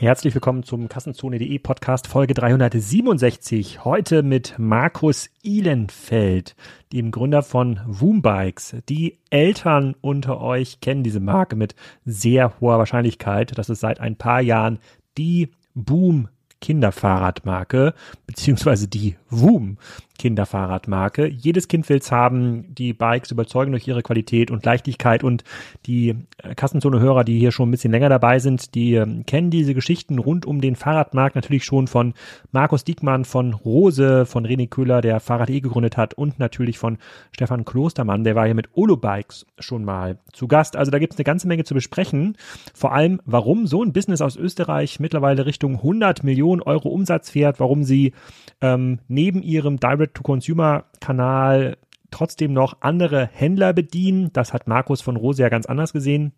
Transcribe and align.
Herzlich 0.00 0.32
willkommen 0.32 0.62
zum 0.62 0.88
Kassenzone.de 0.88 1.58
Podcast 1.58 2.06
Folge 2.06 2.32
367. 2.32 3.84
Heute 3.84 4.22
mit 4.22 4.54
Markus 4.56 5.28
Ihlenfeld, 5.42 6.54
dem 6.92 7.10
Gründer 7.10 7.42
von 7.42 7.80
Woombikes. 7.84 8.76
Die 8.88 9.18
Eltern 9.30 9.96
unter 10.00 10.40
euch 10.40 10.78
kennen 10.80 11.02
diese 11.02 11.18
Marke 11.18 11.56
mit 11.56 11.74
sehr 12.04 12.60
hoher 12.60 12.78
Wahrscheinlichkeit. 12.78 13.58
Das 13.58 13.70
ist 13.70 13.80
seit 13.80 13.98
ein 13.98 14.14
paar 14.14 14.40
Jahren 14.40 14.78
die 15.18 15.50
Boom 15.74 16.28
Kinderfahrradmarke, 16.60 17.94
beziehungsweise 18.26 18.88
die 18.88 19.16
Woom 19.30 19.78
Kinderfahrradmarke. 20.18 21.28
Jedes 21.28 21.68
Kind 21.68 21.88
will's 21.88 22.10
haben. 22.12 22.74
Die 22.74 22.92
Bikes 22.92 23.30
überzeugen 23.30 23.70
durch 23.70 23.88
ihre 23.88 24.02
Qualität 24.02 24.50
und 24.50 24.64
Leichtigkeit 24.64 25.24
und 25.24 25.44
die 25.86 26.16
äh, 26.42 26.54
Kassenzone-Hörer, 26.54 27.24
die 27.24 27.38
hier 27.38 27.52
schon 27.52 27.68
ein 27.68 27.70
bisschen 27.70 27.92
länger 27.92 28.08
dabei 28.08 28.40
sind, 28.40 28.74
die 28.74 28.94
äh, 28.94 29.22
kennen 29.24 29.50
diese 29.50 29.74
Geschichten 29.74 30.18
rund 30.18 30.44
um 30.44 30.60
den 30.60 30.76
Fahrradmarkt 30.76 31.36
natürlich 31.36 31.64
schon 31.64 31.86
von 31.86 32.14
Markus 32.52 32.84
Diekmann, 32.84 33.24
von 33.24 33.54
Rose, 33.54 34.26
von 34.26 34.44
René 34.44 34.68
Köhler, 34.68 35.00
der 35.00 35.20
Fahrrad.e 35.20 35.60
gegründet 35.60 35.96
hat 35.96 36.14
und 36.14 36.38
natürlich 36.38 36.78
von 36.78 36.98
Stefan 37.30 37.64
Klostermann, 37.64 38.24
der 38.24 38.34
war 38.34 38.44
hier 38.44 38.54
mit 38.54 38.68
Olo 38.72 38.96
Bikes 38.96 39.46
schon 39.58 39.84
mal 39.84 40.18
zu 40.32 40.48
Gast. 40.48 40.76
Also 40.76 40.90
da 40.90 40.98
gibt's 40.98 41.16
eine 41.16 41.24
ganze 41.24 41.46
Menge 41.46 41.64
zu 41.64 41.74
besprechen. 41.74 42.36
Vor 42.74 42.92
allem, 42.92 43.20
warum 43.24 43.66
so 43.66 43.82
ein 43.82 43.92
Business 43.92 44.20
aus 44.20 44.36
Österreich 44.36 44.98
mittlerweile 44.98 45.46
Richtung 45.46 45.76
100 45.76 46.24
Millionen 46.24 46.47
Euro 46.56 46.88
Umsatz 46.88 47.30
fährt, 47.30 47.60
warum 47.60 47.84
sie 47.84 48.12
ähm, 48.60 48.98
neben 49.08 49.42
ihrem 49.42 49.78
Direct-to-Consumer-Kanal 49.78 51.76
trotzdem 52.10 52.52
noch 52.52 52.78
andere 52.80 53.28
Händler 53.32 53.72
bedienen. 53.72 54.30
Das 54.32 54.52
hat 54.52 54.66
Markus 54.66 55.00
von 55.00 55.16
Rose 55.16 55.42
ja 55.42 55.48
ganz 55.48 55.66
anders 55.66 55.92
gesehen. 55.92 56.32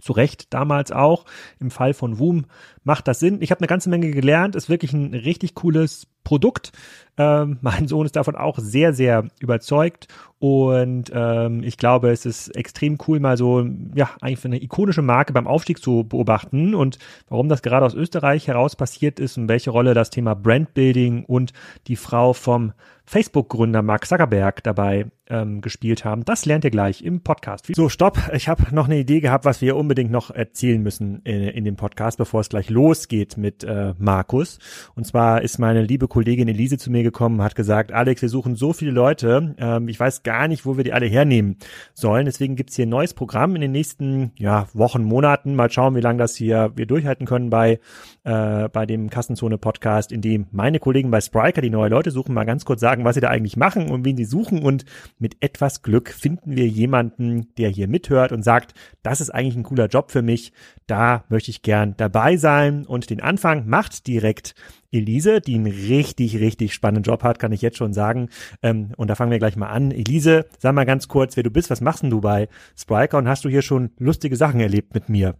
Zu 0.00 0.12
Recht 0.12 0.52
damals 0.54 0.92
auch. 0.92 1.24
Im 1.58 1.70
Fall 1.70 1.94
von 1.94 2.18
Woom 2.18 2.46
macht 2.84 3.08
das 3.08 3.20
Sinn. 3.20 3.42
Ich 3.42 3.50
habe 3.50 3.60
eine 3.60 3.68
ganze 3.68 3.90
Menge 3.90 4.10
gelernt. 4.10 4.56
Ist 4.56 4.68
wirklich 4.68 4.92
ein 4.92 5.12
richtig 5.14 5.54
cooles 5.54 6.06
Produkt. 6.24 6.72
Ähm, 7.16 7.58
mein 7.62 7.88
Sohn 7.88 8.06
ist 8.06 8.16
davon 8.16 8.36
auch 8.36 8.58
sehr, 8.58 8.92
sehr 8.92 9.28
überzeugt. 9.40 10.08
Und 10.38 11.12
ähm, 11.14 11.62
ich 11.62 11.76
glaube, 11.76 12.10
es 12.10 12.24
ist 12.24 12.48
extrem 12.56 12.96
cool, 13.06 13.20
mal 13.20 13.36
so, 13.36 13.66
ja, 13.94 14.08
eigentlich 14.22 14.44
eine 14.46 14.62
ikonische 14.62 15.02
Marke 15.02 15.34
beim 15.34 15.46
Aufstieg 15.46 15.82
zu 15.82 16.04
beobachten 16.04 16.74
und 16.74 16.98
warum 17.28 17.50
das 17.50 17.60
gerade 17.60 17.84
aus 17.84 17.94
Österreich 17.94 18.48
heraus 18.48 18.74
passiert 18.74 19.20
ist 19.20 19.36
und 19.36 19.48
welche 19.48 19.70
Rolle 19.70 19.92
das 19.92 20.08
Thema 20.08 20.34
Brandbuilding 20.34 21.26
und 21.26 21.52
die 21.88 21.96
Frau 21.96 22.32
vom 22.32 22.72
Facebook-Gründer 23.10 23.82
Mark 23.82 24.06
Zuckerberg 24.06 24.62
dabei 24.62 25.06
ähm, 25.28 25.60
gespielt 25.62 26.04
haben. 26.04 26.24
Das 26.24 26.46
lernt 26.46 26.64
ihr 26.64 26.70
gleich 26.70 27.02
im 27.02 27.22
Podcast. 27.22 27.66
So, 27.74 27.88
stopp. 27.88 28.18
Ich 28.32 28.48
habe 28.48 28.72
noch 28.72 28.86
eine 28.86 28.98
Idee 28.98 29.20
gehabt, 29.20 29.44
was 29.44 29.60
wir 29.60 29.76
unbedingt 29.76 30.12
noch 30.12 30.30
erzählen 30.30 30.80
müssen 30.80 31.20
in, 31.24 31.42
in 31.42 31.64
dem 31.64 31.74
Podcast, 31.74 32.18
bevor 32.18 32.40
es 32.40 32.48
gleich 32.48 32.70
losgeht 32.70 33.36
mit 33.36 33.64
äh, 33.64 33.94
Markus. 33.98 34.60
Und 34.94 35.08
zwar 35.08 35.42
ist 35.42 35.58
meine 35.58 35.82
liebe 35.82 36.06
Kollegin 36.10 36.48
Elise 36.48 36.76
zu 36.76 36.90
mir 36.90 37.02
gekommen, 37.02 37.40
hat 37.40 37.54
gesagt, 37.54 37.92
Alex, 37.92 38.20
wir 38.20 38.28
suchen 38.28 38.56
so 38.56 38.74
viele 38.74 38.90
Leute. 38.90 39.54
Ähm, 39.56 39.88
ich 39.88 39.98
weiß 39.98 40.22
gar 40.22 40.48
nicht, 40.48 40.66
wo 40.66 40.76
wir 40.76 40.84
die 40.84 40.92
alle 40.92 41.06
hernehmen 41.06 41.56
sollen. 41.94 42.26
Deswegen 42.26 42.56
gibt's 42.56 42.76
hier 42.76 42.84
ein 42.84 42.90
neues 42.90 43.14
Programm 43.14 43.54
in 43.54 43.62
den 43.62 43.72
nächsten 43.72 44.32
ja, 44.36 44.68
Wochen, 44.74 45.02
Monaten. 45.02 45.54
Mal 45.54 45.70
schauen, 45.70 45.96
wie 45.96 46.00
lange 46.00 46.18
das 46.18 46.36
hier 46.36 46.72
wir 46.74 46.84
durchhalten 46.84 47.26
können 47.26 47.48
bei, 47.48 47.80
äh, 48.24 48.68
bei 48.68 48.84
dem 48.84 49.08
Kassenzone-Podcast, 49.08 50.12
in 50.12 50.20
dem 50.20 50.46
meine 50.50 50.80
Kollegen 50.80 51.10
bei 51.10 51.22
Spriker, 51.22 51.62
die 51.62 51.70
neue 51.70 51.88
Leute 51.88 52.10
suchen, 52.10 52.34
mal 52.34 52.44
ganz 52.44 52.66
kurz 52.66 52.80
sagen, 52.80 53.04
was 53.04 53.14
sie 53.14 53.22
da 53.22 53.28
eigentlich 53.28 53.56
machen 53.56 53.90
und 53.90 54.04
wen 54.04 54.18
sie 54.18 54.26
suchen. 54.26 54.62
Und 54.62 54.84
mit 55.18 55.36
etwas 55.40 55.80
Glück 55.80 56.10
finden 56.10 56.56
wir 56.56 56.66
jemanden, 56.66 57.54
der 57.56 57.70
hier 57.70 57.88
mithört 57.88 58.32
und 58.32 58.42
sagt, 58.42 58.74
das 59.02 59.22
ist 59.22 59.30
eigentlich 59.30 59.56
ein 59.56 59.62
cooler 59.62 59.86
Job 59.86 60.10
für 60.10 60.22
mich. 60.22 60.52
Da 60.86 61.24
möchte 61.28 61.50
ich 61.50 61.62
gern 61.62 61.94
dabei 61.96 62.36
sein. 62.36 62.84
Und 62.84 63.08
den 63.08 63.20
Anfang 63.20 63.68
macht 63.68 64.06
direkt 64.06 64.54
Elise, 64.92 65.40
die 65.40 65.54
einen 65.54 65.66
richtig, 65.66 66.40
richtig 66.40 66.74
spannenden 66.74 67.04
Job 67.04 67.22
hat, 67.22 67.38
kann 67.38 67.52
ich 67.52 67.62
jetzt 67.62 67.76
schon 67.76 67.92
sagen. 67.92 68.28
Ähm, 68.62 68.92
und 68.96 69.08
da 69.08 69.14
fangen 69.14 69.30
wir 69.30 69.38
gleich 69.38 69.56
mal 69.56 69.68
an. 69.68 69.90
Elise, 69.90 70.46
sag 70.58 70.74
mal 70.74 70.86
ganz 70.86 71.08
kurz, 71.08 71.36
wer 71.36 71.42
du 71.42 71.50
bist, 71.50 71.70
was 71.70 71.80
machst 71.80 72.02
denn 72.02 72.10
du 72.10 72.20
bei 72.20 72.48
Spriker 72.76 73.18
und 73.18 73.28
hast 73.28 73.44
du 73.44 73.48
hier 73.48 73.62
schon 73.62 73.90
lustige 73.98 74.36
Sachen 74.36 74.60
erlebt 74.60 74.94
mit 74.94 75.08
mir? 75.08 75.36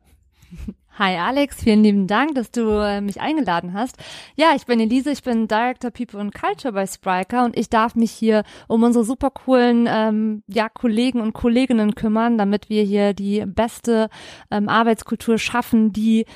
Hi 0.99 1.16
Alex, 1.16 1.62
vielen 1.62 1.83
lieben 1.83 2.06
Dank, 2.06 2.34
dass 2.34 2.50
du 2.50 2.69
äh, 2.84 3.00
mich 3.00 3.21
eingeladen 3.21 3.72
hast. 3.72 3.97
Ja, 4.37 4.53
ich 4.55 4.66
bin 4.66 4.81
Elise, 4.81 5.10
ich 5.10 5.22
bin 5.22 5.49
Director 5.49 5.91
People 5.91 6.21
and 6.21 6.34
Culture 6.34 6.75
bei 6.75 6.87
Spriker 6.87 7.44
und 7.44 7.56
ich 7.56 7.71
darf 7.71 7.94
mich 7.94 8.10
hier 8.10 8.43
um 8.69 8.83
unsere 8.83 9.05
super 9.05 9.31
coolen 9.31 9.89
ähm, 9.89 10.43
ja, 10.47 10.69
Kollegen 10.69 11.21
und 11.21 11.33
Kolleginnen 11.33 11.94
kümmern, 11.94 12.37
damit 12.37 12.69
wir 12.69 12.83
hier 12.83 13.15
die 13.15 13.47
beste 13.47 14.10
ähm, 14.50 14.69
Arbeitskultur 14.69 15.39
schaffen, 15.39 15.93
die 15.93 16.27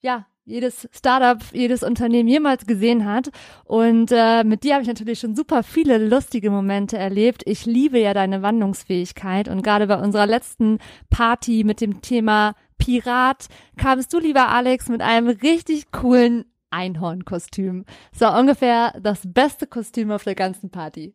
ja 0.00 0.26
jedes 0.44 0.88
Startup, 0.92 1.42
jedes 1.52 1.82
Unternehmen 1.82 2.28
jemals 2.28 2.66
gesehen 2.66 3.04
hat. 3.04 3.30
Und 3.64 4.12
äh, 4.12 4.44
mit 4.44 4.62
dir 4.62 4.74
habe 4.74 4.82
ich 4.82 4.88
natürlich 4.88 5.18
schon 5.18 5.34
super 5.34 5.62
viele 5.62 5.98
lustige 5.98 6.50
Momente 6.50 6.98
erlebt. 6.98 7.42
Ich 7.46 7.66
liebe 7.66 7.98
ja 7.98 8.14
deine 8.14 8.42
Wandlungsfähigkeit 8.42 9.48
und 9.48 9.62
gerade 9.62 9.86
bei 9.86 9.96
unserer 9.96 10.26
letzten 10.26 10.78
Party 11.10 11.64
mit 11.64 11.80
dem 11.80 12.02
Thema 12.02 12.54
Pirat 12.78 13.46
kamst 13.76 14.12
du, 14.12 14.18
lieber 14.18 14.48
Alex, 14.48 14.88
mit 14.88 15.00
einem 15.00 15.28
richtig 15.28 15.90
coolen 15.92 16.44
Einhornkostüm. 16.70 17.84
So 18.12 18.28
ungefähr 18.28 18.98
das 19.00 19.20
beste 19.24 19.66
Kostüm 19.66 20.10
auf 20.10 20.24
der 20.24 20.34
ganzen 20.34 20.70
Party. 20.70 21.14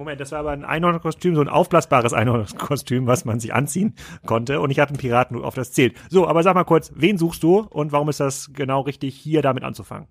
Moment, 0.00 0.18
das 0.18 0.32
war 0.32 0.38
aber 0.38 0.52
ein 0.52 0.64
Einhornkostüm, 0.64 1.34
so 1.34 1.42
ein 1.42 1.48
aufblasbares 1.50 2.14
Einhornkostüm, 2.14 3.06
was 3.06 3.26
man 3.26 3.38
sich 3.38 3.52
anziehen 3.52 3.94
konnte. 4.24 4.60
Und 4.60 4.70
ich 4.70 4.80
hatte 4.80 4.90
einen 4.90 4.98
Piraten 4.98 5.44
auf 5.44 5.54
das 5.54 5.72
zählt. 5.72 5.94
So, 6.08 6.26
aber 6.26 6.42
sag 6.42 6.54
mal 6.54 6.64
kurz, 6.64 6.90
wen 6.96 7.18
suchst 7.18 7.42
du 7.42 7.58
und 7.58 7.92
warum 7.92 8.08
ist 8.08 8.18
das 8.18 8.50
genau 8.54 8.80
richtig, 8.80 9.14
hier 9.14 9.42
damit 9.42 9.62
anzufangen? 9.62 10.08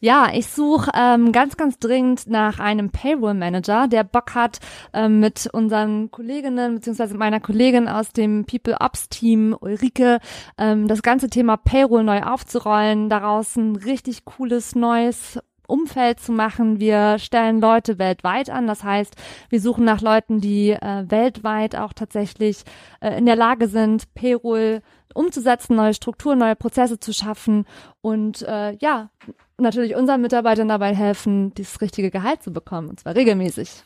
Ja, 0.00 0.28
ich 0.34 0.48
suche 0.48 0.90
ähm, 0.94 1.32
ganz, 1.32 1.56
ganz 1.56 1.78
dringend 1.78 2.26
nach 2.26 2.58
einem 2.58 2.90
Payroll-Manager, 2.90 3.88
der 3.88 4.04
Bock 4.04 4.34
hat, 4.34 4.58
ähm, 4.92 5.20
mit 5.20 5.48
unseren 5.50 6.10
Kolleginnen 6.10 6.74
beziehungsweise 6.74 7.16
meiner 7.16 7.40
Kollegin 7.40 7.88
aus 7.88 8.12
dem 8.12 8.44
People 8.44 8.76
Ops 8.78 9.08
Team 9.08 9.56
Ulrike 9.58 10.18
ähm, 10.58 10.88
das 10.88 11.00
ganze 11.00 11.30
Thema 11.30 11.56
Payroll 11.56 12.04
neu 12.04 12.20
aufzurollen, 12.20 13.08
daraus 13.08 13.56
ein 13.56 13.76
richtig 13.76 14.26
cooles 14.26 14.74
neues 14.74 15.38
Umfeld 15.66 16.20
zu 16.20 16.32
machen. 16.32 16.80
Wir 16.80 17.18
stellen 17.18 17.60
Leute 17.60 17.98
weltweit 17.98 18.50
an. 18.50 18.66
Das 18.66 18.84
heißt, 18.84 19.14
wir 19.48 19.60
suchen 19.60 19.84
nach 19.84 20.00
Leuten, 20.00 20.40
die 20.40 20.70
äh, 20.70 21.04
weltweit 21.08 21.76
auch 21.76 21.92
tatsächlich 21.92 22.64
äh, 23.00 23.18
in 23.18 23.26
der 23.26 23.36
Lage 23.36 23.68
sind, 23.68 24.12
Payroll 24.14 24.82
umzusetzen, 25.14 25.76
neue 25.76 25.94
Strukturen, 25.94 26.38
neue 26.38 26.56
Prozesse 26.56 27.00
zu 27.00 27.12
schaffen 27.12 27.64
und 28.02 28.42
äh, 28.42 28.76
ja, 28.80 29.10
natürlich 29.58 29.94
unseren 29.96 30.20
Mitarbeitern 30.20 30.68
dabei 30.68 30.94
helfen, 30.94 31.52
das 31.54 31.80
richtige 31.80 32.10
Gehalt 32.10 32.42
zu 32.42 32.52
bekommen, 32.52 32.90
und 32.90 33.00
zwar 33.00 33.14
regelmäßig. 33.14 33.82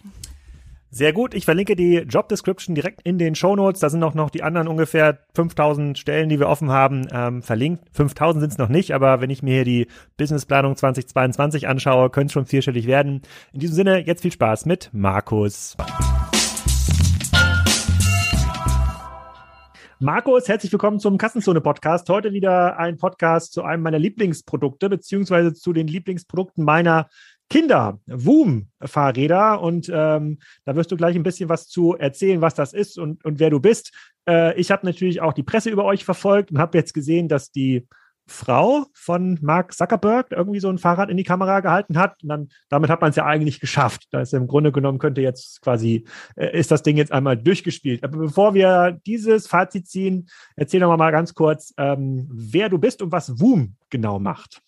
Sehr 0.93 1.13
gut. 1.13 1.35
Ich 1.35 1.45
verlinke 1.45 1.77
die 1.77 1.99
Job 1.99 2.29
Description 2.29 2.75
direkt 2.75 3.03
in 3.03 3.17
den 3.17 3.37
Show 3.37 3.55
Notes. 3.55 3.79
Da 3.79 3.91
sind 3.91 4.03
auch 4.03 4.15
noch 4.15 4.29
die 4.29 4.43
anderen 4.43 4.67
ungefähr 4.67 5.21
5000 5.37 5.97
Stellen, 5.97 6.29
die 6.29 6.41
wir 6.41 6.49
offen 6.49 6.73
haben, 6.73 7.07
ähm, 7.13 7.43
verlinkt. 7.43 7.85
5000 7.93 8.41
sind 8.41 8.51
es 8.51 8.59
noch 8.59 8.69
nicht, 8.69 8.93
aber 8.93 9.21
wenn 9.21 9.31
ich 9.31 9.41
mir 9.41 9.55
hier 9.55 9.65
die 9.65 9.87
Businessplanung 10.17 10.75
2022 10.75 11.69
anschaue, 11.69 12.11
könnte 12.11 12.27
es 12.27 12.33
schon 12.33 12.47
vierstellig 12.47 12.89
werden. 12.89 13.23
In 13.53 13.61
diesem 13.61 13.77
Sinne, 13.77 14.05
jetzt 14.05 14.23
viel 14.23 14.33
Spaß 14.33 14.67
mit 14.67 14.91
Markus. 14.93 15.77
Markus, 20.01 20.49
herzlich 20.49 20.73
willkommen 20.73 20.99
zum 20.99 21.19
Kassenzone 21.19 21.61
Podcast. 21.61 22.09
Heute 22.09 22.33
wieder 22.33 22.79
ein 22.79 22.97
Podcast 22.97 23.53
zu 23.53 23.63
einem 23.63 23.85
meiner 23.85 23.99
Lieblingsprodukte, 24.01 24.89
beziehungsweise 24.89 25.55
zu 25.55 25.73
den 25.73 25.87
Lieblingsprodukten 25.87 26.65
meiner 26.65 27.09
Kinder, 27.51 28.01
Woom-Fahrräder. 28.07 29.61
Und 29.61 29.91
ähm, 29.93 30.39
da 30.65 30.77
wirst 30.77 30.91
du 30.91 30.97
gleich 30.97 31.17
ein 31.17 31.25
bisschen 31.25 31.49
was 31.49 31.69
zu 31.69 31.97
erzählen, 31.97 32.41
was 32.41 32.55
das 32.55 32.73
ist 32.73 32.99
und, 32.99 33.23
und 33.25 33.41
wer 33.41 33.51
du 33.51 33.61
bist. 33.61 33.93
Äh, 34.27 34.59
ich 34.59 34.71
habe 34.71 34.87
natürlich 34.87 35.21
auch 35.21 35.35
die 35.35 35.43
Presse 35.43 35.69
über 35.69 35.85
euch 35.85 36.05
verfolgt 36.05 36.51
und 36.51 36.59
habe 36.59 36.79
jetzt 36.79 36.95
gesehen, 36.95 37.29
dass 37.29 37.51
die 37.51 37.87
Frau 38.31 38.87
von 38.95 39.39
Mark 39.43 39.75
Zuckerberg 39.75 40.31
irgendwie 40.31 40.61
so 40.61 40.69
ein 40.69 40.79
Fahrrad 40.79 41.11
in 41.11 41.17
die 41.17 41.25
Kamera 41.25 41.59
gehalten 41.61 41.99
hat. 41.99 42.23
Und 42.23 42.29
dann, 42.29 42.49
damit 42.69 42.89
hat 42.89 43.01
man 43.01 43.11
es 43.11 43.17
ja 43.17 43.27
eigentlich 43.27 43.59
geschafft. 43.59 44.07
Da 44.13 44.21
ist 44.21 44.33
im 44.33 44.47
Grunde 44.47 44.71
genommen 44.71 44.99
könnte 44.99 45.21
jetzt 45.21 45.61
quasi, 45.63 46.07
äh, 46.37 46.57
ist 46.57 46.71
das 46.71 46.85
Ding 46.85 46.97
jetzt 46.97 47.11
einmal 47.11 47.37
durchgespielt. 47.37 48.05
Aber 48.05 48.19
bevor 48.19 48.55
wir 48.55 48.99
dieses 49.05 49.49
Fazit 49.49 49.89
ziehen, 49.89 50.29
erzähl 50.55 50.81
doch 50.81 50.97
mal 50.97 51.11
ganz 51.11 51.35
kurz, 51.35 51.75
ähm, 51.77 52.29
wer 52.31 52.69
du 52.69 52.79
bist 52.79 53.03
und 53.03 53.11
was 53.11 53.41
Woom 53.41 53.75
genau 53.91 54.21
macht. 54.21 54.63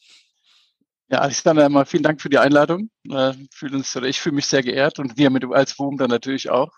Ja, 1.12 1.18
Alexander, 1.18 1.66
einmal 1.66 1.84
vielen 1.84 2.02
Dank 2.02 2.22
für 2.22 2.30
die 2.30 2.38
Einladung. 2.38 2.88
Äh, 3.06 3.34
fühl 3.52 3.74
uns, 3.74 3.94
oder 3.94 4.06
ich 4.06 4.18
fühle 4.18 4.34
mich 4.34 4.46
sehr 4.46 4.62
geehrt 4.62 4.98
und 4.98 5.18
wir 5.18 5.28
mit 5.28 5.44
als 5.44 5.78
WUM 5.78 5.98
dann 5.98 6.08
natürlich 6.08 6.48
auch. 6.48 6.70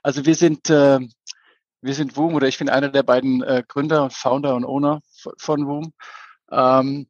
Also 0.00 0.24
wir 0.24 0.36
sind, 0.36 0.70
äh, 0.70 1.00
wir 1.80 1.94
sind 1.94 2.16
WUM 2.16 2.36
oder 2.36 2.46
ich 2.46 2.58
bin 2.58 2.68
einer 2.68 2.88
der 2.88 3.02
beiden 3.02 3.42
äh, 3.42 3.64
Gründer, 3.66 4.10
Founder 4.10 4.54
und 4.54 4.64
Owner 4.64 5.00
von 5.38 5.66
WUM. 5.66 5.92
Ähm, 6.52 7.08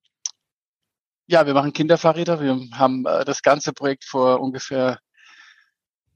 ja, 1.26 1.46
wir 1.46 1.52
machen 1.52 1.74
Kinderfahrräder. 1.74 2.40
Wir 2.40 2.58
haben 2.72 3.04
äh, 3.04 3.26
das 3.26 3.42
ganze 3.42 3.74
Projekt 3.74 4.04
vor 4.04 4.40
ungefähr 4.40 5.00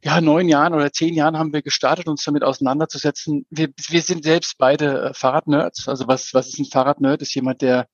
ja, 0.03 0.23
neun 0.23 0.49
Jahren 0.49 0.73
oder 0.73 0.93
zehn 0.93 1.13
Jahren 1.13 1.37
haben 1.39 1.53
wir 1.53 1.61
gestartet, 1.63 2.09
uns 2.09 2.25
damit 2.25 2.43
auseinanderzusetzen. 2.43 3.45
Wir, 3.51 3.69
wir 3.89 4.01
sind 4.01 4.25
selbst 4.25 4.57
beide 4.57 5.11
äh, 5.11 5.15
Fahrradnerds. 5.15 5.89
Also 5.89 6.09
was, 6.09 6.33
was 6.33 6.49
ist 6.49 6.59
ein 6.59 6.65
Fahrradnerd? 6.65 7.21
Ist 7.21 7.35
jemand, 7.35 7.61
der 7.61 7.87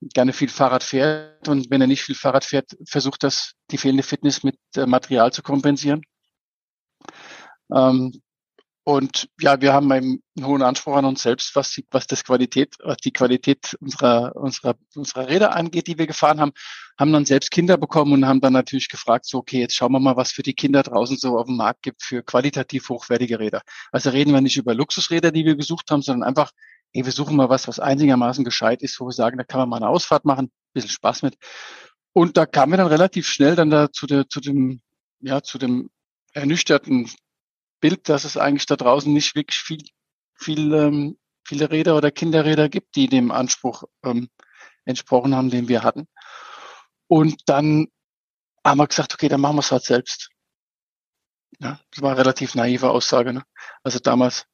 gerne 0.00 0.32
viel 0.32 0.48
Fahrrad 0.48 0.82
fährt 0.82 1.48
und 1.48 1.70
wenn 1.70 1.80
er 1.80 1.86
nicht 1.86 2.02
viel 2.02 2.14
Fahrrad 2.14 2.44
fährt, 2.44 2.76
versucht 2.86 3.22
das 3.22 3.52
die 3.70 3.78
fehlende 3.78 4.02
Fitness 4.02 4.42
mit 4.42 4.58
äh, 4.76 4.86
Material 4.86 5.32
zu 5.32 5.42
kompensieren. 5.42 6.02
Ähm, 7.72 8.20
und 8.84 9.28
ja, 9.40 9.60
wir 9.60 9.72
haben 9.72 9.92
einen 9.92 10.22
hohen 10.42 10.62
Anspruch 10.62 10.96
an 10.96 11.04
uns 11.04 11.22
selbst, 11.22 11.54
was 11.54 11.70
die, 11.72 11.86
was 11.90 12.06
das 12.06 12.24
Qualität, 12.24 12.74
was 12.82 12.96
die 12.96 13.12
Qualität 13.12 13.76
unserer, 13.78 14.34
unserer, 14.34 14.74
unserer 14.94 15.28
Räder 15.28 15.54
angeht, 15.54 15.86
die 15.86 15.98
wir 15.98 16.06
gefahren 16.06 16.40
haben, 16.40 16.52
haben 16.98 17.12
dann 17.12 17.26
selbst 17.26 17.50
Kinder 17.50 17.76
bekommen 17.76 18.14
und 18.14 18.26
haben 18.26 18.40
dann 18.40 18.54
natürlich 18.54 18.88
gefragt, 18.88 19.26
so, 19.26 19.38
okay, 19.38 19.60
jetzt 19.60 19.76
schauen 19.76 19.92
wir 19.92 20.00
mal, 20.00 20.16
was 20.16 20.32
für 20.32 20.42
die 20.42 20.54
Kinder 20.54 20.82
draußen 20.82 21.18
so 21.18 21.38
auf 21.38 21.46
dem 21.46 21.56
Markt 21.56 21.82
gibt 21.82 22.02
für 22.02 22.22
qualitativ 22.22 22.88
hochwertige 22.88 23.38
Räder. 23.38 23.62
Also 23.92 24.10
reden 24.10 24.32
wir 24.32 24.40
nicht 24.40 24.56
über 24.56 24.74
Luxusräder, 24.74 25.30
die 25.30 25.44
wir 25.44 25.56
gesucht 25.56 25.90
haben, 25.90 26.02
sondern 26.02 26.26
einfach, 26.26 26.50
hey, 26.92 27.04
wir 27.04 27.12
suchen 27.12 27.36
mal 27.36 27.48
was, 27.48 27.68
was 27.68 27.80
einigermaßen 27.80 28.44
gescheit 28.44 28.82
ist, 28.82 29.00
wo 29.00 29.06
wir 29.06 29.12
sagen, 29.12 29.38
da 29.38 29.44
kann 29.44 29.60
man 29.60 29.68
mal 29.68 29.76
eine 29.76 29.88
Ausfahrt 29.88 30.24
machen, 30.24 30.46
ein 30.46 30.72
bisschen 30.72 30.90
Spaß 30.90 31.22
mit. 31.22 31.36
Und 32.12 32.36
da 32.36 32.46
kamen 32.46 32.72
wir 32.72 32.76
dann 32.78 32.88
relativ 32.88 33.28
schnell 33.28 33.54
dann 33.54 33.70
da 33.70 33.92
zu 33.92 34.06
der, 34.06 34.28
zu 34.28 34.40
dem, 34.40 34.80
ja, 35.20 35.42
zu 35.42 35.58
dem 35.58 35.90
ernüchterten 36.32 37.10
Bild, 37.80 38.08
dass 38.08 38.24
es 38.24 38.36
eigentlich 38.36 38.66
da 38.66 38.76
draußen 38.76 39.12
nicht 39.12 39.34
wirklich 39.34 39.58
viel, 39.58 39.82
viel, 40.34 40.72
ähm, 40.74 41.18
viele 41.44 41.70
Räder 41.70 41.96
oder 41.96 42.10
Kinderräder 42.10 42.68
gibt, 42.68 42.96
die 42.96 43.08
dem 43.08 43.30
Anspruch 43.30 43.84
ähm, 44.04 44.28
entsprochen 44.84 45.34
haben, 45.34 45.50
den 45.50 45.68
wir 45.68 45.82
hatten. 45.82 46.08
Und 47.06 47.48
dann 47.48 47.88
haben 48.64 48.78
wir 48.78 48.86
gesagt, 48.86 49.14
okay, 49.14 49.28
dann 49.28 49.40
machen 49.40 49.56
wir 49.56 49.60
es 49.60 49.72
halt 49.72 49.84
selbst. 49.84 50.30
Ja, 51.58 51.80
das 51.90 52.02
war 52.02 52.10
eine 52.10 52.20
relativ 52.20 52.54
naive 52.54 52.90
Aussage. 52.90 53.32
Ne? 53.32 53.42
Also 53.82 53.98
damals 53.98 54.46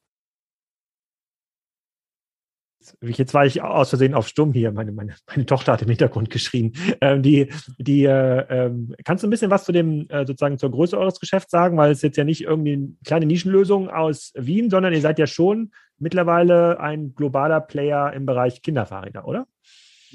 Jetzt 3.01 3.33
war 3.33 3.45
ich 3.45 3.61
aus 3.61 3.89
Versehen 3.89 4.13
auf 4.13 4.27
Stumm 4.27 4.53
hier. 4.53 4.71
Meine, 4.71 4.91
meine, 4.91 5.15
meine 5.27 5.45
Tochter 5.45 5.73
hat 5.73 5.81
im 5.81 5.89
Hintergrund 5.89 6.29
geschrien. 6.29 6.73
Ähm, 7.01 7.21
die, 7.21 7.49
die, 7.77 8.05
äh, 8.05 8.45
ähm, 8.49 8.95
kannst 9.03 9.23
du 9.23 9.27
ein 9.27 9.31
bisschen 9.31 9.51
was 9.51 9.65
zu 9.65 9.71
dem, 9.71 10.07
äh, 10.09 10.25
sozusagen 10.25 10.57
zur 10.57 10.71
Größe 10.71 10.97
eures 10.97 11.19
Geschäfts 11.19 11.51
sagen? 11.51 11.77
Weil 11.77 11.91
es 11.91 12.01
jetzt 12.01 12.17
ja 12.17 12.23
nicht 12.23 12.41
irgendwie 12.41 12.73
eine 12.73 12.89
kleine 13.05 13.25
Nischenlösung 13.25 13.89
aus 13.89 14.33
Wien, 14.35 14.69
sondern 14.69 14.93
ihr 14.93 15.01
seid 15.01 15.19
ja 15.19 15.27
schon 15.27 15.71
mittlerweile 15.99 16.79
ein 16.79 17.13
globaler 17.15 17.61
Player 17.61 18.13
im 18.13 18.25
Bereich 18.25 18.61
Kinderfahrräder, 18.61 19.27
oder? 19.27 19.47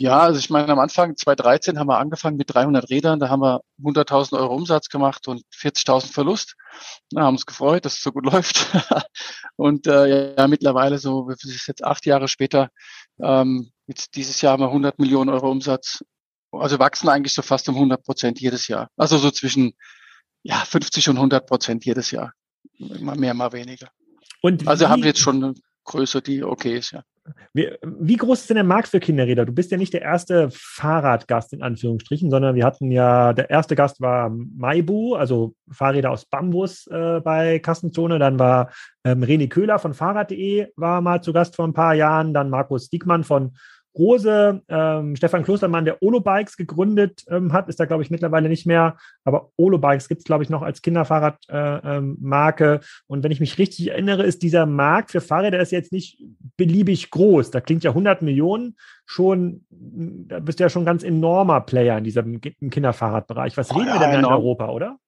Ja, 0.02 0.18
also 0.18 0.40
ich 0.40 0.50
meine, 0.50 0.72
am 0.72 0.80
Anfang 0.80 1.16
2013 1.16 1.78
haben 1.78 1.86
wir 1.86 1.98
angefangen 1.98 2.36
mit 2.36 2.52
300 2.52 2.90
Rädern. 2.90 3.20
Da 3.20 3.28
haben 3.28 3.40
wir 3.40 3.60
100.000 3.80 4.36
Euro 4.36 4.52
Umsatz 4.52 4.88
gemacht 4.88 5.28
und 5.28 5.44
40.000 5.54 6.12
Verlust. 6.12 6.56
Da 7.10 7.20
haben 7.20 7.36
uns 7.36 7.46
gefreut, 7.46 7.84
dass 7.84 7.98
es 7.98 8.02
so 8.02 8.10
gut 8.10 8.24
läuft. 8.32 8.66
und 9.54 9.86
äh, 9.86 10.34
ja, 10.36 10.48
mittlerweile 10.48 10.98
so, 10.98 11.28
wir 11.28 11.36
sind 11.36 11.56
jetzt 11.68 11.84
acht 11.84 12.04
Jahre 12.04 12.26
später, 12.26 12.70
ähm, 13.22 13.70
jetzt 13.86 14.16
dieses 14.16 14.40
Jahr 14.40 14.54
haben 14.54 14.64
wir 14.64 14.70
100 14.70 14.98
Millionen 14.98 15.30
Euro 15.30 15.48
Umsatz. 15.48 16.04
Also 16.50 16.80
wachsen 16.80 17.08
eigentlich 17.08 17.34
so 17.34 17.42
fast 17.42 17.68
um 17.68 17.76
100 17.76 18.02
Prozent 18.02 18.40
jedes 18.40 18.66
Jahr. 18.66 18.88
Also 18.96 19.18
so 19.18 19.30
zwischen 19.30 19.74
ja 20.42 20.56
50 20.56 21.10
und 21.10 21.16
100 21.16 21.46
Prozent 21.46 21.84
jedes 21.84 22.10
Jahr. 22.10 22.32
Mal 22.76 23.16
mehr, 23.16 23.34
mal 23.34 23.52
weniger. 23.52 23.92
Und 24.40 24.66
also 24.66 24.88
haben 24.88 25.02
wir 25.02 25.10
jetzt 25.10 25.20
schon 25.20 25.44
eine 25.44 25.54
Größe, 25.84 26.22
die 26.22 26.42
okay 26.42 26.76
ist, 26.76 26.90
ja. 26.90 27.04
Wie, 27.54 27.70
wie, 27.82 28.16
groß 28.16 28.40
ist 28.40 28.50
denn 28.50 28.56
der 28.56 28.64
Markt 28.64 28.88
für 28.88 28.98
Kinderräder? 28.98 29.44
Du 29.44 29.52
bist 29.52 29.70
ja 29.70 29.76
nicht 29.76 29.92
der 29.92 30.02
erste 30.02 30.48
Fahrradgast 30.50 31.52
in 31.52 31.62
Anführungsstrichen, 31.62 32.30
sondern 32.30 32.54
wir 32.54 32.64
hatten 32.64 32.90
ja, 32.90 33.32
der 33.32 33.50
erste 33.50 33.76
Gast 33.76 34.00
war 34.00 34.30
Maibu, 34.30 35.14
also 35.14 35.54
Fahrräder 35.70 36.10
aus 36.10 36.24
Bambus 36.24 36.86
äh, 36.88 37.20
bei 37.20 37.58
Kassenzone. 37.60 38.18
Dann 38.18 38.38
war 38.38 38.72
ähm, 39.04 39.22
René 39.22 39.48
Köhler 39.48 39.78
von 39.78 39.94
Fahrrad.de 39.94 40.68
war 40.76 41.00
mal 41.00 41.22
zu 41.22 41.32
Gast 41.32 41.54
vor 41.54 41.66
ein 41.66 41.74
paar 41.74 41.94
Jahren. 41.94 42.34
Dann 42.34 42.50
Markus 42.50 42.90
Diekmann 42.90 43.22
von 43.22 43.52
Rose, 43.96 44.62
ähm, 44.68 45.16
Stefan 45.16 45.42
Klostermann, 45.42 45.84
der 45.84 46.02
Olo 46.02 46.20
Bikes 46.20 46.56
gegründet 46.56 47.24
ähm, 47.28 47.52
hat, 47.52 47.68
ist 47.68 47.78
da, 47.78 47.84
glaube 47.84 48.02
ich, 48.02 48.10
mittlerweile 48.10 48.48
nicht 48.48 48.66
mehr. 48.66 48.96
Aber 49.24 49.50
Olo 49.56 49.78
Bikes 49.78 50.08
gibt 50.08 50.20
es, 50.20 50.24
glaube 50.24 50.44
ich, 50.44 50.50
noch 50.50 50.62
als 50.62 50.82
Kinderfahrradmarke. 50.82 52.64
Äh, 52.64 52.74
ähm, 52.74 52.80
und 53.06 53.22
wenn 53.22 53.32
ich 53.32 53.40
mich 53.40 53.58
richtig 53.58 53.90
erinnere, 53.90 54.22
ist 54.22 54.42
dieser 54.42 54.66
Markt 54.66 55.10
für 55.10 55.20
Fahrräder 55.20 55.60
ist 55.60 55.72
jetzt 55.72 55.92
nicht 55.92 56.22
beliebig 56.56 57.10
groß. 57.10 57.50
Da 57.50 57.60
klingt 57.60 57.84
ja 57.84 57.90
100 57.90 58.22
Millionen 58.22 58.76
schon, 59.04 59.64
da 59.70 60.40
bist 60.40 60.58
du 60.58 60.64
ja 60.64 60.70
schon 60.70 60.82
ein 60.82 60.86
ganz 60.86 61.02
enormer 61.02 61.60
Player 61.60 61.98
in 61.98 62.04
diesem 62.04 62.40
Kinderfahrradbereich. 62.40 63.56
Was 63.56 63.70
oh, 63.70 63.74
reden 63.74 63.88
ja, 63.88 64.00
wir 64.00 64.06
denn 64.08 64.20
in 64.20 64.24
Europa, 64.24 64.70
oder? 64.70 64.98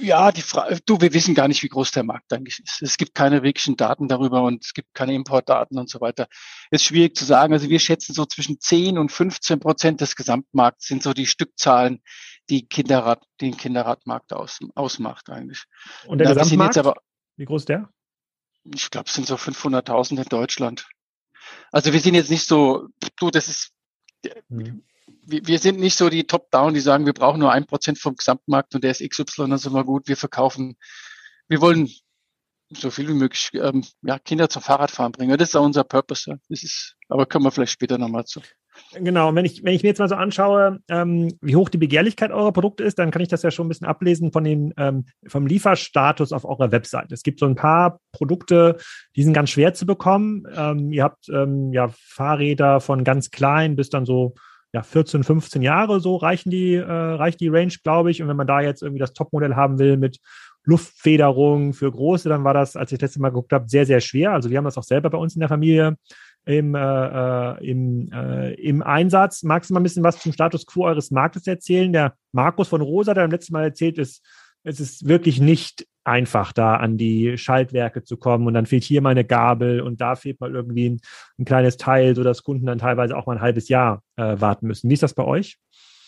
Ja, 0.00 0.32
die 0.32 0.42
Frage, 0.42 0.80
du, 0.86 1.00
wir 1.00 1.12
wissen 1.12 1.34
gar 1.34 1.48
nicht, 1.48 1.62
wie 1.62 1.68
groß 1.68 1.92
der 1.92 2.02
Markt 2.02 2.32
eigentlich 2.32 2.60
ist. 2.60 2.82
Es 2.82 2.96
gibt 2.96 3.14
keine 3.14 3.42
wirklichen 3.42 3.76
Daten 3.76 4.08
darüber 4.08 4.42
und 4.42 4.64
es 4.64 4.72
gibt 4.72 4.94
keine 4.94 5.14
Importdaten 5.14 5.78
und 5.78 5.88
so 5.88 6.00
weiter. 6.00 6.28
Ist 6.70 6.84
schwierig 6.84 7.16
zu 7.16 7.24
sagen. 7.24 7.52
Also 7.52 7.68
wir 7.68 7.78
schätzen 7.78 8.14
so 8.14 8.24
zwischen 8.24 8.60
10 8.60 8.98
und 8.98 9.12
15 9.12 9.60
Prozent 9.60 10.00
des 10.00 10.16
Gesamtmarkts 10.16 10.86
sind 10.86 11.02
so 11.02 11.12
die 11.12 11.26
Stückzahlen, 11.26 12.02
die 12.48 12.66
Kinderrad, 12.66 13.24
den 13.40 13.56
Kinderradmarkt 13.56 14.32
aus, 14.32 14.58
ausmacht 14.74 15.30
eigentlich. 15.30 15.64
Und 16.06 16.18
der 16.18 16.28
Na, 16.28 16.34
Gesamtmarkt? 16.34 16.78
Aber, 16.78 16.94
wie 17.36 17.44
groß 17.44 17.62
ist 17.62 17.68
der? 17.68 17.90
Ich 18.74 18.90
glaube, 18.90 19.08
es 19.08 19.14
sind 19.14 19.26
so 19.26 19.36
500.000 19.36 20.18
in 20.18 20.28
Deutschland. 20.28 20.88
Also 21.72 21.92
wir 21.92 22.00
sind 22.00 22.14
jetzt 22.14 22.30
nicht 22.30 22.46
so, 22.46 22.88
du, 23.16 23.30
das 23.30 23.48
ist, 23.48 23.72
hm 24.48 24.82
wir, 25.30 25.58
sind 25.58 25.78
nicht 25.78 25.96
so 25.96 26.08
die 26.08 26.26
Top-Down, 26.26 26.74
die 26.74 26.80
sagen, 26.80 27.06
wir 27.06 27.12
brauchen 27.12 27.40
nur 27.40 27.52
ein 27.52 27.66
Prozent 27.66 27.98
vom 27.98 28.16
Gesamtmarkt 28.16 28.74
und 28.74 28.84
der 28.84 28.90
ist 28.90 29.08
XY, 29.08 29.48
dann 29.48 29.58
sind 29.58 29.72
wir 29.72 29.84
gut, 29.84 30.08
wir 30.08 30.16
verkaufen. 30.16 30.76
Wir 31.48 31.60
wollen 31.60 31.90
so 32.72 32.90
viel 32.90 33.08
wie 33.08 33.14
möglich 33.14 33.50
ähm, 33.54 33.84
ja, 34.02 34.18
Kinder 34.18 34.48
zum 34.48 34.62
Fahrradfahren 34.62 35.12
bringen. 35.12 35.36
Das 35.36 35.48
ist 35.48 35.56
auch 35.56 35.64
unser 35.64 35.84
Purpose. 35.84 36.38
Das 36.48 36.62
ist, 36.62 36.96
aber 37.08 37.26
kommen 37.26 37.44
wir 37.44 37.50
vielleicht 37.50 37.72
später 37.72 37.98
nochmal 37.98 38.24
zu. 38.24 38.40
Genau, 38.94 39.28
und 39.28 39.36
wenn 39.36 39.44
ich, 39.44 39.62
wenn 39.64 39.74
ich 39.74 39.82
mir 39.82 39.90
jetzt 39.90 39.98
mal 39.98 40.08
so 40.08 40.14
anschaue, 40.14 40.78
ähm, 40.88 41.36
wie 41.40 41.56
hoch 41.56 41.68
die 41.68 41.78
Begehrlichkeit 41.78 42.30
eurer 42.30 42.52
Produkte 42.52 42.84
ist, 42.84 42.98
dann 42.98 43.10
kann 43.10 43.22
ich 43.22 43.28
das 43.28 43.42
ja 43.42 43.50
schon 43.50 43.66
ein 43.66 43.68
bisschen 43.68 43.86
ablesen 43.86 44.32
von 44.32 44.44
den, 44.44 44.72
ähm, 44.76 45.06
vom 45.26 45.46
Lieferstatus 45.46 46.32
auf 46.32 46.44
eurer 46.44 46.72
Website. 46.72 47.12
Es 47.12 47.22
gibt 47.22 47.40
so 47.40 47.46
ein 47.46 47.56
paar 47.56 48.00
Produkte, 48.12 48.78
die 49.16 49.22
sind 49.22 49.32
ganz 49.32 49.50
schwer 49.50 49.74
zu 49.74 49.86
bekommen. 49.86 50.44
Ähm, 50.54 50.92
ihr 50.92 51.04
habt 51.04 51.28
ähm, 51.28 51.72
ja 51.72 51.88
Fahrräder 51.92 52.80
von 52.80 53.04
ganz 53.04 53.30
klein 53.30 53.76
bis 53.76 53.90
dann 53.90 54.06
so 54.06 54.34
ja, 54.72 54.82
14, 54.82 55.24
15 55.24 55.62
Jahre 55.62 56.00
so 56.00 56.16
reichen 56.16 56.50
die, 56.50 56.74
äh, 56.74 56.82
reicht 56.84 57.40
die 57.40 57.48
Range, 57.48 57.72
glaube 57.82 58.10
ich. 58.10 58.22
Und 58.22 58.28
wenn 58.28 58.36
man 58.36 58.46
da 58.46 58.60
jetzt 58.60 58.82
irgendwie 58.82 59.00
das 59.00 59.12
Topmodell 59.12 59.56
haben 59.56 59.78
will 59.78 59.96
mit 59.96 60.18
Luftfederung 60.64 61.72
für 61.72 61.90
Große, 61.90 62.28
dann 62.28 62.44
war 62.44 62.54
das, 62.54 62.76
als 62.76 62.92
ich 62.92 62.98
das 62.98 63.08
letzte 63.08 63.20
Mal 63.20 63.30
geguckt 63.30 63.52
habe, 63.52 63.68
sehr, 63.68 63.86
sehr 63.86 64.00
schwer. 64.00 64.32
Also 64.32 64.50
wir 64.50 64.58
haben 64.58 64.64
das 64.64 64.78
auch 64.78 64.84
selber 64.84 65.10
bei 65.10 65.18
uns 65.18 65.34
in 65.34 65.40
der 65.40 65.48
Familie 65.48 65.96
im, 66.44 66.74
äh, 66.74 66.78
äh, 66.80 67.70
im, 67.70 68.10
äh, 68.12 68.54
im 68.54 68.82
Einsatz. 68.82 69.42
Magst 69.42 69.70
du 69.70 69.74
mal 69.74 69.80
ein 69.80 69.84
bisschen 69.84 70.04
was 70.04 70.20
zum 70.20 70.32
Status 70.32 70.66
quo 70.66 70.84
eures 70.84 71.10
Marktes 71.10 71.46
erzählen? 71.46 71.92
Der 71.92 72.14
Markus 72.32 72.68
von 72.68 72.80
Rosa, 72.80 73.14
der 73.14 73.22
beim 73.22 73.30
letzten 73.30 73.52
Mal 73.52 73.64
erzählt 73.64 73.98
ist, 73.98 74.24
es 74.62 74.80
ist 74.80 75.08
wirklich 75.08 75.40
nicht 75.40 75.86
einfach, 76.10 76.52
da 76.52 76.74
an 76.74 76.98
die 76.98 77.38
Schaltwerke 77.38 78.02
zu 78.02 78.16
kommen. 78.16 78.46
Und 78.46 78.54
dann 78.54 78.66
fehlt 78.66 78.84
hier 78.84 79.00
mal 79.00 79.10
eine 79.10 79.24
Gabel 79.24 79.80
und 79.80 80.00
da 80.00 80.16
fehlt 80.16 80.40
mal 80.40 80.54
irgendwie 80.54 80.90
ein, 80.90 81.00
ein 81.38 81.44
kleines 81.44 81.76
Teil, 81.76 82.14
sodass 82.14 82.42
Kunden 82.42 82.66
dann 82.66 82.78
teilweise 82.78 83.16
auch 83.16 83.26
mal 83.26 83.36
ein 83.36 83.42
halbes 83.42 83.68
Jahr 83.68 84.02
äh, 84.16 84.40
warten 84.40 84.66
müssen. 84.66 84.90
Wie 84.90 84.94
ist 84.94 85.02
das 85.02 85.14
bei 85.14 85.24
euch? 85.24 85.58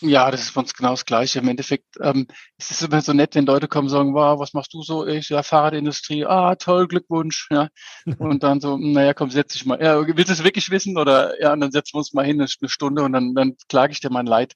Ja, 0.05 0.29
das 0.31 0.41
ist 0.41 0.49
für 0.49 0.59
uns 0.59 0.73
genau 0.73 0.89
das 0.89 1.05
Gleiche. 1.05 1.39
Im 1.39 1.47
Endeffekt 1.47 1.85
ähm, 2.01 2.27
es 2.57 2.71
ist 2.71 2.81
immer 2.81 2.99
so 2.99 3.13
nett, 3.13 3.35
wenn 3.35 3.45
Leute 3.45 3.69
kommen 3.69 3.85
und 3.85 3.89
sagen, 3.89 4.13
wow, 4.13 4.37
was 4.37 4.53
machst 4.53 4.73
du 4.73 4.81
so? 4.81 5.07
Ich, 5.07 5.29
ja, 5.29 5.43
Fahrradindustrie, 5.43 6.25
ah, 6.25 6.55
toll, 6.55 6.89
Glückwunsch. 6.89 7.47
Ja. 7.49 7.69
Und 8.19 8.43
dann 8.43 8.59
so, 8.59 8.77
naja, 8.77 9.13
komm, 9.13 9.29
setz 9.29 9.53
dich 9.53 9.65
mal. 9.65 9.81
Ja, 9.81 10.05
willst 10.05 10.27
du 10.27 10.33
es 10.33 10.43
wirklich 10.43 10.69
wissen? 10.71 10.97
Oder 10.97 11.41
ja, 11.41 11.53
und 11.53 11.61
dann 11.61 11.71
setzen 11.71 11.93
wir 11.93 11.99
uns 11.99 12.13
mal 12.13 12.25
hin, 12.25 12.41
eine 12.41 12.69
Stunde 12.69 13.03
und 13.03 13.13
dann, 13.13 13.33
dann 13.33 13.55
klage 13.69 13.93
ich 13.93 14.01
dir 14.01 14.09
mein 14.09 14.25
Leid. 14.25 14.53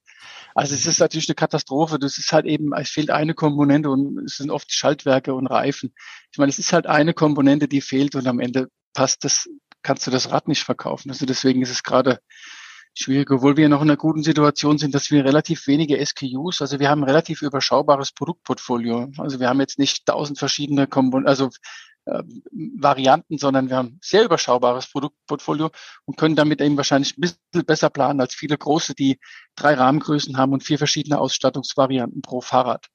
Also 0.54 0.76
es 0.76 0.86
ist 0.86 1.00
natürlich 1.00 1.30
eine 1.30 1.36
Katastrophe. 1.36 1.98
Das 1.98 2.18
ist 2.18 2.34
halt 2.34 2.46
eben, 2.46 2.74
es 2.74 2.90
fehlt 2.90 3.10
eine 3.10 3.34
Komponente 3.34 3.90
und 3.90 4.20
es 4.26 4.36
sind 4.36 4.52
oft 4.52 4.72
Schaltwerke 4.74 5.34
und 5.34 5.48
Reifen. 5.48 5.94
Ich 6.32 6.38
meine, 6.38 6.50
es 6.50 6.60
ist 6.60 6.74
halt 6.74 6.88
eine 6.88 7.14
Komponente, 7.14 7.70
die 7.70 7.82
fehlt 7.82 8.16
und 8.16 8.28
am 8.28 8.42
Ende 8.42 8.68
passt 8.94 9.24
das, 9.24 9.48
kannst 9.82 10.08
du 10.08 10.12
das 10.12 10.32
Rad 10.32 10.50
nicht 10.50 10.64
verkaufen. 10.64 11.10
Also 11.10 11.26
deswegen 11.26 11.62
ist 11.62 11.72
es 11.72 11.84
gerade 11.84 12.20
schwierig, 12.98 13.32
obwohl 13.32 13.58
wir 13.58 13.70
noch 13.70 13.82
in 13.82 13.90
einer 13.90 13.98
guten 13.98 14.24
Situation 14.24 14.78
sind, 14.78 14.96
dass 14.96 15.12
wir 15.12 15.26
relativ 15.26 15.68
wenige 15.68 16.04
SKUs, 16.04 16.62
also 16.62 16.80
wir 16.80 16.90
haben 16.90 17.04
relativ 17.04 17.42
überschaubares 17.42 18.12
Produktportfolio. 18.12 19.12
Also 19.18 19.40
wir 19.40 19.50
haben 19.50 19.60
jetzt 19.60 19.80
nicht 19.80 20.06
tausend 20.06 20.40
verschiedene 20.40 20.88
Komponenten, 20.88 21.30
also 21.30 21.50
äh, 22.06 22.24
Varianten, 22.80 23.38
sondern 23.38 23.70
wir 23.70 23.76
haben 23.76 24.00
sehr 24.02 24.24
überschaubares 24.24 24.88
Produktportfolio 24.88 25.72
und 26.06 26.18
können 26.18 26.36
damit 26.36 26.62
eben 26.62 26.78
wahrscheinlich 26.78 27.18
ein 27.18 27.22
bisschen 27.22 27.66
besser 27.66 27.90
planen 27.90 28.22
als 28.22 28.34
viele 28.34 28.58
große, 28.58 28.96
die 28.96 29.20
drei 29.56 29.74
Rahmengrößen 29.74 30.38
haben 30.38 30.54
und 30.54 30.64
vier 30.64 30.78
verschiedene 30.78 31.20
Ausstattungsvarianten 31.20 32.22
pro 32.22 32.42
Fahrrad. 32.42 32.88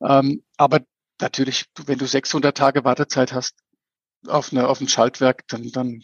Ähm, 0.00 0.44
aber 0.56 0.80
natürlich, 1.20 1.66
wenn 1.84 1.98
du 1.98 2.06
600 2.06 2.56
Tage 2.56 2.84
Wartezeit 2.84 3.32
hast 3.32 3.54
auf, 4.26 4.52
eine, 4.52 4.68
auf 4.68 4.80
ein 4.80 4.88
Schaltwerk, 4.88 5.46
dann, 5.48 5.70
dann 5.70 6.00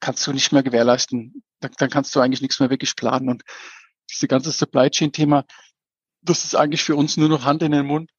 kannst 0.00 0.26
du 0.26 0.32
nicht 0.32 0.52
mehr 0.52 0.62
gewährleisten, 0.62 1.42
dann, 1.64 1.72
dann 1.78 1.90
kannst 1.90 2.14
du 2.14 2.20
eigentlich 2.20 2.42
nichts 2.42 2.60
mehr 2.60 2.70
wirklich 2.70 2.94
planen. 2.96 3.28
Und 3.28 3.42
diese 4.10 4.28
ganze 4.28 4.52
Supply 4.52 4.90
Chain 4.90 5.12
Thema, 5.12 5.44
das 6.22 6.44
ist 6.44 6.54
eigentlich 6.54 6.82
für 6.82 6.96
uns 6.96 7.16
nur 7.16 7.28
noch 7.28 7.44
Hand 7.44 7.62
in 7.62 7.72
den 7.72 7.86
Mund. 7.86 8.10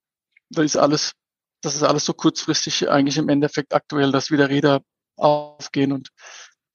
Da 0.49 0.63
ist 0.63 0.75
alles, 0.75 1.13
das 1.61 1.75
ist 1.75 1.83
alles 1.83 2.05
so 2.05 2.13
kurzfristig 2.13 2.89
eigentlich 2.89 3.17
im 3.17 3.29
Endeffekt 3.29 3.73
aktuell, 3.73 4.11
dass 4.11 4.31
wieder 4.31 4.49
Räder 4.49 4.81
aufgehen 5.17 5.91
und 5.91 6.09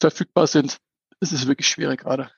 verfügbar 0.00 0.46
sind. 0.46 0.78
Es 1.20 1.32
ist 1.32 1.46
wirklich 1.46 1.68
schwierig 1.68 2.00
gerade. 2.00 2.30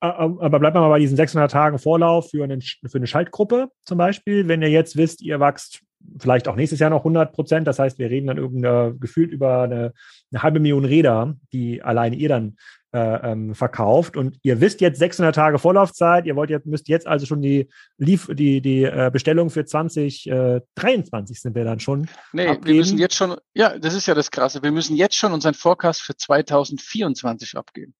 aber 0.00 0.58
bleibt 0.58 0.74
mal 0.74 0.88
bei 0.88 0.98
diesen 0.98 1.16
600 1.16 1.50
Tagen 1.50 1.78
Vorlauf 1.78 2.30
für, 2.30 2.44
einen, 2.44 2.60
für 2.60 2.98
eine 2.98 3.06
Schaltgruppe 3.06 3.70
zum 3.84 3.96
Beispiel. 3.96 4.48
Wenn 4.48 4.62
ihr 4.62 4.70
jetzt 4.70 4.96
wisst, 4.96 5.22
ihr 5.22 5.40
wächst 5.40 5.82
vielleicht 6.18 6.48
auch 6.48 6.56
nächstes 6.56 6.80
Jahr 6.80 6.90
noch 6.90 7.00
100 7.00 7.32
Prozent, 7.32 7.66
das 7.66 7.78
heißt, 7.78 7.98
wir 7.98 8.10
reden 8.10 8.26
dann 8.26 8.36
irgendwie 8.36 8.98
gefühlt 8.98 9.30
über 9.30 9.62
eine, 9.62 9.92
eine, 10.30 10.42
halbe 10.42 10.60
Million 10.60 10.84
Räder, 10.84 11.34
die 11.52 11.82
alleine 11.82 12.16
ihr 12.16 12.28
dann 12.28 12.56
äh, 12.94 13.32
ähm, 13.32 13.56
verkauft. 13.56 14.16
Und 14.16 14.38
ihr 14.42 14.60
wisst 14.60 14.80
jetzt 14.80 15.00
600 15.00 15.34
Tage 15.34 15.58
Vorlaufzeit, 15.58 16.26
ihr 16.26 16.36
wollt 16.36 16.50
jetzt, 16.50 16.64
müsst 16.66 16.88
jetzt 16.88 17.08
also 17.08 17.26
schon 17.26 17.42
die, 17.42 17.68
Lief 17.98 18.28
die, 18.32 18.60
die 18.60 18.84
äh, 18.84 19.10
Bestellung 19.12 19.50
für 19.50 19.64
2023 19.64 21.36
äh, 21.36 21.40
sind 21.40 21.56
wir 21.56 21.64
dann 21.64 21.80
schon. 21.80 22.08
Nee, 22.32 22.46
abgeben. 22.46 22.66
wir 22.66 22.74
müssen 22.76 22.98
jetzt 22.98 23.16
schon, 23.16 23.36
ja, 23.52 23.76
das 23.78 23.94
ist 23.94 24.06
ja 24.06 24.14
das 24.14 24.30
Krasse, 24.30 24.62
wir 24.62 24.70
müssen 24.70 24.94
jetzt 24.94 25.16
schon 25.16 25.32
unseren 25.32 25.54
Forecast 25.54 26.02
für 26.02 26.16
2024 26.16 27.56
abgeben. 27.56 27.94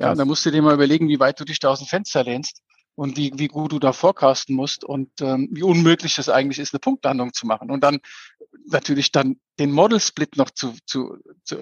Ja, 0.00 0.14
da 0.14 0.24
musst 0.24 0.44
du 0.44 0.50
dir 0.50 0.62
mal 0.62 0.74
überlegen, 0.74 1.08
wie 1.08 1.20
weit 1.20 1.38
du 1.38 1.44
dich 1.44 1.60
da 1.60 1.68
aus 1.68 1.78
dem 1.78 1.86
Fenster 1.86 2.24
lehnst 2.24 2.62
und 2.96 3.16
wie, 3.16 3.30
wie 3.36 3.48
gut 3.48 3.70
du 3.70 3.78
da 3.78 3.92
forecasten 3.92 4.56
musst 4.56 4.82
und 4.82 5.10
ähm, 5.20 5.50
wie 5.52 5.62
unmöglich 5.62 6.18
es 6.18 6.28
eigentlich 6.28 6.58
ist, 6.58 6.74
eine 6.74 6.80
Punktlandung 6.80 7.32
zu 7.32 7.46
machen. 7.46 7.70
Und 7.70 7.84
dann 7.84 8.00
natürlich 8.66 9.12
dann 9.12 9.38
den 9.60 9.70
Model-Split 9.70 10.36
noch 10.36 10.50
zu, 10.50 10.74
zu, 10.86 11.18
zu 11.44 11.58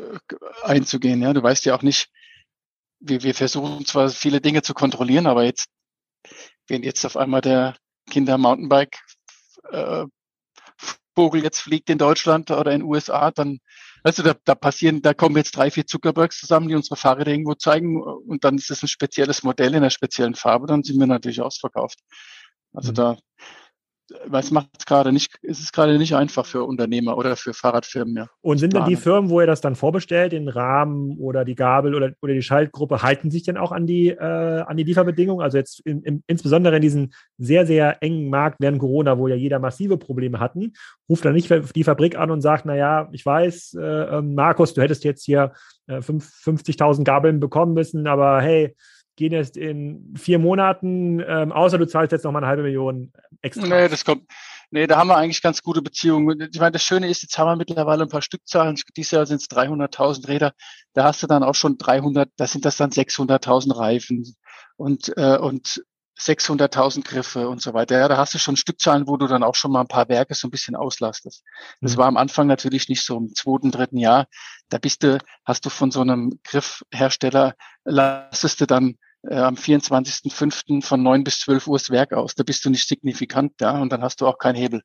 einzugehen. 0.63 1.21
Ja, 1.21 1.35
du 1.35 1.43
weißt 1.43 1.67
ja 1.67 1.75
auch 1.77 1.83
nicht, 1.83 2.11
wir, 3.01 3.23
wir 3.23 3.35
versuchen 3.35 3.85
zwar 3.87 4.09
viele 4.11 4.41
Dinge 4.41 4.63
zu 4.63 4.75
kontrollieren, 4.75 5.27
aber 5.27 5.45
jetzt, 5.45 5.69
wenn 6.67 6.83
jetzt 6.83 7.05
auf 7.05 7.17
einmal 7.17 7.41
der 7.41 7.77
Kinder-Mountainbike 8.11 8.99
äh, 9.71 10.05
Vogel 11.15 11.43
jetzt 11.43 11.61
fliegt 11.61 11.91
in 11.91 11.99
Deutschland 11.99 12.51
oder 12.51 12.73
in 12.73 12.81
den 12.81 12.89
USA, 12.89 13.31
dann 13.31 13.59
du, 14.05 14.23
da, 14.23 14.35
da 14.45 14.55
passieren, 14.55 15.03
da 15.03 15.15
kommen 15.15 15.37
jetzt 15.37 15.57
drei, 15.57 15.71
vier 15.71 15.87
Zuckerbergs 15.87 16.39
zusammen, 16.39 16.69
die 16.69 16.75
unsere 16.75 16.97
Fahrräder 16.97 17.33
irgendwo 17.33 17.55
zeigen 17.55 18.01
und 18.03 18.45
dann 18.45 18.57
ist 18.57 18.71
es 18.71 18.83
ein 18.83 18.89
spezielles 18.89 19.43
Modell 19.43 19.71
in 19.71 19.77
einer 19.77 19.91
speziellen 19.91 20.35
Farbe, 20.35 20.67
dann 20.67 20.83
sind 20.83 20.99
wir 20.99 21.07
natürlich 21.07 21.41
ausverkauft. 21.41 21.99
Also 22.73 22.93
mhm. 22.93 22.95
da 22.95 23.17
was 24.27 24.51
macht 24.51 24.69
es 24.79 24.87
gerade 24.87 25.13
nicht, 25.13 25.37
ist 25.43 25.61
es 25.61 25.73
gerade 25.73 25.99
nicht 25.99 26.15
einfach 26.15 26.47
für 26.47 26.65
Unternehmer 26.65 27.17
oder 27.17 27.37
für 27.37 27.53
Fahrradfirmen, 27.53 28.17
ja. 28.17 28.27
Und 28.41 28.59
sind 28.59 28.73
denn 28.73 28.87
die 28.87 28.97
Firmen, 28.97 29.31
wo 29.31 29.41
ihr 29.41 29.47
das 29.47 29.61
dann 29.61 29.77
vorbestellt, 29.77 30.33
den 30.33 30.49
Rahmen 30.49 31.19
oder 31.19 31.45
die 31.45 31.55
Gabel 31.55 31.95
oder, 31.95 32.13
oder 32.23 32.33
die 32.33 32.43
Schaltgruppe, 32.43 33.03
halten 33.03 33.31
sich 33.31 33.43
denn 33.43 33.57
auch 33.57 33.73
an 33.73 33.87
die, 33.87 34.09
äh, 34.09 34.61
an 34.67 34.77
die 34.77 34.85
Lieferbedingungen? 34.85 35.43
Also 35.43 35.59
jetzt 35.59 35.81
in, 35.81 36.03
in, 36.03 36.23
insbesondere 36.27 36.77
in 36.77 36.83
diesem 36.83 37.11
sehr, 37.37 37.67
sehr 37.67 38.03
engen 38.03 38.31
Markt 38.31 38.61
während 38.61 38.79
Corona, 38.79 39.19
wo 39.19 39.29
ja 39.29 39.37
jeder 39.37 39.59
massive 39.59 39.99
Probleme 39.99 40.41
hatten, 40.41 40.73
ruft 41.09 41.25
dann 41.25 41.35
nicht 41.35 41.51
die 41.75 41.85
Fabrik 41.85 42.19
an 42.19 42.31
und 42.31 42.41
sagt, 42.41 42.65
naja, 42.65 43.09
ich 43.13 43.25
weiß, 43.25 43.75
äh, 43.79 43.83
ähm, 43.83 44.35
Markus, 44.35 44.75
du 44.75 44.83
hättest 44.83 45.05
jetzt 45.05 45.25
hier 45.25 45.53
äh, 45.87 45.99
50.000 45.99 47.05
Gabeln 47.05 47.41
bekommen 47.41 47.75
müssen, 47.75 48.07
aber 48.07 48.41
hey, 48.41 48.75
gehen 49.19 49.33
jetzt 49.33 49.57
in 49.57 50.15
vier 50.17 50.39
Monaten, 50.39 51.21
ähm, 51.21 51.53
außer 51.53 51.77
du 51.77 51.87
zahlst 51.87 52.13
jetzt 52.13 52.25
noch 52.25 52.33
mal 52.33 52.39
eine 52.39 52.47
halbe 52.47 52.63
Million 52.63 53.13
extra. 53.43 53.67
Nee, 53.67 53.89
das 53.89 54.05
kommt. 54.05 54.23
Nee, 54.71 54.87
da 54.87 54.99
haben 54.99 55.09
wir 55.09 55.17
eigentlich 55.17 55.43
ganz 55.43 55.63
gute 55.63 55.83
Beziehungen. 55.83 56.49
Ich 56.53 56.61
meine, 56.61 56.73
das 56.73 56.85
Schöne 56.85 57.09
ist, 57.09 57.23
jetzt 57.23 57.37
haben 57.37 57.49
wir 57.49 57.57
mittlerweile 57.57 58.03
ein 58.03 58.09
paar 58.09 58.23
Stückzahlen. 58.23 58.79
Dieses 58.97 59.11
Jahr 59.11 59.27
sind 59.27 59.41
es 59.41 59.49
300.000 59.49 60.29
Räder. 60.29 60.53
Da 60.93 61.05
hast 61.05 61.23
du 61.23 61.27
dann 61.27 61.43
auch 61.43 61.55
schon 61.55 61.79
300, 61.79 62.31
da 62.37 62.47
sind 62.47 62.65
das 62.65 62.77
dann 62.77 62.91
600.000 62.91 63.77
Reifen 63.77 64.37
und, 64.77 65.13
äh, 65.17 65.39
und 65.39 65.83
600.000 66.19 67.05
Griffe 67.05 67.49
und 67.49 67.63
so 67.63 67.75
weiter. 67.75 67.99
Ja, 67.99 68.09
da 68.09 68.17
hast 68.17 68.35
du 68.35 68.39
schon 68.39 68.57
Stückzahlen, 68.57 69.07
wo 69.07 69.17
du 69.17 69.27
dann 69.27 69.43
auch 69.43 69.55
schon 69.55 69.73
mal 69.73 69.81
ein 69.81 69.89
paar 69.89 70.09
Werke 70.09 70.35
so 70.35 70.49
ein 70.49 70.51
bisschen 70.51 70.77
auslastest. 70.77 71.45
Das 71.81 71.95
mhm. 71.95 71.99
war 71.99 72.07
am 72.07 72.17
Anfang 72.17 72.47
natürlich 72.47 72.89
nicht 72.89 73.05
so 73.05 73.17
im 73.17 73.35
zweiten, 73.35 73.71
dritten 73.71 73.99
Jahr. 73.99 74.27
Da 74.69 74.79
bist 74.79 75.03
du, 75.03 75.19
hast 75.45 75.65
du 75.65 75.71
von 75.71 75.91
so 75.91 76.01
einem 76.01 76.41
Griffhersteller, 76.45 77.55
lastest 77.85 78.61
du 78.61 78.67
dann 78.67 78.99
äh, 79.23 79.37
am 79.37 79.55
24.05. 79.55 80.85
von 80.85 81.03
9 81.03 81.25
bis 81.25 81.41
12 81.41 81.67
Uhr 81.67 81.79
das 81.79 81.91
Werk 81.91 82.13
aus. 82.13 82.35
Da 82.35 82.45
bist 82.45 82.65
du 82.65 82.71
nicht 82.71 82.89
signifikant, 82.89 83.61
ja, 83.61 83.81
und 83.81 83.91
dann 83.91 84.03
hast 84.03 84.21
du 84.21 84.27
auch 84.27 84.39
keinen 84.39 84.57
Hebel. 84.57 84.83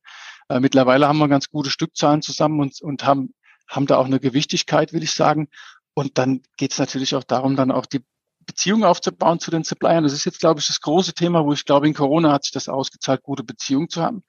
Äh, 0.50 0.60
mittlerweile 0.60 1.08
haben 1.08 1.18
wir 1.18 1.28
ganz 1.28 1.50
gute 1.50 1.70
Stückzahlen 1.70 2.22
zusammen 2.22 2.60
und, 2.60 2.82
und 2.82 3.06
haben, 3.06 3.34
haben 3.68 3.88
da 3.88 3.98
auch 3.98 4.06
eine 4.06 4.20
Gewichtigkeit, 4.20 4.94
will 4.94 5.04
ich 5.04 5.14
sagen. 5.14 5.50
Und 5.94 6.18
dann 6.18 6.42
geht 6.58 6.72
es 6.72 6.80
natürlich 6.80 7.16
auch 7.16 7.24
darum, 7.24 7.56
dann 7.56 7.72
auch 7.72 7.86
die 7.86 8.04
Beziehungen 8.46 8.84
aufzubauen 8.84 9.40
zu 9.40 9.52
den 9.52 9.64
Suppliern. 9.64 10.04
Das 10.04 10.14
ist 10.14 10.26
jetzt, 10.26 10.40
glaube 10.40 10.60
ich, 10.60 10.68
das 10.68 10.82
große 10.82 11.14
Thema, 11.14 11.46
wo 11.46 11.54
ich 11.54 11.66
glaube, 11.66 11.88
in 11.88 11.94
Corona 11.94 12.32
hat 12.32 12.44
sich 12.44 12.52
das 12.52 12.68
ausgezahlt, 12.68 13.24
gute 13.24 13.44
Beziehungen 13.44 13.90
zu 13.90 14.02
haben. 14.02 14.24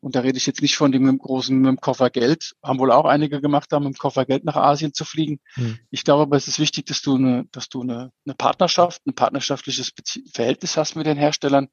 Und 0.00 0.14
da 0.14 0.20
rede 0.20 0.38
ich 0.38 0.46
jetzt 0.46 0.62
nicht 0.62 0.76
von 0.76 0.92
dem 0.92 1.18
großen 1.18 1.56
mit 1.58 1.68
dem 1.68 1.80
Koffer 1.80 2.08
Geld, 2.08 2.54
haben 2.62 2.78
wohl 2.78 2.90
auch 2.90 3.04
einige 3.04 3.40
gemacht, 3.40 3.70
haben 3.72 3.84
mit 3.84 3.94
dem 3.94 3.98
Koffer 3.98 4.24
Geld 4.24 4.44
nach 4.44 4.56
Asien 4.56 4.94
zu 4.94 5.04
fliegen. 5.04 5.40
Hm. 5.54 5.78
Ich 5.90 6.04
glaube 6.04 6.22
aber, 6.22 6.36
es 6.36 6.48
ist 6.48 6.58
wichtig, 6.58 6.86
dass 6.86 7.02
du 7.02 7.16
eine, 7.16 7.44
dass 7.52 7.68
du 7.68 7.82
eine, 7.82 8.10
eine 8.24 8.34
Partnerschaft, 8.34 9.06
ein 9.06 9.14
partnerschaftliches 9.14 9.92
Verhältnis 10.32 10.76
hast 10.76 10.96
mit 10.96 11.06
den 11.06 11.18
Herstellern 11.18 11.68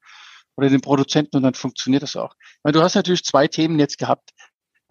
oder 0.56 0.68
den 0.68 0.80
Produzenten 0.80 1.36
und 1.36 1.42
dann 1.42 1.54
funktioniert 1.54 2.02
das 2.02 2.16
auch. 2.16 2.34
Weil 2.62 2.72
du 2.72 2.82
hast 2.82 2.96
natürlich 2.96 3.24
zwei 3.24 3.48
Themen 3.48 3.78
jetzt 3.78 3.96
gehabt. 3.96 4.30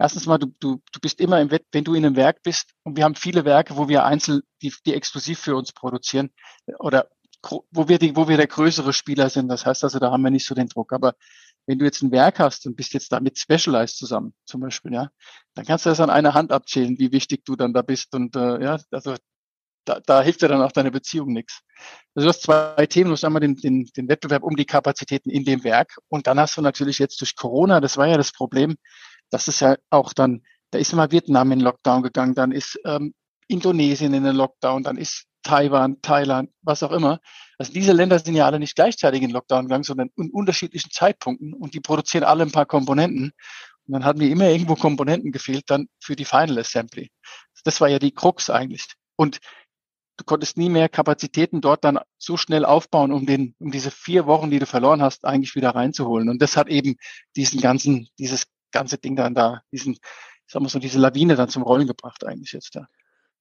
Erstens 0.00 0.26
mal, 0.26 0.38
du, 0.38 0.46
du, 0.60 0.80
du 0.92 1.00
bist 1.00 1.20
immer 1.20 1.40
im 1.40 1.50
Wett, 1.50 1.66
wenn 1.72 1.84
du 1.84 1.94
in 1.94 2.06
einem 2.06 2.16
Werk 2.16 2.42
bist 2.42 2.72
und 2.84 2.96
wir 2.96 3.04
haben 3.04 3.16
viele 3.16 3.44
Werke, 3.44 3.76
wo 3.76 3.88
wir 3.88 4.04
einzeln, 4.04 4.42
die, 4.62 4.72
die 4.86 4.94
exklusiv 4.94 5.40
für 5.40 5.56
uns 5.56 5.72
produzieren 5.72 6.30
oder 6.78 7.08
wo 7.70 7.88
wir 7.88 7.98
die, 7.98 8.16
wo 8.16 8.28
wir 8.28 8.36
der 8.36 8.46
größere 8.46 8.92
Spieler 8.92 9.30
sind. 9.30 9.48
Das 9.48 9.64
heißt 9.66 9.84
also, 9.84 9.98
da 9.98 10.10
haben 10.10 10.22
wir 10.22 10.30
nicht 10.30 10.46
so 10.46 10.54
den 10.54 10.68
Druck. 10.68 10.92
Aber 10.92 11.14
wenn 11.68 11.78
du 11.78 11.84
jetzt 11.84 12.02
ein 12.02 12.10
Werk 12.10 12.38
hast 12.38 12.66
und 12.66 12.76
bist 12.76 12.94
jetzt 12.94 13.12
da 13.12 13.20
mit 13.20 13.38
Specialized 13.38 13.98
zusammen, 13.98 14.32
zum 14.46 14.62
Beispiel, 14.62 14.94
ja, 14.94 15.10
dann 15.54 15.66
kannst 15.66 15.84
du 15.84 15.90
das 15.90 16.00
an 16.00 16.08
einer 16.08 16.32
Hand 16.32 16.50
abzählen, 16.50 16.98
wie 16.98 17.12
wichtig 17.12 17.44
du 17.44 17.56
dann 17.56 17.74
da 17.74 17.82
bist. 17.82 18.14
Und 18.14 18.34
äh, 18.36 18.62
ja, 18.62 18.78
also 18.90 19.16
da, 19.84 20.00
da 20.00 20.22
hilft 20.22 20.40
dir 20.40 20.48
dann 20.48 20.62
auch 20.62 20.72
deine 20.72 20.90
Beziehung 20.90 21.34
nichts. 21.34 21.60
Also 22.14 22.24
du 22.24 22.30
hast 22.30 22.42
zwei 22.42 22.86
Themen. 22.86 23.08
Du 23.08 23.12
hast 23.12 23.24
einmal 23.24 23.40
den, 23.40 23.54
den, 23.56 23.84
den 23.94 24.08
Wettbewerb 24.08 24.44
um 24.44 24.56
die 24.56 24.64
Kapazitäten 24.64 25.28
in 25.28 25.44
dem 25.44 25.62
Werk. 25.62 25.98
Und 26.08 26.26
dann 26.26 26.40
hast 26.40 26.56
du 26.56 26.62
natürlich 26.62 26.98
jetzt 26.98 27.20
durch 27.20 27.36
Corona, 27.36 27.80
das 27.80 27.98
war 27.98 28.06
ja 28.06 28.16
das 28.16 28.32
Problem, 28.32 28.76
das 29.28 29.46
ist 29.46 29.60
ja 29.60 29.76
auch 29.90 30.14
dann, 30.14 30.42
da 30.70 30.78
ist 30.78 30.94
immer 30.94 31.10
Vietnam 31.10 31.52
in 31.52 31.60
Lockdown 31.60 32.02
gegangen, 32.02 32.34
dann 32.34 32.50
ist 32.50 32.80
ähm, 32.86 33.12
Indonesien 33.46 34.14
in 34.14 34.24
den 34.24 34.36
Lockdown, 34.36 34.84
dann 34.84 34.96
ist 34.96 35.26
Taiwan, 35.42 36.00
Thailand, 36.02 36.50
was 36.62 36.82
auch 36.82 36.92
immer. 36.92 37.20
Also 37.58 37.72
diese 37.72 37.92
Länder 37.92 38.18
sind 38.18 38.34
ja 38.34 38.46
alle 38.46 38.58
nicht 38.58 38.76
gleichzeitig 38.76 39.22
in 39.22 39.30
Lockdown 39.30 39.64
gegangen, 39.64 39.84
sondern 39.84 40.10
in 40.16 40.30
unterschiedlichen 40.30 40.90
Zeitpunkten 40.90 41.54
und 41.54 41.74
die 41.74 41.80
produzieren 41.80 42.24
alle 42.24 42.44
ein 42.44 42.52
paar 42.52 42.66
Komponenten. 42.66 43.32
Und 43.86 43.92
dann 43.92 44.04
hatten 44.04 44.20
wir 44.20 44.30
immer 44.30 44.48
irgendwo 44.48 44.74
Komponenten 44.74 45.32
gefehlt 45.32 45.64
dann 45.68 45.88
für 46.00 46.14
die 46.14 46.24
Final 46.24 46.58
Assembly. 46.58 47.10
Das 47.64 47.80
war 47.80 47.88
ja 47.88 47.98
die 47.98 48.12
Krux 48.12 48.50
eigentlich. 48.50 48.86
Und 49.16 49.38
du 50.18 50.24
konntest 50.24 50.58
nie 50.58 50.68
mehr 50.68 50.88
Kapazitäten 50.88 51.60
dort 51.60 51.84
dann 51.84 51.98
so 52.18 52.36
schnell 52.36 52.64
aufbauen, 52.64 53.12
um 53.12 53.24
den, 53.24 53.54
um 53.58 53.70
diese 53.70 53.90
vier 53.90 54.26
Wochen, 54.26 54.50
die 54.50 54.58
du 54.58 54.66
verloren 54.66 55.00
hast, 55.00 55.24
eigentlich 55.24 55.54
wieder 55.54 55.70
reinzuholen. 55.70 56.28
Und 56.28 56.42
das 56.42 56.56
hat 56.56 56.68
eben 56.68 56.96
diesen 57.36 57.60
ganzen, 57.60 58.08
dieses 58.18 58.46
ganze 58.72 58.98
Ding 58.98 59.16
dann 59.16 59.34
da, 59.34 59.62
diesen, 59.72 59.96
sagen 60.46 60.64
wir 60.64 60.68
so, 60.68 60.78
diese 60.78 60.98
Lawine 60.98 61.36
dann 61.36 61.48
zum 61.48 61.62
Rollen 61.62 61.86
gebracht 61.86 62.26
eigentlich 62.26 62.52
jetzt 62.52 62.76
da. 62.76 62.86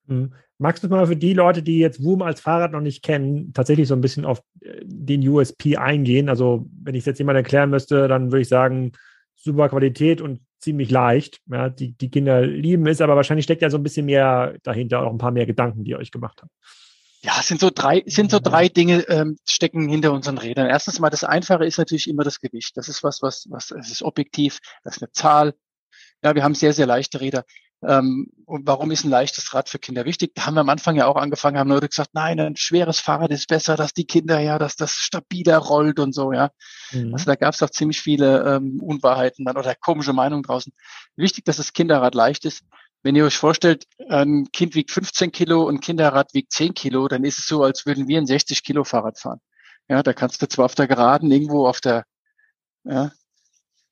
Mhm. 0.07 0.33
Magst 0.57 0.83
du 0.83 0.87
mal 0.87 1.05
für 1.05 1.15
die 1.15 1.33
Leute, 1.33 1.61
die 1.61 1.77
jetzt 1.77 2.03
Woom 2.03 2.21
als 2.23 2.41
Fahrrad 2.41 2.71
noch 2.71 2.81
nicht 2.81 3.03
kennen, 3.03 3.53
tatsächlich 3.53 3.87
so 3.87 3.93
ein 3.93 4.01
bisschen 4.01 4.25
auf 4.25 4.41
äh, 4.61 4.81
den 4.83 5.27
USP 5.27 5.77
eingehen? 5.77 6.29
Also, 6.29 6.65
wenn 6.81 6.95
ich 6.95 7.01
es 7.01 7.05
jetzt 7.05 7.19
jemand 7.19 7.37
erklären 7.37 7.69
müsste, 7.69 8.07
dann 8.07 8.31
würde 8.31 8.41
ich 8.41 8.49
sagen, 8.49 8.93
super 9.35 9.69
Qualität 9.69 10.21
und 10.21 10.41
ziemlich 10.59 10.89
leicht. 10.89 11.39
Ja, 11.45 11.69
die, 11.69 11.93
die 11.93 12.09
Kinder 12.09 12.41
lieben 12.41 12.87
es, 12.87 13.01
aber 13.01 13.15
wahrscheinlich 13.15 13.43
steckt 13.43 13.61
ja 13.61 13.69
so 13.69 13.77
ein 13.77 13.83
bisschen 13.83 14.05
mehr 14.05 14.55
dahinter, 14.63 15.01
auch 15.01 15.11
ein 15.11 15.19
paar 15.19 15.31
mehr 15.31 15.45
Gedanken, 15.45 15.83
die 15.83 15.91
ihr 15.91 15.99
euch 15.99 16.11
gemacht 16.11 16.41
habt. 16.41 16.51
Ja, 17.21 17.33
es 17.39 17.47
sind 17.47 17.59
so 17.59 17.69
drei, 17.73 18.03
sind 18.05 18.31
so 18.31 18.39
drei 18.39 18.69
Dinge 18.69 19.01
ähm, 19.09 19.37
stecken 19.45 19.89
hinter 19.89 20.13
unseren 20.13 20.37
Rädern. 20.37 20.67
Erstens 20.67 20.99
mal, 20.99 21.09
das 21.09 21.23
Einfache 21.23 21.65
ist 21.65 21.77
natürlich 21.77 22.07
immer 22.07 22.23
das 22.23 22.39
Gewicht. 22.39 22.77
Das 22.77 22.89
ist 22.89 23.03
was, 23.03 23.21
was, 23.21 23.47
was, 23.49 23.71
es 23.71 23.91
ist 23.91 24.03
objektiv, 24.03 24.59
das 24.83 24.97
ist 24.97 25.03
eine 25.03 25.11
Zahl. 25.11 25.53
Ja, 26.23 26.35
wir 26.35 26.43
haben 26.43 26.55
sehr, 26.55 26.73
sehr 26.73 26.85
leichte 26.85 27.19
Räder. 27.19 27.43
Ähm, 27.83 28.31
und 28.45 28.65
warum 28.65 28.89
ist 28.89 29.03
ein 29.03 29.11
leichtes 29.11 29.53
Rad 29.53 29.69
für 29.69 29.77
Kinder 29.77 30.05
wichtig? 30.05 30.31
Da 30.33 30.45
haben 30.45 30.55
wir 30.55 30.61
am 30.61 30.69
Anfang 30.69 30.95
ja 30.95 31.05
auch 31.05 31.15
angefangen, 31.15 31.59
haben 31.59 31.69
Leute 31.69 31.89
gesagt, 31.89 32.11
nein, 32.13 32.39
ein 32.39 32.55
schweres 32.55 32.99
Fahrrad 32.99 33.31
ist 33.31 33.47
besser, 33.47 33.75
dass 33.75 33.93
die 33.93 34.05
Kinder 34.05 34.39
ja, 34.39 34.57
dass 34.57 34.75
das 34.75 34.93
stabiler 34.93 35.57
rollt 35.57 35.99
und 35.99 36.13
so, 36.13 36.31
ja. 36.31 36.49
Mhm. 36.91 37.13
Also 37.13 37.25
da 37.25 37.35
gab 37.35 37.53
es 37.53 37.61
auch 37.61 37.69
ziemlich 37.69 38.01
viele 38.01 38.55
ähm, 38.55 38.81
Unwahrheiten 38.81 39.45
dann 39.45 39.57
oder 39.57 39.75
komische 39.75 40.13
Meinungen 40.13 40.43
draußen. 40.43 40.73
Wichtig, 41.15 41.45
dass 41.45 41.57
das 41.57 41.73
Kinderrad 41.73 42.15
leicht 42.15 42.45
ist. 42.45 42.63
Wenn 43.03 43.15
ihr 43.15 43.25
euch 43.25 43.37
vorstellt, 43.37 43.85
ein 44.09 44.47
Kind 44.51 44.73
wiegt 44.73 44.91
15 44.91 45.31
Kilo 45.31 45.63
und 45.63 45.75
ein 45.75 45.81
Kinderrad 45.81 46.33
wiegt 46.33 46.51
10 46.51 46.73
Kilo, 46.73 47.07
dann 47.07 47.23
ist 47.23 47.37
es 47.37 47.45
so, 47.45 47.63
als 47.63 47.85
würden 47.85 48.07
wir 48.07 48.17
ein 48.17 48.27
60 48.27 48.63
Kilo 48.63 48.83
Fahrrad 48.83 49.19
fahren. 49.19 49.39
Ja, 49.87 50.01
da 50.01 50.13
kannst 50.13 50.41
du 50.41 50.47
zwar 50.47 50.65
auf 50.65 50.75
der 50.75 50.87
Geraden 50.87 51.31
irgendwo 51.31 51.67
auf 51.67 51.79
der, 51.79 52.05
ja, 52.83 53.11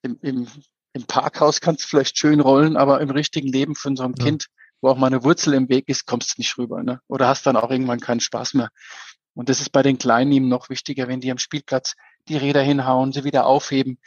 im, 0.01 0.18
im 0.22 0.48
im 0.96 1.06
Parkhaus 1.06 1.60
kannst 1.60 1.84
du 1.84 1.88
vielleicht 1.90 2.18
schön 2.18 2.40
rollen, 2.40 2.78
aber 2.78 3.02
im 3.02 3.10
richtigen 3.10 3.50
Leben 3.50 3.75
von 3.75 3.98
so 3.98 4.04
einem 4.04 4.16
ja. 4.18 4.24
Kind, 4.24 4.48
wo 4.80 4.90
auch 4.90 4.98
mal 4.98 5.08
eine 5.08 5.25
Wurzel 5.25 5.54
im 5.54 5.68
Weg 5.68 5.90
ist, 5.90 6.06
kommst 6.06 6.38
du 6.38 6.42
nicht 6.42 6.58
rüber. 6.58 6.84
Ne? 6.84 7.02
Oder 7.10 7.28
hast 7.28 7.46
dann 7.46 7.58
auch 7.58 7.70
irgendwann 7.70 8.00
keinen 8.00 8.22
Spaß 8.22 8.54
mehr. 8.54 8.70
Und 9.34 9.50
das 9.50 9.60
ist 9.60 9.72
bei 9.74 9.84
den 9.84 9.98
Kleinen 9.98 10.32
eben 10.32 10.48
noch 10.48 10.70
wichtiger, 10.70 11.10
wenn 11.10 11.20
die 11.20 11.32
am 11.32 11.38
Spielplatz 11.38 11.96
die 12.30 12.38
Räder 12.38 12.62
hinhauen, 12.62 13.12
sie 13.12 13.25
wieder 13.25 13.46
aufheben. 13.46 14.00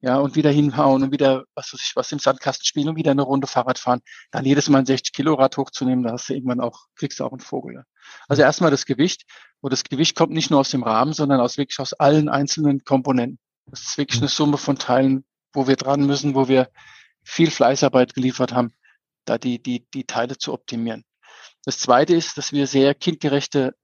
ja, 0.00 0.18
und 0.18 0.34
wieder 0.34 0.50
hinhauen 0.50 1.04
und 1.04 1.12
wieder, 1.12 1.44
was 1.54 1.72
weiß 1.72 1.80
ich, 1.80 1.92
was 1.94 2.10
im 2.10 2.18
Sandkasten 2.18 2.66
spielen 2.66 2.88
und 2.88 2.96
wieder 2.96 3.12
eine 3.12 3.22
Runde 3.22 3.46
Fahrrad 3.46 3.78
fahren, 3.78 4.00
dann 4.32 4.44
jedes 4.44 4.68
Mal 4.68 4.80
ein 4.80 4.86
60 4.86 5.12
Kilo 5.12 5.34
Rad 5.34 5.56
hochzunehmen, 5.56 6.02
da 6.02 6.10
hast 6.10 6.28
du 6.28 6.34
irgendwann 6.34 6.60
auch, 6.60 6.86
kriegst 6.96 7.20
du 7.20 7.24
auch 7.24 7.30
einen 7.30 7.38
Vogel. 7.38 7.76
Ja. 7.76 7.82
Also 8.26 8.42
erstmal 8.42 8.72
das 8.72 8.84
Gewicht, 8.84 9.26
und 9.60 9.72
das 9.72 9.84
Gewicht 9.84 10.16
kommt 10.16 10.32
nicht 10.32 10.50
nur 10.50 10.58
aus 10.58 10.70
dem 10.70 10.82
Rahmen, 10.82 11.12
sondern 11.12 11.40
aus 11.40 11.56
wirklich 11.56 11.78
aus 11.78 11.92
allen 11.92 12.28
einzelnen 12.28 12.82
Komponenten. 12.82 13.38
Das 13.66 13.82
ist 13.82 13.96
wirklich 13.96 14.20
eine 14.20 14.28
Summe 14.28 14.58
von 14.58 14.76
Teilen, 14.76 15.24
wo 15.52 15.66
wir 15.68 15.76
dran 15.76 16.06
müssen, 16.06 16.34
wo 16.34 16.48
wir 16.48 16.70
viel 17.22 17.50
Fleißarbeit 17.50 18.14
geliefert 18.14 18.52
haben, 18.52 18.72
da 19.24 19.38
die, 19.38 19.62
die, 19.62 19.86
die 19.90 20.04
Teile 20.04 20.38
zu 20.38 20.52
optimieren. 20.52 21.04
Das 21.64 21.78
zweite 21.78 22.14
ist, 22.14 22.36
dass 22.38 22.52
wir 22.52 22.66
sehr 22.66 22.94
kindgerechte, 22.94 23.74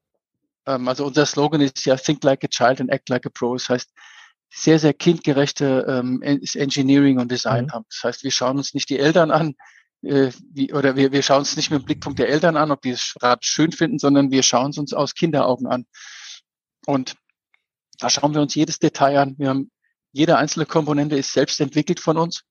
ähm, 0.67 0.89
also 0.89 1.07
unser 1.07 1.27
Slogan 1.27 1.61
ist 1.61 1.85
ja 1.87 1.97
Think 1.97 2.25
like 2.25 2.45
a 2.45 2.49
child 2.49 2.81
and 2.81 2.91
act 2.91 3.09
like 3.09 3.27
a 3.27 3.31
pro. 3.31 3.55
Das 3.55 3.69
heißt, 3.69 3.91
sehr, 4.51 4.79
sehr 4.79 4.95
kindgerechte 4.95 5.85
ähm, 5.89 6.23
Engineering 6.23 7.19
und 7.19 7.31
Design 7.31 7.67
mhm. 7.67 7.73
haben. 7.73 7.85
Das 7.91 8.03
heißt, 8.05 8.25
wir 8.25 8.31
schauen 8.31 8.57
uns 8.57 8.75
nicht 8.75 8.89
die 8.89 8.99
Eltern 8.99 9.31
an, 9.31 9.55
äh, 10.03 10.31
wie, 10.53 10.73
oder 10.73 10.97
wir, 10.97 11.13
wir 11.13 11.23
schauen 11.23 11.41
uns 11.41 11.57
nicht 11.57 11.71
mit 11.71 11.83
dem 11.83 11.85
Blickpunkt 11.85 12.19
der 12.19 12.29
Eltern 12.29 12.57
an, 12.57 12.71
ob 12.71 12.83
die 12.83 12.93
das 12.93 13.15
Rad 13.21 13.45
schön 13.45 13.73
finden, 13.73 13.99
sondern 13.99 14.31
wir 14.31 14.43
schauen 14.43 14.71
es 14.71 14.79
uns 14.79 14.93
aus 14.93 15.15
Kinderaugen 15.15 15.67
an. 15.67 15.87
Und 16.87 17.17
da 17.99 18.09
schauen 18.09 18.35
wir 18.35 18.41
uns 18.41 18.55
jedes 18.55 18.79
Detail 18.79 19.19
an. 19.19 19.35
Wir 19.39 19.49
haben, 19.51 19.71
jede 20.19 20.37
einzelne 20.37 20.67
Komponente 20.67 21.17
ist 21.17 21.33
selbst 21.33 21.61
entwickelt 21.61 22.01
von 22.01 22.17
uns. 22.17 22.43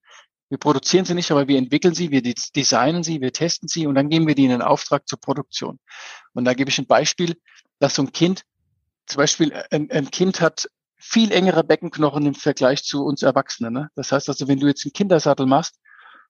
Wir 0.48 0.58
produzieren 0.58 1.04
sie 1.04 1.14
nicht, 1.14 1.30
aber 1.32 1.50
wir 1.50 1.58
entwickeln 1.58 1.94
sie, 1.94 2.12
wir 2.12 2.22
designen 2.22 3.04
sie, 3.04 3.20
wir 3.20 3.34
testen 3.34 3.68
sie 3.68 3.86
und 3.86 3.96
dann 3.96 4.10
geben 4.10 4.26
wir 4.26 4.36
die 4.36 4.46
in 4.46 4.52
den 4.52 4.62
Auftrag 4.62 5.06
zur 5.06 5.20
Produktion. 5.20 5.78
Und 6.34 6.46
da 6.46 6.54
gebe 6.54 6.70
ich 6.70 6.78
ein 6.80 6.88
Beispiel, 6.88 7.36
dass 7.80 7.96
so 7.96 8.04
ein 8.04 8.14
Kind, 8.14 8.44
zum 9.06 9.18
Beispiel 9.18 9.52
ein, 9.70 9.92
ein 9.92 10.10
Kind 10.10 10.40
hat 10.40 10.70
viel 10.96 11.34
engere 11.34 11.66
Beckenknochen 11.66 12.26
im 12.26 12.36
Vergleich 12.36 12.84
zu 12.86 13.04
uns 13.04 13.22
Erwachsenen. 13.22 13.74
Ne? 13.74 13.90
Das 13.96 14.14
heißt 14.14 14.30
also, 14.30 14.48
wenn 14.48 14.62
du 14.62 14.68
jetzt 14.68 14.86
einen 14.86 14.94
Kindersattel 14.94 15.46
machst, 15.46 15.76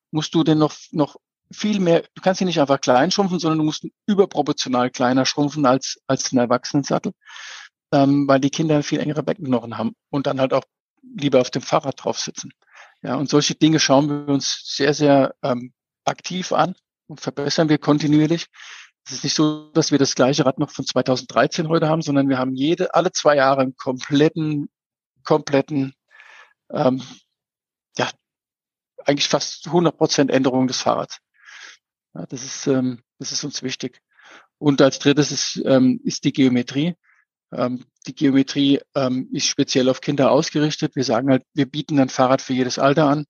musst 0.10 0.34
du 0.34 0.44
den 0.44 0.58
noch, 0.58 0.74
noch 0.90 1.18
viel 1.52 1.80
mehr, 1.80 2.02
du 2.16 2.22
kannst 2.24 2.42
ihn 2.42 2.48
nicht 2.48 2.60
einfach 2.60 2.82
klein 2.82 3.12
schrumpfen, 3.12 3.38
sondern 3.38 3.60
du 3.60 3.64
musst 3.64 3.84
ihn 3.84 3.94
überproportional 4.08 4.90
kleiner 4.90 5.28
schrumpfen 5.28 5.68
als, 5.68 6.00
als 6.08 6.32
ein 6.32 6.40
Erwachsenensattel, 6.40 7.14
ähm, 7.92 8.28
weil 8.28 8.40
die 8.40 8.50
Kinder 8.50 8.82
viel 8.82 9.00
engere 9.00 9.22
Beckenknochen 9.22 9.78
haben 9.78 9.94
und 10.10 10.26
dann 10.26 10.42
halt 10.42 10.54
auch 10.54 10.64
lieber 11.02 11.42
auf 11.42 11.52
dem 11.52 11.62
Fahrrad 11.62 12.04
drauf 12.04 12.20
sitzen. 12.20 12.52
Ja, 13.02 13.16
und 13.16 13.30
solche 13.30 13.56
Dinge 13.56 13.80
schauen 13.80 14.10
wir 14.10 14.34
uns 14.34 14.64
sehr, 14.66 14.94
sehr 14.94 15.36
ähm, 15.44 15.74
aktiv 16.06 16.52
an 16.52 16.76
und 17.08 17.22
verbessern 17.22 17.70
wir 17.70 17.78
kontinuierlich. 17.78 18.48
Es 19.06 19.14
ist 19.14 19.24
nicht 19.24 19.36
so, 19.36 19.72
dass 19.72 19.92
wir 19.92 20.00
das 20.00 20.16
gleiche 20.16 20.46
Rad 20.46 20.60
noch 20.60 20.72
von 20.72 20.86
2013 20.86 21.70
heute 21.70 21.88
haben, 21.88 22.02
sondern 22.02 22.28
wir 22.28 22.38
haben 22.38 22.56
jede, 22.56 22.94
alle 22.94 23.12
zwei 23.12 23.36
Jahre 23.36 23.62
einen 23.62 23.76
kompletten, 23.78 24.70
kompletten, 25.24 25.94
ähm, 26.72 27.02
ja, 27.98 28.10
eigentlich 29.06 29.30
fast 29.30 29.68
100 29.68 29.98
Prozent 29.98 30.32
Änderung 30.32 30.68
des 30.68 30.82
Fahrrads. 30.82 31.20
Ja, 32.14 32.26
das 32.26 32.44
ist, 32.44 32.68
ähm, 32.68 33.02
das 33.20 33.32
ist 33.32 33.44
uns 33.44 33.64
wichtig. 33.64 34.02
Und 34.58 34.82
als 34.82 35.00
drittes 35.00 35.32
ist, 35.32 35.62
ähm, 35.66 36.02
ist 36.04 36.24
die 36.26 36.34
Geometrie. 36.34 36.96
Ähm, 37.54 37.86
die 38.08 38.16
Geometrie 38.16 38.82
ähm, 38.96 39.30
ist 39.32 39.48
speziell 39.48 39.90
auf 39.90 40.02
Kinder 40.02 40.32
ausgerichtet. 40.32 40.96
Wir 40.96 41.04
sagen 41.04 41.30
halt, 41.30 41.44
wir 41.54 41.66
bieten 41.66 42.00
ein 42.00 42.10
Fahrrad 42.10 42.42
für 42.42 42.54
jedes 42.54 42.80
Alter 42.80 43.08
an. 43.08 43.26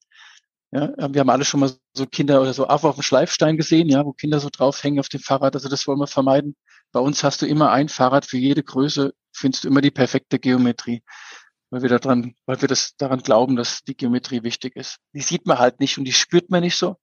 Ja, 0.72 0.92
ähm, 0.98 1.14
wir 1.14 1.22
haben 1.22 1.30
alle 1.30 1.46
schon 1.46 1.62
mal 1.62 1.72
so 1.94 2.06
Kinder 2.06 2.42
oder 2.42 2.54
so 2.54 2.68
Affe 2.68 2.88
auf 2.88 2.96
dem 2.96 3.04
Schleifstein 3.04 3.58
gesehen, 3.58 3.90
ja, 3.90 4.06
wo 4.06 4.14
Kinder 4.14 4.40
so 4.40 4.50
draufhängen 4.52 5.00
auf 5.00 5.10
dem 5.10 5.22
Fahrrad. 5.22 5.56
Also 5.56 5.70
das 5.70 5.88
wollen 5.88 6.00
wir 6.00 6.08
vermeiden. 6.08 6.56
Bei 6.92 7.00
uns 7.00 7.24
hast 7.24 7.42
du 7.42 7.46
immer 7.46 7.72
ein 7.72 7.90
Fahrrad 7.90 8.26
für 8.26 8.38
jede 8.38 8.64
Größe, 8.64 9.14
findest 9.34 9.64
du 9.64 9.70
immer 9.70 9.82
die 9.82 9.92
perfekte 9.92 10.40
Geometrie. 10.40 11.04
Weil 11.70 11.82
wir 11.82 11.90
daran, 11.90 12.36
weil 12.46 12.62
wir 12.62 12.68
das 12.68 12.96
daran 12.98 13.20
glauben, 13.20 13.56
dass 13.56 13.84
die 13.84 13.96
Geometrie 13.96 14.44
wichtig 14.44 14.76
ist. 14.76 14.98
Die 15.14 15.22
sieht 15.22 15.46
man 15.46 15.60
halt 15.60 15.80
nicht 15.80 15.98
und 15.98 16.06
die 16.06 16.14
spürt 16.14 16.50
man 16.50 16.64
nicht 16.64 16.78
so. 16.78 16.96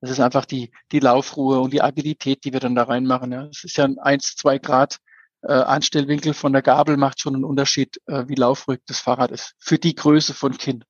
Das 0.00 0.10
ist 0.10 0.20
einfach 0.20 0.44
die, 0.44 0.72
die 0.92 1.00
Laufruhe 1.00 1.60
und 1.60 1.72
die 1.72 1.82
Agilität, 1.82 2.44
die 2.44 2.52
wir 2.52 2.60
dann 2.60 2.74
da 2.74 2.84
reinmachen. 2.84 3.32
Ja. 3.32 3.46
Es 3.46 3.64
ist 3.64 3.76
ja 3.76 3.84
ein 3.84 3.98
1, 3.98 4.36
2 4.36 4.58
Grad 4.58 4.98
äh, 5.42 5.52
Anstellwinkel 5.52 6.34
von 6.34 6.52
der 6.52 6.62
Gabel 6.62 6.96
macht 6.96 7.20
schon 7.20 7.34
einen 7.34 7.44
Unterschied, 7.44 8.00
äh, 8.06 8.24
wie 8.26 8.34
laufruhig 8.34 8.80
das 8.86 9.00
Fahrrad 9.00 9.30
ist. 9.30 9.54
Für 9.58 9.78
die 9.78 9.94
Größe 9.94 10.34
von 10.34 10.56
Kind. 10.56 10.84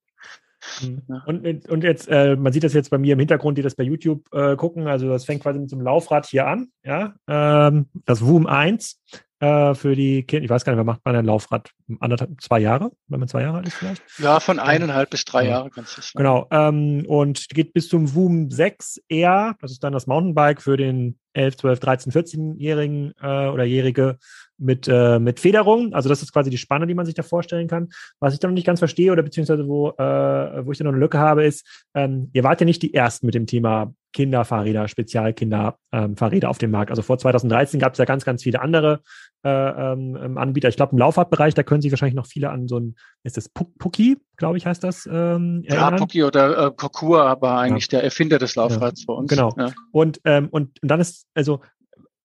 Mhm. 0.83 1.03
Und, 1.27 1.69
und 1.69 1.85
jetzt, 1.85 2.09
äh, 2.09 2.37
man 2.37 2.53
sieht 2.53 2.65
das 2.65 2.73
jetzt 2.73 2.91
bei 2.91 2.99
mir 2.99 3.13
im 3.13 3.19
Hintergrund, 3.19 3.59
die 3.59 3.63
das 3.63 3.75
bei 3.75 3.85
YouTube 3.85 4.27
äh, 4.33 4.57
gucken. 4.57 4.87
Also 4.87 5.09
das 5.09 5.25
fängt 5.25 5.43
quasi 5.43 5.59
mit 5.59 5.71
so 5.71 5.77
einem 5.77 5.85
Laufrad 5.85 6.27
hier 6.27 6.47
an, 6.47 6.69
ja. 6.83 7.15
Ähm, 7.29 7.87
das 8.05 8.25
Woom 8.25 8.47
1 8.47 9.01
äh, 9.41 9.75
für 9.75 9.95
die 9.95 10.25
Kinder. 10.25 10.45
Ich 10.45 10.51
weiß 10.51 10.65
gar 10.65 10.73
nicht, 10.73 10.79
wer 10.79 10.85
macht 10.85 11.05
man 11.05 11.15
ein 11.17 11.25
Laufrad? 11.25 11.71
Anderthalb, 12.01 12.41
zwei 12.41 12.59
Jahre, 12.59 12.91
wenn 13.07 13.21
man 13.21 13.29
zwei 13.29 13.43
Jahre 13.43 13.59
alt 13.59 13.69
ist 13.69 13.75
vielleicht? 13.75 14.03
Ja, 14.19 14.41
von 14.41 14.59
eineinhalb 14.59 15.11
bis 15.11 15.25
drei 15.25 15.45
ja. 15.45 15.51
Jahre 15.51 15.71
du 15.71 15.83
sagen. 15.83 16.03
Genau. 16.15 16.49
Ähm, 16.51 17.05
und 17.07 17.49
geht 17.51 17.73
bis 17.73 17.89
zum 17.89 18.15
Woom 18.15 18.51
6 18.51 19.03
R. 19.09 19.57
Das 19.61 19.71
ist 19.71 19.85
dann 19.85 19.93
das 19.93 20.07
Mountainbike 20.07 20.63
für 20.63 20.77
den 20.77 21.19
11, 21.39 21.57
12, 21.57 21.81
13, 21.81 22.13
14-Jährigen 22.13 23.15
äh, 23.21 23.49
oder 23.49 23.65
Jährige 23.65 24.19
mit, 24.59 24.89
äh, 24.89 25.19
mit 25.19 25.41
Federung. 25.41 25.95
Also 25.95 26.09
das 26.09 26.23
ist 26.23 26.33
quasi 26.33 26.51
die 26.51 26.59
Spanne, 26.59 26.87
die 26.87 26.95
man 26.95 27.07
sich 27.07 27.15
da 27.15 27.23
vorstellen 27.23 27.69
kann. 27.69 27.89
Was 28.21 28.35
ich 28.35 28.41
dann 28.41 28.51
noch 28.51 28.57
nicht 28.57 28.67
ganz 28.67 28.81
verstehe 28.81 29.13
oder 29.13 29.23
beziehungsweise 29.23 29.67
wo, 29.67 29.91
äh, 29.91 30.67
wo 30.67 30.73
ich 30.73 30.79
dann 30.79 30.87
noch 30.87 30.93
eine 30.93 31.01
Lücke 31.01 31.19
habe, 31.19 31.45
ist, 31.45 31.67
ähm, 31.95 32.31
ihr 32.33 32.45
wart 32.45 32.61
ja 32.61 32.65
nicht 32.65 32.83
die 32.83 32.95
Ersten 32.95 33.27
mit 33.27 33.35
dem 33.35 33.47
Thema 33.47 33.93
Kinderfahrräder, 34.13 34.89
Spezialkinderfahrräder 34.89 36.47
ähm, 36.47 36.51
auf 36.51 36.59
dem 36.59 36.71
Markt. 36.71 36.91
Also 36.91 37.03
vor 37.03 37.19
2013 37.19 37.79
gab 37.79 37.93
es 37.93 37.99
ja 37.99 38.05
ganz, 38.05 38.25
ganz 38.25 38.43
viele 38.43 38.61
andere 38.61 39.01
äh, 39.45 39.49
ähm, 39.49 40.39
Anbieter. 40.39 40.69
Ich 40.69 40.77
glaube, 40.77 40.93
im 40.93 40.99
Laufradbereich, 40.99 41.55
da 41.55 41.63
können 41.63 41.83
sich 41.83 41.93
wahrscheinlich 41.93 42.17
noch 42.17 42.27
viele 42.27 42.51
an 42.51 42.69
so 42.69 42.81
ein, 42.81 42.97
ist 43.23 43.37
das 43.37 43.49
Pucki, 43.49 44.17
glaube 44.37 44.57
ich, 44.57 44.67
heißt 44.67 44.83
das? 44.83 45.09
Ähm, 45.11 45.63
ja, 45.65 45.91
Pucki 45.93 46.25
oder 46.25 46.67
äh, 46.67 46.71
Kokua 46.75 47.41
war 47.41 47.61
eigentlich 47.61 47.85
ja. 47.93 47.99
der 47.99 48.05
Erfinder 48.05 48.39
des 48.39 48.57
Laufrads 48.57 49.03
ja. 49.03 49.05
bei 49.07 49.15
uns. 49.15 49.31
Genau. 49.31 49.55
Ja. 49.57 49.73
Und, 49.93 50.21
ähm, 50.25 50.49
und, 50.51 50.83
und 50.83 50.89
dann 50.91 51.01
ist, 51.01 51.27
also 51.35 51.61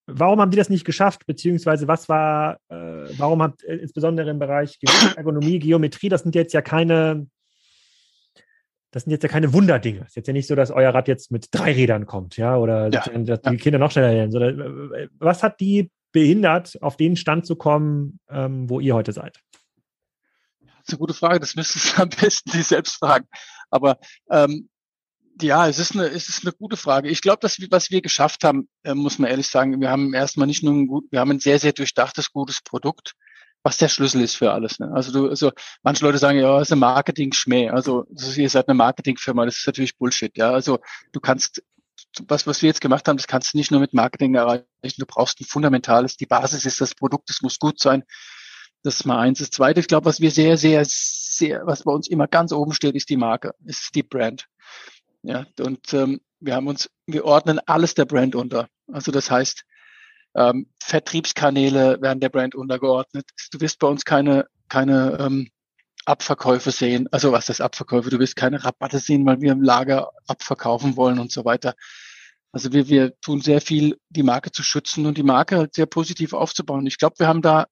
Warum 0.06 0.42
haben 0.42 0.52
die 0.52 0.58
das 0.58 0.70
nicht 0.70 0.86
geschafft? 0.86 1.26
Beziehungsweise 1.26 1.88
was 1.88 2.10
war, 2.10 2.58
äh, 2.70 2.76
warum 3.18 3.42
hat 3.42 3.64
äh, 3.64 3.76
insbesondere 3.76 4.30
im 4.30 4.40
Bereich 4.40 4.78
Ergonomie, 5.16 5.60
Geometrie, 5.60 6.10
das 6.10 6.24
sind 6.24 6.36
jetzt 6.36 6.54
ja 6.54 6.62
keine, 6.62 7.28
das 8.92 9.04
sind 9.04 9.12
jetzt 9.12 9.24
ja 9.24 9.30
keine 9.30 9.54
Wunderdinge. 9.54 10.02
Es 10.02 10.10
ist 10.10 10.16
jetzt 10.18 10.28
ja 10.28 10.34
nicht 10.34 10.48
so, 10.48 10.56
dass 10.56 10.72
euer 10.72 10.94
Rad 10.94 11.08
jetzt 11.08 11.32
mit 11.32 11.48
drei 11.52 11.74
Rädern 11.74 12.06
kommt, 12.06 12.36
ja, 12.36 12.58
oder 12.58 12.90
ja, 12.90 13.02
dass 13.08 13.42
die 13.42 13.58
Kinder 13.58 13.80
noch 13.80 13.92
schneller 13.92 14.14
werden. 14.14 14.32
Sondern, 14.32 14.94
äh, 14.94 15.08
was 15.20 15.42
hat 15.42 15.62
die 15.62 15.90
behindert, 16.12 16.78
auf 16.82 16.98
den 16.98 17.16
Stand 17.16 17.46
zu 17.46 17.56
kommen, 17.56 18.20
ähm, 18.30 18.70
wo 18.70 18.82
ihr 18.82 18.96
heute 18.96 19.14
seid? 19.14 19.40
Das 20.60 20.88
ist 20.88 20.94
eine 20.94 21.00
gute 21.00 21.14
Frage, 21.14 21.40
das 21.40 21.56
müsstest 21.56 21.98
du 21.98 22.02
am 22.02 22.10
besten 22.10 22.52
die 22.52 22.62
selbst 22.62 22.98
fragen. 22.98 23.26
Aber 23.70 23.98
ähm, 24.30 24.70
ja, 25.42 25.68
es 25.68 25.80
ist 25.80 25.94
eine, 25.94 26.08
es 26.08 26.30
ist 26.30 26.44
eine 26.44 26.54
gute 26.54 26.78
Frage. 26.78 27.10
Ich 27.10 27.22
glaube, 27.22 27.40
dass 27.42 27.60
wir, 27.60 27.68
was 27.72 27.92
wir 27.92 28.02
geschafft 28.02 28.44
haben, 28.44 28.68
äh, 28.84 28.94
muss 28.94 29.20
man 29.20 29.30
ehrlich 29.30 29.48
sagen, 29.48 29.80
wir 29.82 29.90
haben 29.90 30.14
erstmal 30.14 30.48
nicht 30.48 30.64
nur 30.64 30.74
ein 30.74 30.88
gut, 30.88 31.06
wir 31.12 31.20
haben 31.20 31.32
ein 31.32 31.40
sehr, 31.40 31.60
sehr 31.60 31.74
durchdachtes, 31.74 32.32
gutes 32.32 32.62
Produkt, 32.62 33.14
was 33.64 33.78
der 33.78 33.90
Schlüssel 33.90 34.22
ist 34.22 34.36
für 34.36 34.52
alles. 34.52 34.80
Ne? 34.80 34.92
Also 34.94 35.12
du, 35.12 35.30
also 35.30 35.52
manche 35.82 36.06
Leute 36.06 36.18
sagen, 36.18 36.40
ja, 36.40 36.58
es 36.60 36.68
ist 36.68 36.74
ein 36.74 36.80
Marketing-Schmäh. 36.80 37.70
Also 37.70 38.06
ihr 38.36 38.50
seid 38.50 38.68
eine 38.68 38.76
Marketingfirma, 38.76 39.46
das 39.46 39.58
ist 39.58 39.68
natürlich 39.68 39.98
Bullshit. 39.98 40.38
Ja, 40.38 40.52
also 40.52 40.80
du 41.12 41.20
kannst 41.20 41.62
was, 42.28 42.46
was 42.46 42.62
wir 42.62 42.68
jetzt 42.68 42.82
gemacht 42.82 43.08
haben, 43.08 43.18
das 43.18 43.28
kannst 43.28 43.54
du 43.54 43.58
nicht 43.58 43.72
nur 43.72 43.80
mit 43.80 43.94
Marketing 43.94 44.36
erreichen. 44.36 44.66
Du 44.98 45.06
brauchst 45.06 45.40
ein 45.42 45.46
fundamentales, 45.46 46.18
die 46.18 46.26
Basis 46.26 46.66
ist 46.66 46.82
das 46.82 46.96
Produkt, 46.96 47.30
es 47.30 47.42
muss 47.42 47.60
gut 47.60 47.80
sein. 47.80 48.04
Das 48.84 48.96
ist 48.96 49.06
mal 49.06 49.20
eins. 49.20 49.40
Das 49.40 49.50
zweite, 49.50 49.80
ich 49.80 49.88
glaube, 49.88 50.06
was 50.06 50.20
wir 50.20 50.30
sehr, 50.30 50.58
sehr, 50.58 50.84
sehr, 50.86 51.66
was 51.66 51.84
bei 51.84 51.92
uns 51.92 52.08
immer 52.08 52.28
ganz 52.28 52.52
oben 52.52 52.74
steht, 52.74 52.96
ist 52.96 53.10
die 53.10 53.18
Marke, 53.18 53.56
ist 53.66 53.96
die 53.96 54.04
Brand. 54.04 54.48
Ja, 55.24 55.46
und 55.60 55.94
ähm, 55.94 56.20
wir 56.40 56.56
haben 56.56 56.68
uns, 56.68 56.90
wir 57.08 57.26
ordnen 57.26 57.60
alles 57.66 57.96
der 57.96 58.06
Brand 58.06 58.36
unter. 58.36 58.68
Also 58.92 59.12
das 59.12 59.32
heißt, 59.32 59.64
ähm, 60.36 60.68
Vertriebskanäle 60.82 62.02
werden 62.02 62.20
der 62.20 62.30
Brand 62.30 62.56
untergeordnet. 62.56 63.30
Du 63.52 63.62
wirst 63.62 63.80
bei 63.80 63.88
uns 63.88 64.04
keine, 64.04 64.48
keine 64.68 65.18
ähm, 65.20 65.50
Abverkäufe 66.06 66.72
sehen. 66.72 67.08
Also 67.12 67.32
was 67.32 67.50
ist 67.50 67.62
Abverkäufe? 67.62 68.10
Du 68.10 68.20
wirst 68.20 68.36
keine 68.36 68.64
Rabatte 68.64 69.00
sehen, 69.00 69.26
weil 69.26 69.40
wir 69.40 69.54
im 69.54 69.62
Lager 69.62 70.12
abverkaufen 70.28 70.98
wollen 70.98 71.20
und 71.20 71.32
so 71.32 71.46
weiter. 71.46 71.76
Also 72.52 72.74
wir, 72.74 72.88
wir 72.90 73.20
tun 73.22 73.42
sehr 73.42 73.62
viel, 73.62 73.98
die 74.10 74.24
Marke 74.24 74.52
zu 74.52 74.64
schützen 74.64 75.06
und 75.06 75.18
die 75.18 75.24
Marke 75.24 75.58
halt 75.58 75.74
sehr 75.74 75.86
positiv 75.86 76.34
aufzubauen. 76.34 76.86
Ich 76.86 76.98
glaube, 76.98 77.16
wir 77.20 77.28
haben 77.28 77.42
da 77.42 77.68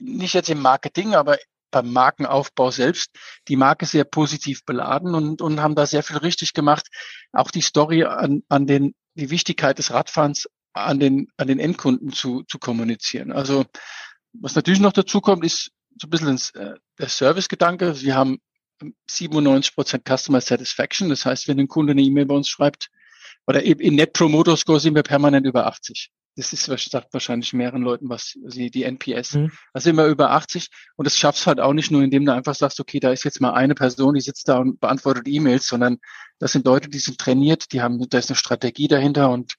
nicht 0.00 0.34
jetzt 0.34 0.50
im 0.50 0.60
Marketing, 0.60 1.14
aber 1.14 1.38
beim 1.70 1.92
Markenaufbau 1.92 2.70
selbst 2.70 3.10
die 3.48 3.56
Marke 3.56 3.86
sehr 3.86 4.04
positiv 4.04 4.64
beladen 4.64 5.14
und, 5.14 5.42
und 5.42 5.60
haben 5.60 5.74
da 5.74 5.86
sehr 5.86 6.02
viel 6.02 6.18
richtig 6.18 6.52
gemacht. 6.52 6.88
Auch 7.32 7.50
die 7.50 7.60
Story 7.60 8.04
an, 8.04 8.42
an 8.48 8.66
den, 8.66 8.94
die 9.14 9.30
Wichtigkeit 9.30 9.78
des 9.78 9.92
Radfahrens 9.92 10.48
an 10.72 11.00
den, 11.00 11.28
an 11.36 11.48
den 11.48 11.58
Endkunden 11.58 12.12
zu, 12.12 12.42
zu 12.44 12.58
kommunizieren. 12.58 13.32
Also, 13.32 13.64
was 14.32 14.54
natürlich 14.54 14.80
noch 14.80 14.92
dazu 14.92 15.20
kommt, 15.20 15.44
ist 15.44 15.72
so 16.00 16.06
ein 16.06 16.10
bisschen 16.10 16.40
äh, 16.54 16.74
der 16.98 17.08
Service-Gedanke. 17.08 18.00
Wir 18.00 18.14
haben 18.14 18.38
97 19.10 19.74
Prozent 19.74 20.08
Customer 20.08 20.40
Satisfaction. 20.40 21.08
Das 21.08 21.26
heißt, 21.26 21.48
wenn 21.48 21.58
ein 21.58 21.68
Kunde 21.68 21.92
eine 21.92 22.02
E-Mail 22.02 22.26
bei 22.26 22.34
uns 22.34 22.48
schreibt, 22.48 22.90
oder 23.46 23.62
in 23.62 23.96
Net 23.96 24.12
Promoter 24.12 24.56
Score 24.56 24.78
sind 24.78 24.94
wir 24.94 25.02
permanent 25.02 25.46
über 25.46 25.66
80. 25.66 26.10
das 26.40 26.54
ist, 26.54 26.64
sagt 26.90 27.12
wahrscheinlich 27.12 27.52
mehreren 27.52 27.82
Leuten 27.82 28.08
was, 28.08 28.38
sie, 28.46 28.70
die 28.70 28.84
NPS. 28.84 29.34
Mhm. 29.34 29.52
Also 29.74 29.90
immer 29.90 30.06
über 30.06 30.30
80. 30.30 30.68
Und 30.96 31.06
das 31.06 31.18
schaffst 31.18 31.46
halt 31.46 31.60
auch 31.60 31.74
nicht 31.74 31.90
nur, 31.90 32.02
indem 32.02 32.24
du 32.24 32.32
einfach 32.32 32.54
sagst, 32.54 32.80
okay, 32.80 32.98
da 32.98 33.12
ist 33.12 33.24
jetzt 33.24 33.40
mal 33.40 33.52
eine 33.52 33.74
Person, 33.74 34.14
die 34.14 34.22
sitzt 34.22 34.48
da 34.48 34.58
und 34.58 34.80
beantwortet 34.80 35.28
E-Mails, 35.28 35.66
sondern 35.66 35.98
das 36.38 36.52
sind 36.52 36.64
Leute, 36.64 36.88
die 36.88 36.98
sind 36.98 37.18
trainiert, 37.18 37.72
die 37.72 37.82
haben, 37.82 38.00
da 38.08 38.18
ist 38.18 38.30
eine 38.30 38.36
Strategie 38.36 38.88
dahinter 38.88 39.30
und 39.30 39.56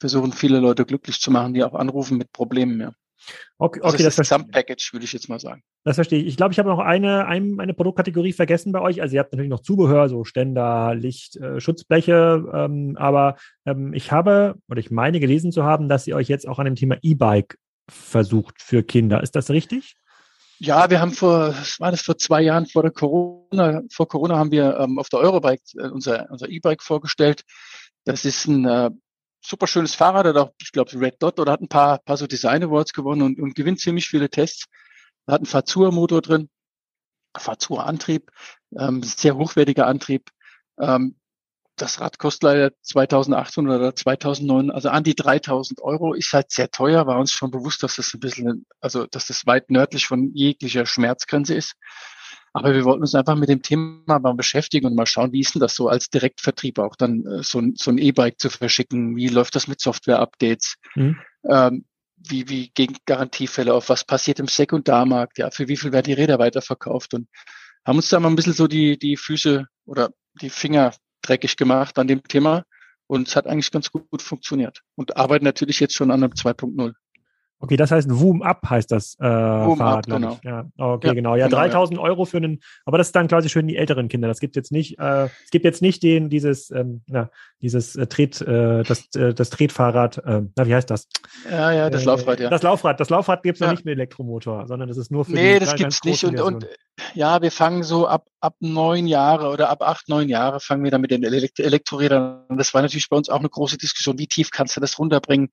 versuchen 0.00 0.32
viele 0.32 0.60
Leute 0.60 0.86
glücklich 0.86 1.20
zu 1.20 1.30
machen, 1.30 1.52
die 1.52 1.62
auch 1.62 1.74
anrufen 1.74 2.16
mit 2.16 2.32
Problemen, 2.32 2.80
ja. 2.80 2.92
Okay, 3.58 3.80
also 3.82 3.94
okay 3.94 4.04
das, 4.04 4.16
das 4.16 4.28
Gesamtpackage, 4.28 4.90
würde 4.92 5.04
ich 5.04 5.12
jetzt 5.12 5.28
mal 5.28 5.38
sagen. 5.38 5.62
Das 5.84 5.96
verstehe 5.96 6.20
ich. 6.20 6.26
Ich 6.26 6.36
glaube, 6.36 6.52
ich 6.52 6.58
habe 6.58 6.68
noch 6.68 6.78
eine, 6.78 7.26
ein, 7.26 7.58
eine 7.60 7.74
Produktkategorie 7.74 8.32
vergessen 8.32 8.72
bei 8.72 8.80
euch. 8.80 9.00
Also 9.00 9.14
ihr 9.14 9.20
habt 9.20 9.32
natürlich 9.32 9.50
noch 9.50 9.60
Zubehör, 9.60 10.08
so 10.08 10.24
Ständer, 10.24 10.94
Licht, 10.94 11.36
äh, 11.36 11.60
Schutzbleche, 11.60 12.44
ähm, 12.52 12.96
aber 12.98 13.36
ähm, 13.66 13.94
ich 13.94 14.12
habe 14.12 14.56
oder 14.68 14.80
ich 14.80 14.90
meine 14.90 15.20
gelesen 15.20 15.52
zu 15.52 15.64
haben, 15.64 15.88
dass 15.88 16.06
ihr 16.06 16.16
euch 16.16 16.28
jetzt 16.28 16.48
auch 16.48 16.58
an 16.58 16.64
dem 16.64 16.76
Thema 16.76 16.96
E-Bike 17.02 17.58
versucht 17.88 18.62
für 18.62 18.82
Kinder. 18.82 19.22
Ist 19.22 19.36
das 19.36 19.50
richtig? 19.50 19.96
Ja, 20.58 20.88
wir 20.88 21.00
haben 21.00 21.12
vor, 21.12 21.48
was 21.48 21.80
war 21.80 21.90
das 21.90 22.00
vor 22.00 22.16
zwei 22.16 22.40
Jahren 22.42 22.66
vor 22.66 22.82
der 22.82 22.92
Corona, 22.92 23.82
vor 23.92 24.08
Corona 24.08 24.38
haben 24.38 24.52
wir 24.52 24.78
ähm, 24.78 24.98
auf 24.98 25.08
der 25.08 25.20
Eurobike 25.20 25.62
äh, 25.76 25.88
unser, 25.88 26.30
unser 26.30 26.48
E-Bike 26.48 26.82
vorgestellt. 26.82 27.42
Das 28.04 28.24
ist 28.24 28.46
ein 28.46 28.64
äh, 28.64 28.90
super 29.44 29.66
schönes 29.66 29.94
Fahrrad, 29.94 30.26
hat 30.26 30.36
auch, 30.36 30.52
ich 30.60 30.72
glaube, 30.72 30.98
Red 30.98 31.22
Dot 31.22 31.38
oder 31.38 31.52
hat 31.52 31.60
ein 31.60 31.68
paar, 31.68 31.98
paar 31.98 32.16
so 32.16 32.26
Design 32.26 32.62
Awards 32.64 32.92
gewonnen 32.92 33.22
und, 33.22 33.40
und 33.40 33.54
gewinnt 33.54 33.80
ziemlich 33.80 34.08
viele 34.08 34.30
Tests. 34.30 34.66
Hat 35.26 35.40
einen 35.40 35.46
Fazua-Motor 35.46 36.22
drin, 36.22 36.48
Fazua-Antrieb, 37.36 38.30
ähm, 38.78 39.02
sehr 39.02 39.36
hochwertiger 39.36 39.86
Antrieb. 39.86 40.30
Ähm, 40.78 41.16
das 41.76 42.00
Rad 42.00 42.18
kostet 42.18 42.44
leider 42.44 42.70
2800 42.82 43.80
oder 43.80 43.96
2009, 43.96 44.70
also 44.70 44.90
an 44.90 45.02
die 45.02 45.16
3000 45.16 45.80
Euro, 45.80 46.14
ist 46.14 46.32
halt 46.32 46.52
sehr 46.52 46.70
teuer, 46.70 47.06
war 47.06 47.18
uns 47.18 47.32
schon 47.32 47.50
bewusst, 47.50 47.82
dass 47.82 47.96
das 47.96 48.14
ein 48.14 48.20
bisschen, 48.20 48.64
also, 48.80 49.06
dass 49.06 49.26
das 49.26 49.44
weit 49.46 49.70
nördlich 49.70 50.06
von 50.06 50.32
jeglicher 50.34 50.86
Schmerzgrenze 50.86 51.54
ist. 51.54 51.74
Aber 52.54 52.72
wir 52.72 52.84
wollten 52.84 53.02
uns 53.02 53.16
einfach 53.16 53.34
mit 53.34 53.48
dem 53.48 53.62
Thema 53.62 54.20
mal 54.20 54.32
beschäftigen 54.34 54.86
und 54.86 54.94
mal 54.94 55.06
schauen, 55.06 55.32
wie 55.32 55.40
ist 55.40 55.54
denn 55.54 55.60
das 55.60 55.74
so 55.74 55.88
als 55.88 56.08
Direktvertrieb 56.08 56.78
auch 56.78 56.94
dann 56.94 57.26
äh, 57.26 57.42
so, 57.42 57.58
ein, 57.58 57.74
so 57.76 57.90
ein 57.90 57.98
E-Bike 57.98 58.38
zu 58.38 58.48
verschicken? 58.48 59.16
Wie 59.16 59.26
läuft 59.26 59.56
das 59.56 59.66
mit 59.66 59.80
Software-Updates? 59.80 60.76
Mhm. 60.94 61.18
Ähm, 61.48 61.84
wie, 62.16 62.48
wie 62.48 62.70
gegen 62.72 62.96
Garantiefälle 63.06 63.74
auf? 63.74 63.88
Was 63.88 64.04
passiert 64.04 64.38
im 64.38 64.46
Sekundarmarkt? 64.46 65.36
Ja, 65.38 65.50
für 65.50 65.66
wie 65.66 65.76
viel 65.76 65.90
werden 65.90 66.06
die 66.06 66.12
Räder 66.12 66.38
weiterverkauft? 66.38 67.14
Und 67.14 67.28
haben 67.84 67.96
uns 67.96 68.08
da 68.08 68.20
mal 68.20 68.28
ein 68.28 68.36
bisschen 68.36 68.52
so 68.52 68.68
die, 68.68 68.98
die 69.00 69.16
Füße 69.16 69.66
oder 69.84 70.10
die 70.40 70.48
Finger 70.48 70.94
dreckig 71.22 71.56
gemacht 71.56 71.98
an 71.98 72.06
dem 72.06 72.22
Thema. 72.22 72.64
Und 73.08 73.26
es 73.26 73.34
hat 73.34 73.48
eigentlich 73.48 73.72
ganz 73.72 73.90
gut, 73.90 74.22
funktioniert. 74.22 74.80
Und 74.94 75.16
arbeiten 75.16 75.44
natürlich 75.44 75.80
jetzt 75.80 75.94
schon 75.94 76.12
an 76.12 76.22
einem 76.22 76.32
2.0. 76.32 76.94
Okay, 77.64 77.78
das 77.78 77.90
heißt 77.90 78.10
Woom 78.10 78.42
Up 78.42 78.68
heißt 78.68 78.92
das 78.92 79.16
äh, 79.18 79.24
Woom 79.24 79.78
Fahrrad, 79.78 80.10
up, 80.10 80.20
genau. 80.20 80.38
Ja, 80.42 80.66
okay, 80.76 81.06
ja, 81.06 81.14
genau. 81.14 81.34
Ja, 81.34 81.46
genau, 81.46 81.56
3000 81.56 81.96
ja. 81.98 82.04
Euro 82.04 82.26
für 82.26 82.36
einen, 82.36 82.60
aber 82.84 82.98
das 82.98 83.08
ist 83.08 83.16
dann 83.16 83.26
quasi 83.26 83.48
für 83.48 83.64
die 83.64 83.76
älteren 83.76 84.08
Kinder. 84.08 84.28
Das 84.28 84.38
gibt 84.38 84.54
jetzt 84.54 84.70
nicht, 84.70 84.98
äh, 84.98 85.30
es 85.44 85.50
gibt 85.50 85.64
jetzt 85.64 85.80
nicht 85.80 86.02
den, 86.02 86.28
dieses, 86.28 86.70
ähm, 86.70 87.00
na, 87.06 87.30
dieses 87.62 87.96
äh, 87.96 88.06
Tret, 88.06 88.42
äh, 88.42 88.82
das, 88.82 89.06
äh, 89.16 89.32
das 89.32 89.48
Tretfahrrad, 89.48 90.18
äh, 90.18 90.42
na, 90.54 90.66
wie 90.66 90.74
heißt 90.74 90.90
das? 90.90 91.08
Ja, 91.50 91.72
ja, 91.72 91.88
das 91.88 92.02
äh, 92.02 92.04
Laufrad, 92.04 92.38
ja. 92.38 92.50
Das 92.50 92.62
Laufrad, 92.62 93.00
das 93.00 93.08
Laufrad 93.08 93.42
gibt 93.42 93.56
es 93.56 93.60
ja. 93.60 93.68
noch 93.68 93.72
nicht 93.72 93.86
mit 93.86 93.92
Elektromotor, 93.92 94.66
sondern 94.66 94.86
das 94.86 94.98
ist 94.98 95.10
nur 95.10 95.24
für 95.24 95.32
Nee, 95.32 95.58
das 95.58 95.74
gibt 95.74 95.90
es 95.90 96.04
nicht. 96.04 96.22
Und, 96.24 96.38
und 96.40 96.66
ja, 97.14 97.40
wir 97.40 97.50
fangen 97.50 97.82
so 97.82 98.06
ab, 98.06 98.26
ab 98.40 98.56
neun 98.60 99.06
Jahre 99.06 99.48
oder 99.48 99.70
ab 99.70 99.80
acht, 99.80 100.10
neun 100.10 100.28
Jahre 100.28 100.60
fangen 100.60 100.84
wir 100.84 100.90
dann 100.90 101.00
mit 101.00 101.10
den 101.10 101.24
Elekt 101.24 101.60
Elektrorädern. 101.60 102.44
Und 102.48 102.58
das 102.58 102.74
war 102.74 102.82
natürlich 102.82 103.08
bei 103.08 103.16
uns 103.16 103.30
auch 103.30 103.40
eine 103.40 103.48
große 103.48 103.78
Diskussion. 103.78 104.18
Wie 104.18 104.26
tief 104.26 104.50
kannst 104.50 104.76
du 104.76 104.82
das 104.82 104.98
runterbringen? 104.98 105.48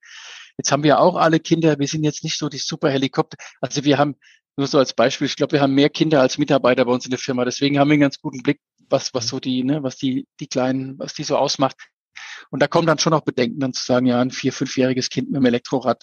Jetzt 0.58 0.72
haben 0.72 0.82
wir 0.82 1.00
auch 1.00 1.16
alle 1.16 1.40
Kinder, 1.40 1.78
wir 1.78 1.86
sind 1.86 2.04
jetzt 2.04 2.24
nicht 2.24 2.38
so 2.38 2.48
die 2.48 2.58
super 2.58 2.90
Helikopter. 2.90 3.36
Also 3.60 3.84
wir 3.84 3.98
haben, 3.98 4.16
nur 4.56 4.66
so 4.66 4.78
als 4.78 4.92
Beispiel, 4.92 5.26
ich 5.26 5.36
glaube, 5.36 5.52
wir 5.52 5.60
haben 5.60 5.74
mehr 5.74 5.88
Kinder 5.88 6.20
als 6.20 6.38
Mitarbeiter 6.38 6.84
bei 6.84 6.92
uns 6.92 7.04
in 7.04 7.10
der 7.10 7.18
Firma. 7.18 7.44
Deswegen 7.44 7.78
haben 7.78 7.88
wir 7.88 7.94
einen 7.94 8.02
ganz 8.02 8.20
guten 8.20 8.42
Blick, 8.42 8.60
was, 8.88 9.14
was 9.14 9.28
so 9.28 9.40
die, 9.40 9.64
ne, 9.64 9.82
was 9.82 9.96
die, 9.96 10.26
die 10.40 10.46
Kleinen, 10.46 10.98
was 10.98 11.14
die 11.14 11.24
so 11.24 11.36
ausmacht. 11.36 11.76
Und 12.50 12.60
da 12.60 12.66
kommen 12.68 12.86
dann 12.86 12.98
schon 12.98 13.14
auch 13.14 13.22
Bedenken, 13.22 13.60
dann 13.60 13.72
zu 13.72 13.84
sagen, 13.84 14.06
ja, 14.06 14.20
ein 14.20 14.30
vier-, 14.30 14.52
fünfjähriges 14.52 15.08
Kind 15.08 15.30
mit 15.30 15.38
dem 15.38 15.46
Elektrorad, 15.46 16.02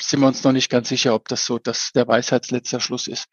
sind 0.00 0.20
wir 0.20 0.28
uns 0.28 0.42
noch 0.44 0.52
nicht 0.52 0.70
ganz 0.70 0.88
sicher, 0.88 1.14
ob 1.14 1.28
das 1.28 1.44
so 1.44 1.58
dass 1.58 1.92
der 1.92 2.08
Weisheitsletzter 2.08 2.80
Schluss 2.80 3.06
ist. 3.06 3.26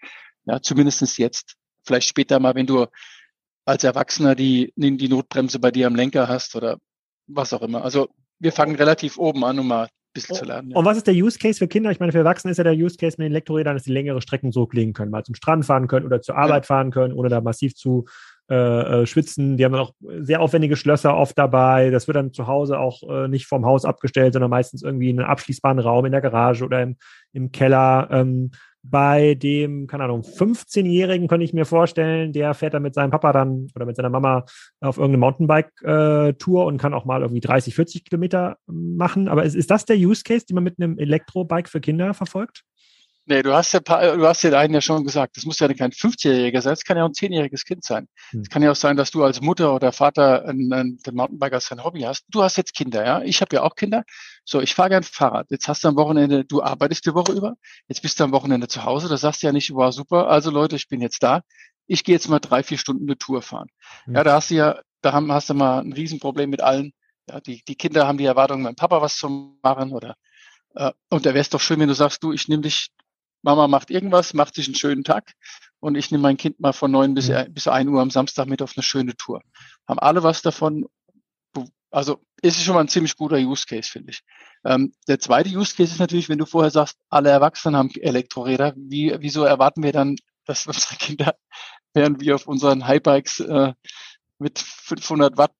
Ja, 0.46 0.62
zumindestens 0.62 1.18
jetzt. 1.18 1.56
Vielleicht 1.86 2.10
später 2.10 2.40
mal, 2.40 2.56
wenn 2.56 2.68
du 2.68 2.88
als 3.66 3.84
Erwachsener 3.84 4.36
die, 4.36 4.74
die 4.76 5.10
Notbremse 5.10 5.60
bei 5.60 5.72
dir 5.72 5.88
am 5.88 5.96
Lenker 5.96 6.28
hast 6.28 6.56
oder 6.56 6.78
was 7.28 7.54
auch 7.54 7.62
immer. 7.62 7.84
Also 7.84 8.10
wir 8.40 8.52
fangen 8.52 8.76
relativ 8.76 9.18
oben 9.18 9.44
an, 9.44 9.60
um 9.60 9.68
mal 9.68 9.90
bisschen 10.22 10.36
zu 10.36 10.46
lernen. 10.46 10.72
Ja. 10.72 10.78
Und 10.78 10.86
was 10.86 10.98
ist 10.98 11.08
der 11.08 11.14
Use 11.14 11.40
Case 11.40 11.58
für 11.58 11.68
Kinder? 11.68 11.92
Ich 11.92 12.00
meine, 12.00 12.12
für 12.12 12.20
Erwachsene 12.20 12.52
ist 12.52 12.58
ja 12.58 12.64
der 12.64 12.74
Use 12.74 12.98
Case 12.98 13.16
mit 13.18 13.26
den 13.26 13.32
Elektrorädern, 13.32 13.76
dass 13.76 13.84
sie 13.84 13.94
längere 13.94 14.22
Strecken 14.22 14.52
zurücklegen 14.52 14.94
können, 14.94 15.12
mal 15.12 15.24
zum 15.24 15.36
Strand 15.36 15.66
fahren 15.66 15.88
können 15.88 16.06
oder 16.06 16.22
zur 16.22 16.38
Arbeit 16.38 16.64
ja. 16.64 16.68
fahren 16.68 16.92
können, 16.92 17.14
ohne 17.14 17.30
da 17.30 17.42
massiv 17.42 17.76
zu 17.76 18.06
äh, 18.50 18.56
äh, 19.02 19.06
schwitzen. 19.06 19.58
Die 19.58 19.66
haben 19.66 19.74
dann 19.74 19.82
auch 19.82 19.94
sehr 20.20 20.40
aufwendige 20.40 20.78
Schlösser 20.78 21.18
oft 21.18 21.38
dabei. 21.38 21.90
Das 21.90 22.08
wird 22.08 22.16
dann 22.16 22.32
zu 22.32 22.48
Hause 22.48 22.80
auch 22.80 23.04
äh, 23.04 23.28
nicht 23.28 23.46
vom 23.46 23.66
Haus 23.66 23.84
abgestellt, 23.84 24.32
sondern 24.32 24.50
meistens 24.50 24.84
irgendwie 24.84 25.10
in 25.10 25.20
einem 25.20 25.30
abschließbaren 25.30 25.80
Raum 25.80 26.06
in 26.06 26.14
der 26.14 26.22
Garage 26.22 26.64
oder 26.64 26.82
im, 26.82 26.96
im 27.34 27.52
Keller. 27.52 28.08
Ähm, 28.10 28.52
bei 28.90 29.36
dem, 29.36 29.88
keine 29.88 30.06
Ahnung, 30.06 30.22
15-Jährigen 30.22 31.28
könnte 31.28 31.44
ich 31.44 31.54
mir 31.54 31.66
vorstellen, 31.66 32.34
der 32.34 32.54
fährt 32.54 32.74
dann 32.74 32.84
mit 32.84 32.94
seinem 32.94 33.12
Papa 33.12 33.34
dann 33.34 33.68
oder 33.76 33.86
mit 33.86 33.96
seiner 33.96 34.10
Mama 34.10 34.46
auf 34.82 34.98
irgendeine 34.98 35.18
Mountainbike-Tour 35.20 36.66
und 36.66 36.78
kann 36.78 36.94
auch 36.94 37.06
mal 37.06 37.22
irgendwie 37.22 37.42
30, 37.42 37.76
40 37.76 38.06
Kilometer 38.06 38.58
machen. 38.68 39.28
Aber 39.28 39.44
ist, 39.44 39.56
ist 39.56 39.72
das 39.72 39.86
der 39.86 39.98
Use 39.98 40.24
Case, 40.24 40.46
den 40.46 40.56
man 40.56 40.64
mit 40.64 40.80
einem 40.80 40.98
Elektrobike 40.98 41.70
für 41.70 41.82
Kinder 41.82 42.14
verfolgt? 42.14 42.64
Nee, 43.30 43.44
du 43.44 43.54
hast 43.54 43.74
ja, 43.74 43.82
du 43.82 44.26
hast 44.26 44.44
ja 44.44 44.58
einen 44.58 44.74
ja 44.74 44.80
schon 44.80 45.04
gesagt, 45.04 45.36
das 45.36 45.44
muss 45.44 45.60
ja 45.60 45.68
kein 45.74 45.92
15-Jähriger 45.92 46.62
sein, 46.62 46.72
es 46.72 46.86
kann 46.86 46.96
ja 46.96 47.04
auch 47.04 47.10
ein 47.10 47.14
10-jähriges 47.14 47.66
Kind 47.66 47.84
sein. 47.84 48.08
Hm. 48.30 48.40
Es 48.40 48.50
kann 48.50 48.64
ja 48.64 48.72
auch 48.72 48.76
sein, 48.78 48.96
dass 48.96 49.12
du 49.12 49.22
als 49.22 49.42
Mutter 49.42 49.76
oder 49.76 49.92
Vater 49.92 50.46
ein, 50.46 50.72
ein, 50.72 50.98
den 51.06 51.14
Mountainbike 51.14 51.52
als 51.52 51.68
dein 51.68 51.84
Hobby 51.84 52.02
hast. 52.04 52.24
Du 52.30 52.42
hast 52.42 52.56
jetzt 52.56 52.74
Kinder, 52.74 53.06
ja. 53.06 53.22
Ich 53.24 53.42
habe 53.42 53.54
ja 53.54 53.64
auch 53.64 53.76
Kinder. 53.76 54.06
So, 54.46 54.62
ich 54.62 54.74
fahre 54.74 54.92
gern 54.92 55.04
Fahrrad. 55.04 55.48
Jetzt 55.52 55.68
hast 55.68 55.84
du 55.84 55.90
am 55.90 55.98
Wochenende, 55.98 56.46
du 56.46 56.64
arbeitest 56.64 57.06
die 57.06 57.14
Woche 57.14 57.34
über, 57.34 57.56
jetzt 57.90 58.02
bist 58.02 58.18
du 58.18 58.24
am 58.24 58.32
Wochenende 58.32 58.70
zu 58.70 58.86
Hause, 58.86 59.10
da 59.10 59.18
sagst 59.18 59.44
du 59.44 59.48
ja 59.48 59.52
nicht, 59.52 59.74
wow, 59.74 59.94
super, 59.94 60.30
also 60.30 60.50
Leute, 60.50 60.78
ich 60.78 60.88
bin 60.88 61.02
jetzt 61.02 61.22
da. 61.22 61.42
Ich 61.86 62.06
gehe 62.06 62.16
jetzt 62.16 62.30
mal 62.30 62.40
drei, 62.40 62.64
vier 62.64 62.78
Stunden 62.78 63.10
eine 63.10 63.18
Tour 63.18 63.42
fahren. 63.42 63.68
Hm. 64.06 64.16
Ja, 64.16 64.24
da 64.24 64.36
hast 64.36 64.52
du 64.52 64.56
ja, 64.56 64.80
da 65.02 65.12
haben, 65.12 65.30
hast 65.34 65.50
du 65.50 65.54
mal 65.54 65.80
ein 65.82 65.92
Riesenproblem 65.92 66.50
mit 66.50 66.62
allen. 66.62 66.94
Ja, 67.30 67.42
die, 67.42 67.62
die 67.68 67.76
Kinder 67.76 68.08
haben 68.08 68.18
die 68.18 68.26
Erwartung, 68.26 68.62
meinem 68.62 68.76
Papa 68.76 69.02
was 69.02 69.18
zu 69.18 69.58
machen 69.62 69.92
oder 69.92 70.16
äh, 70.76 70.94
und 71.10 71.26
da 71.26 71.32
wäre 71.32 71.42
es 71.42 71.50
doch 71.50 71.60
schön, 71.60 71.80
wenn 71.82 71.90
du 71.90 71.94
sagst, 71.94 72.24
du, 72.24 72.32
ich 72.32 72.48
nehme 72.48 72.62
dich 72.62 72.92
Mama 73.42 73.68
macht 73.68 73.92
irgendwas, 73.92 74.34
macht 74.34 74.56
sich 74.56 74.68
einen 74.68 74.76
schönen 74.76 75.04
Tag 75.04 75.34
und 75.80 75.96
ich 75.96 76.12
nehme 76.12 76.24
mein 76.24 76.38
Kind 76.38 76.60
mal 76.60 76.74
von 76.74 76.92
neun 76.92 77.14
bis, 77.14 77.30
mhm. 77.30 77.54
bis 77.54 77.68
ein 77.68 77.88
Uhr 77.88 78.02
am 78.02 78.12
Samstag 78.12 78.48
mit 78.48 78.62
auf 78.62 78.74
eine 78.76 78.84
schöne 78.84 79.16
Tour. 79.16 79.42
Haben 79.88 80.00
alle 80.00 80.24
was 80.24 80.42
davon. 80.42 80.86
Also 81.90 82.20
ist 82.42 82.58
es 82.58 82.64
schon 82.64 82.76
mal 82.76 82.82
ein 82.82 82.90
ziemlich 82.90 83.16
guter 83.16 83.38
Use 83.38 83.66
Case, 83.66 83.90
finde 83.90 84.12
ich. 84.12 84.22
Ähm, 84.66 84.94
der 85.08 85.20
zweite 85.20 85.50
Use 85.50 85.76
Case 85.76 85.94
ist 85.94 86.00
natürlich, 86.00 86.30
wenn 86.30 86.38
du 86.38 86.46
vorher 86.46 86.72
sagst, 86.72 86.98
alle 87.10 87.30
Erwachsenen 87.30 87.78
haben 87.78 87.90
Elektroräder, 87.96 88.74
wie, 88.76 89.16
wieso 89.20 89.44
erwarten 89.44 89.84
wir 89.84 89.94
dann, 89.94 90.18
dass 90.46 90.68
unsere 90.68 90.96
Kinder, 90.96 91.36
während 91.94 92.20
wir 92.20 92.36
auf 92.36 92.48
unseren 92.48 92.86
Highbikes 92.86 93.40
äh, 93.40 93.74
mit 94.40 94.60
500 94.60 95.38
Watt 95.38 95.56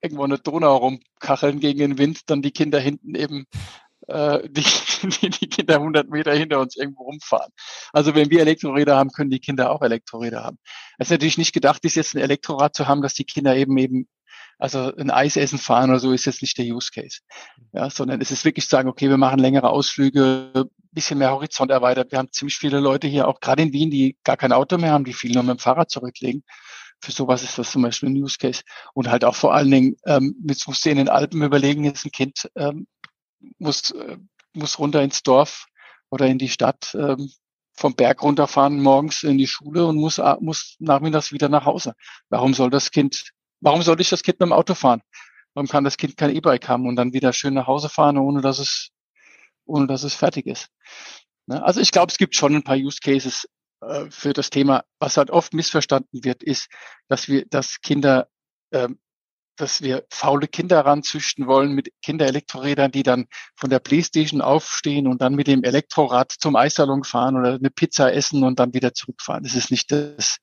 irgendwo 0.00 0.24
eine 0.24 0.38
Donau 0.38 0.76
rumkacheln 0.76 1.60
gegen 1.60 1.78
den 1.78 1.98
Wind, 1.98 2.30
dann 2.30 2.42
die 2.42 2.50
Kinder 2.50 2.80
hinten 2.80 3.14
eben 3.14 3.46
äh, 4.08 4.48
die, 4.48 4.64
die, 5.08 5.30
die 5.30 5.48
Kinder 5.48 5.76
100 5.76 6.08
Meter 6.10 6.32
hinter 6.34 6.60
uns 6.60 6.76
irgendwo 6.76 7.04
rumfahren. 7.04 7.52
Also 7.92 8.14
wenn 8.14 8.30
wir 8.30 8.40
Elektroräder 8.40 8.96
haben, 8.96 9.10
können 9.10 9.30
die 9.30 9.40
Kinder 9.40 9.70
auch 9.70 9.82
Elektroräder 9.82 10.42
haben. 10.44 10.58
Es 10.98 11.08
ist 11.08 11.12
natürlich 11.12 11.38
nicht 11.38 11.52
gedacht, 11.52 11.84
ist 11.84 11.96
jetzt 11.96 12.14
ein 12.14 12.20
Elektrorad 12.20 12.74
zu 12.74 12.88
haben, 12.88 13.02
dass 13.02 13.14
die 13.14 13.24
Kinder 13.24 13.56
eben 13.56 13.76
eben 13.78 14.08
also 14.58 14.94
ein 14.94 15.10
Eisessen 15.10 15.58
fahren 15.58 15.90
oder 15.90 15.98
so 15.98 16.12
ist 16.12 16.24
jetzt 16.24 16.40
nicht 16.40 16.56
der 16.56 16.66
Use 16.66 16.90
Case. 16.94 17.18
Ja, 17.72 17.90
sondern 17.90 18.20
es 18.20 18.30
ist 18.30 18.44
wirklich 18.44 18.66
zu 18.66 18.70
sagen, 18.70 18.88
okay, 18.88 19.08
wir 19.08 19.16
machen 19.16 19.40
längere 19.40 19.70
Ausflüge, 19.70 20.68
bisschen 20.92 21.18
mehr 21.18 21.32
Horizont 21.32 21.70
erweitert. 21.70 22.12
Wir 22.12 22.18
haben 22.18 22.30
ziemlich 22.30 22.56
viele 22.56 22.78
Leute 22.78 23.08
hier, 23.08 23.26
auch 23.26 23.40
gerade 23.40 23.62
in 23.62 23.72
Wien, 23.72 23.90
die 23.90 24.16
gar 24.24 24.36
kein 24.36 24.52
Auto 24.52 24.78
mehr 24.78 24.92
haben, 24.92 25.04
die 25.04 25.14
viel 25.14 25.32
nur 25.32 25.42
mit 25.42 25.56
dem 25.56 25.58
Fahrrad 25.58 25.90
zurücklegen. 25.90 26.44
Für 27.00 27.10
sowas 27.10 27.42
ist 27.42 27.58
das 27.58 27.72
zum 27.72 27.82
Beispiel 27.82 28.10
ein 28.10 28.16
Use 28.16 28.36
Case. 28.38 28.62
Und 28.94 29.10
halt 29.10 29.24
auch 29.24 29.34
vor 29.34 29.54
allen 29.54 29.70
Dingen, 29.70 29.96
ähm, 30.06 30.36
jetzt 30.46 30.68
musst 30.68 30.84
du 30.84 30.90
in 30.90 30.98
den 30.98 31.08
Alpen 31.08 31.42
überlegen, 31.42 31.84
jetzt 31.84 32.04
ein 32.04 32.12
Kind, 32.12 32.48
ähm, 32.54 32.86
muss, 33.58 33.90
äh, 33.92 34.18
muss 34.52 34.78
runter 34.78 35.02
ins 35.02 35.22
Dorf 35.22 35.66
oder 36.10 36.26
in 36.26 36.38
die 36.38 36.48
Stadt, 36.48 36.94
ähm, 36.94 37.30
vom 37.74 37.94
Berg 37.94 38.22
runterfahren 38.22 38.80
morgens 38.80 39.22
in 39.22 39.38
die 39.38 39.46
Schule 39.46 39.86
und 39.86 39.96
muss, 39.96 40.20
muss 40.40 40.76
nachmittags 40.78 41.32
wieder 41.32 41.48
nach 41.48 41.64
Hause. 41.64 41.94
Warum 42.28 42.54
soll 42.54 42.70
das 42.70 42.90
Kind, 42.90 43.32
warum 43.60 43.82
soll 43.82 44.00
ich 44.00 44.10
das 44.10 44.22
Kind 44.22 44.40
mit 44.40 44.48
dem 44.48 44.52
Auto 44.52 44.74
fahren? 44.74 45.02
Warum 45.54 45.68
kann 45.68 45.84
das 45.84 45.96
Kind 45.96 46.16
kein 46.16 46.34
E-Bike 46.34 46.68
haben 46.68 46.86
und 46.86 46.96
dann 46.96 47.12
wieder 47.12 47.32
schön 47.32 47.54
nach 47.54 47.66
Hause 47.66 47.88
fahren, 47.88 48.18
ohne 48.18 48.40
dass 48.40 48.58
es, 48.58 48.90
ohne 49.64 49.86
dass 49.86 50.02
es 50.02 50.14
fertig 50.14 50.46
ist? 50.46 50.68
Ne? 51.46 51.62
Also 51.62 51.80
ich 51.80 51.90
glaube, 51.90 52.10
es 52.10 52.18
gibt 52.18 52.34
schon 52.34 52.54
ein 52.54 52.62
paar 52.62 52.76
Use 52.76 53.00
Cases 53.02 53.46
äh, 53.80 54.10
für 54.10 54.32
das 54.32 54.50
Thema. 54.50 54.84
Was 54.98 55.16
halt 55.16 55.30
oft 55.30 55.54
missverstanden 55.54 56.24
wird, 56.24 56.42
ist, 56.42 56.68
dass 57.08 57.28
wir, 57.28 57.46
dass 57.46 57.80
Kinder 57.80 58.28
ähm, 58.72 58.98
dass 59.56 59.82
wir 59.82 60.04
faule 60.10 60.48
Kinder 60.48 60.80
ranzüchten 60.80 61.46
wollen 61.46 61.72
mit 61.72 61.90
Kinderelektrorädern, 62.02 62.90
die 62.90 63.02
dann 63.02 63.26
von 63.54 63.70
der 63.70 63.78
Playstation 63.78 64.40
aufstehen 64.40 65.06
und 65.06 65.20
dann 65.20 65.34
mit 65.34 65.46
dem 65.46 65.64
Elektrorad 65.64 66.32
zum 66.32 66.56
Eissalon 66.56 67.04
fahren 67.04 67.36
oder 67.36 67.54
eine 67.54 67.70
Pizza 67.70 68.12
essen 68.12 68.44
und 68.44 68.58
dann 68.58 68.74
wieder 68.74 68.94
zurückfahren. 68.94 69.42
Das 69.42 69.54
ist 69.54 69.70
nicht 69.70 69.92
das, 69.92 70.38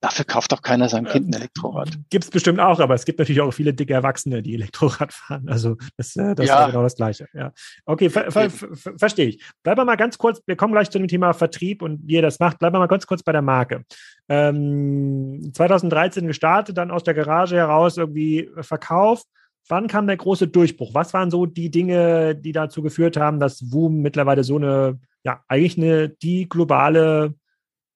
Dafür 0.00 0.24
kauft 0.24 0.50
doch 0.52 0.62
keiner 0.62 0.88
seinem 0.88 1.04
Kind 1.06 1.28
ein 1.28 1.34
Elektrorad. 1.34 1.90
Gibt 2.08 2.24
es 2.24 2.30
bestimmt 2.30 2.58
auch, 2.58 2.80
aber 2.80 2.94
es 2.94 3.04
gibt 3.04 3.18
natürlich 3.18 3.42
auch 3.42 3.50
viele 3.50 3.74
dicke 3.74 3.92
Erwachsene, 3.92 4.42
die 4.42 4.54
Elektrorad 4.54 5.12
fahren. 5.12 5.46
Also 5.48 5.76
das, 5.98 6.16
äh, 6.16 6.34
das 6.34 6.46
ja. 6.46 6.64
ist 6.64 6.70
genau 6.70 6.82
das 6.82 6.96
Gleiche. 6.96 7.28
Ja. 7.34 7.52
Okay, 7.84 8.08
ver 8.08 8.30
ver 8.30 8.48
ver 8.50 8.94
verstehe 8.96 9.26
ich. 9.26 9.44
Bleiben 9.62 9.78
wir 9.78 9.84
mal 9.84 9.96
ganz 9.96 10.16
kurz, 10.16 10.40
wir 10.46 10.56
kommen 10.56 10.72
gleich 10.72 10.88
zu 10.88 10.98
dem 10.98 11.08
Thema 11.08 11.34
Vertrieb 11.34 11.82
und 11.82 12.00
wie 12.06 12.14
ihr 12.14 12.22
das 12.22 12.40
macht. 12.40 12.58
Bleiben 12.58 12.74
wir 12.74 12.78
mal 12.78 12.86
ganz 12.86 13.06
kurz 13.06 13.22
bei 13.22 13.32
der 13.32 13.42
Marke. 13.42 13.84
Ähm, 14.30 15.50
2013 15.52 16.26
gestartet, 16.26 16.78
dann 16.78 16.90
aus 16.90 17.04
der 17.04 17.14
Garage 17.14 17.56
heraus 17.56 17.98
irgendwie 17.98 18.48
Verkauf. 18.60 19.24
Wann 19.68 19.86
kam 19.86 20.06
der 20.06 20.16
große 20.16 20.48
Durchbruch? 20.48 20.94
Was 20.94 21.12
waren 21.12 21.30
so 21.30 21.44
die 21.44 21.70
Dinge, 21.70 22.34
die 22.34 22.52
dazu 22.52 22.82
geführt 22.82 23.18
haben, 23.18 23.38
dass 23.38 23.70
Woom 23.70 24.00
mittlerweile 24.00 24.44
so 24.44 24.56
eine, 24.56 24.98
ja, 25.24 25.44
eigentlich 25.46 25.76
eine, 25.76 26.08
die 26.08 26.48
globale 26.48 27.34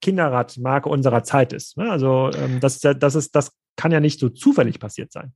Kinderradmarke 0.01 0.89
unserer 0.89 1.23
Zeit 1.23 1.53
ist. 1.53 1.77
Ne? 1.77 1.91
Also 1.91 2.31
ähm, 2.35 2.61
das, 2.61 2.81
das, 2.81 3.15
ist, 3.15 3.35
das 3.35 3.53
kann 3.77 3.93
ja 3.93 4.01
nicht 4.01 4.21
so 4.21 4.29
zufällig 4.29 4.79
passiert 4.79 5.13
sein. 5.13 5.35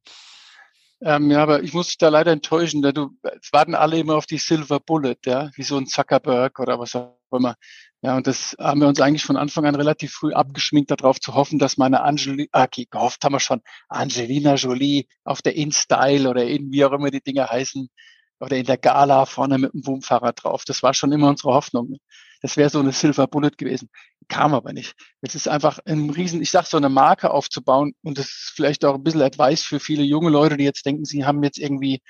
Ähm, 1.01 1.31
ja, 1.31 1.43
aber 1.43 1.63
ich 1.63 1.75
muss 1.75 1.87
dich 1.89 1.99
da 1.99 2.09
leider 2.09 2.33
enttäuschen, 2.33 2.83
da 2.83 2.91
du, 2.91 3.11
es 3.41 3.53
warten 3.53 3.77
alle 3.77 3.99
immer 3.99 4.17
auf 4.17 4.27
die 4.27 4.39
Silver 4.39 4.81
Bullet, 4.81 5.17
ja, 5.25 5.51
wie 5.55 5.63
so 5.63 5.77
ein 5.77 5.87
Zuckerberg 5.87 6.59
oder 6.59 6.81
was 6.81 6.97
auch 6.97 7.17
immer. 7.31 7.55
Ja, 8.03 8.17
und 8.17 8.27
das 8.27 8.57
haben 8.59 8.81
wir 8.81 8.89
uns 8.89 9.01
eigentlich 9.01 9.25
von 9.25 9.37
Anfang 9.37 9.65
an 9.67 9.77
relativ 9.77 10.13
früh 10.13 10.33
abgeschminkt, 10.33 10.91
darauf 10.91 11.21
zu 11.21 11.35
hoffen, 11.35 11.59
dass 11.59 11.77
meine 11.77 12.03
Angelina, 12.03 12.49
ah, 12.53 12.65
okay, 12.65 12.87
gehofft 12.91 13.23
haben 13.25 13.33
wir 13.33 13.41
schon, 13.41 13.61
Angelina 13.89 14.55
Jolie 14.55 15.07
auf 15.25 15.41
der 15.41 15.55
InStyle 15.55 16.29
oder 16.29 16.45
in 16.45 16.73
wie 16.73 16.85
auch 16.85 16.93
immer 16.93 17.11
die 17.11 17.23
Dinge 17.23 17.49
heißen, 17.49 17.89
oder 18.41 18.57
in 18.57 18.67
der 18.67 18.79
Gala 18.79 19.27
vorne 19.27 19.59
mit 19.59 19.73
dem 19.73 19.83
Boomfahrrad 19.83 20.43
drauf. 20.43 20.65
Das 20.65 20.83
war 20.83 20.95
schon 20.95 21.13
immer 21.13 21.29
unsere 21.29 21.53
Hoffnung. 21.55 21.97
Das 22.41 22.57
wäre 22.57 22.71
so 22.71 22.79
eine 22.79 22.93
Silver 22.93 23.27
Bullet 23.27 23.51
gewesen. 23.57 23.91
Kam 24.29 24.55
aber 24.55 24.73
nicht. 24.73 24.95
Es 25.21 25.35
ist 25.35 25.49
einfach 25.49 25.79
ein 25.85 26.11
Riesen, 26.11 26.43
ich 26.43 26.51
sag 26.51 26.67
so 26.67 26.77
eine 26.77 26.89
Marke 26.89 27.31
aufzubauen 27.31 27.95
und 28.03 28.19
das 28.19 28.27
ist 28.27 28.53
vielleicht 28.55 28.85
auch 28.85 28.95
ein 28.95 29.03
bisschen 29.03 29.23
Advice 29.23 29.63
für 29.63 29.81
viele 29.81 30.03
junge 30.03 30.31
Leute, 30.31 30.57
die 30.57 30.65
jetzt 30.65 30.87
denken, 30.87 31.05
sie 31.05 31.25
haben 31.25 31.43
jetzt 31.43 31.59
irgendwie, 31.59 32.01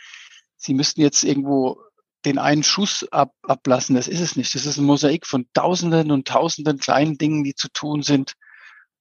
sie 0.56 0.74
müssten 0.74 1.00
jetzt 1.00 1.24
irgendwo 1.24 1.80
den 2.24 2.38
einen 2.38 2.62
Schuss 2.62 3.06
ab, 3.10 3.32
ablassen. 3.42 3.94
Das 3.94 4.08
ist 4.08 4.20
es 4.20 4.36
nicht. 4.36 4.54
Das 4.54 4.66
ist 4.66 4.76
ein 4.76 4.84
Mosaik 4.84 5.26
von 5.26 5.46
Tausenden 5.54 6.10
und 6.10 6.26
Tausenden 6.26 6.78
kleinen 6.78 7.16
Dingen, 7.16 7.44
die 7.44 7.54
zu 7.54 7.68
tun 7.72 8.02
sind 8.02 8.34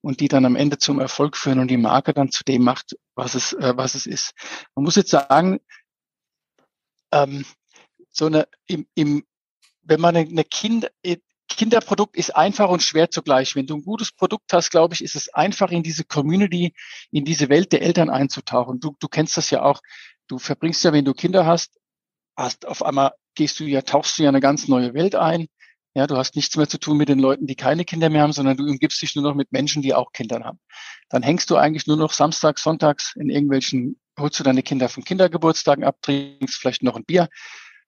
und 0.02 0.20
die 0.20 0.28
dann 0.28 0.46
am 0.46 0.56
Ende 0.56 0.78
zum 0.78 1.00
Erfolg 1.00 1.36
führen 1.36 1.60
und 1.60 1.70
die 1.70 1.78
Marke 1.78 2.14
dann 2.14 2.32
zu 2.32 2.44
dem 2.44 2.64
macht, 2.64 2.96
was 3.16 3.36
es, 3.36 3.54
äh, 3.54 3.74
was 3.76 3.96
es 3.96 4.06
ist. 4.06 4.32
Man 4.76 4.86
muss 4.86 4.96
jetzt 4.96 5.10
sagen, 5.10 5.60
ähm, 7.12 7.46
so 8.10 8.28
eine 8.28 8.48
im, 8.68 8.88
im 8.96 9.24
wenn 9.88 10.02
man 10.02 10.16
eine 10.16 10.44
Kinder, 10.44 10.90
äh, 11.04 11.18
Kinderprodukt 11.48 12.18
ist 12.18 12.36
einfach 12.36 12.70
und 12.70 12.84
schwer 12.84 13.10
zugleich. 13.10 13.56
Wenn 13.56 13.68
du 13.68 13.76
ein 13.78 13.84
gutes 13.84 14.12
Produkt 14.12 14.52
hast, 14.54 14.70
glaube 14.70 14.94
ich, 14.94 15.04
ist 15.04 15.16
es 15.16 15.34
einfach 15.34 15.72
in 15.72 15.82
diese 15.82 16.04
Community, 16.04 16.74
in 17.12 17.26
diese 17.26 17.50
Welt 17.50 17.72
der 17.72 17.82
Eltern 17.82 18.10
einzutauchen. 18.10 18.80
Du, 18.80 18.96
du 19.00 19.08
kennst 19.08 19.38
das 19.38 19.50
ja 19.50 19.64
auch. 19.64 19.82
Du 20.28 20.40
verbringst 20.40 20.84
ja, 20.84 20.92
wenn 20.92 21.06
du 21.06 21.14
Kinder 21.14 21.46
hast, 21.46 21.80
hast 22.36 22.68
auf 22.68 22.84
einmal 22.84 23.14
gehst 23.36 23.60
du 23.60 23.64
ja, 23.64 23.82
tauchst 23.82 24.18
du 24.18 24.24
ja 24.24 24.30
eine 24.30 24.42
ganz 24.42 24.68
neue 24.68 24.94
Welt 24.94 25.16
ein. 25.16 25.48
Ja, 25.96 26.06
du 26.06 26.18
hast 26.18 26.36
nichts 26.36 26.56
mehr 26.58 26.68
zu 26.68 26.78
tun 26.78 26.98
mit 26.98 27.10
den 27.10 27.18
Leuten, 27.18 27.48
die 27.48 27.56
keine 27.56 27.86
Kinder 27.86 28.10
mehr 28.10 28.22
haben, 28.22 28.34
sondern 28.34 28.58
du 28.58 28.66
umgibst 28.66 29.02
dich 29.02 29.16
nur 29.16 29.24
noch 29.24 29.34
mit 29.34 29.52
Menschen, 29.52 29.82
die 29.82 29.96
auch 29.96 30.12
Kinder 30.12 30.42
haben. 30.44 30.60
Dann 31.10 31.24
hängst 31.24 31.50
du 31.50 31.56
eigentlich 31.56 31.88
nur 31.88 31.98
noch 31.98 32.14
samstags, 32.14 32.62
sonntags 32.62 33.16
in 33.16 33.30
irgendwelchen, 33.30 34.00
holst 34.20 34.40
du 34.40 34.44
deine 34.44 34.62
Kinder 34.62 34.90
von 34.90 35.04
Kindergeburtstagen 35.04 35.84
ab, 35.84 35.98
trinkst 36.02 36.60
vielleicht 36.60 36.84
noch 36.84 36.96
ein 36.96 37.06
Bier 37.06 37.30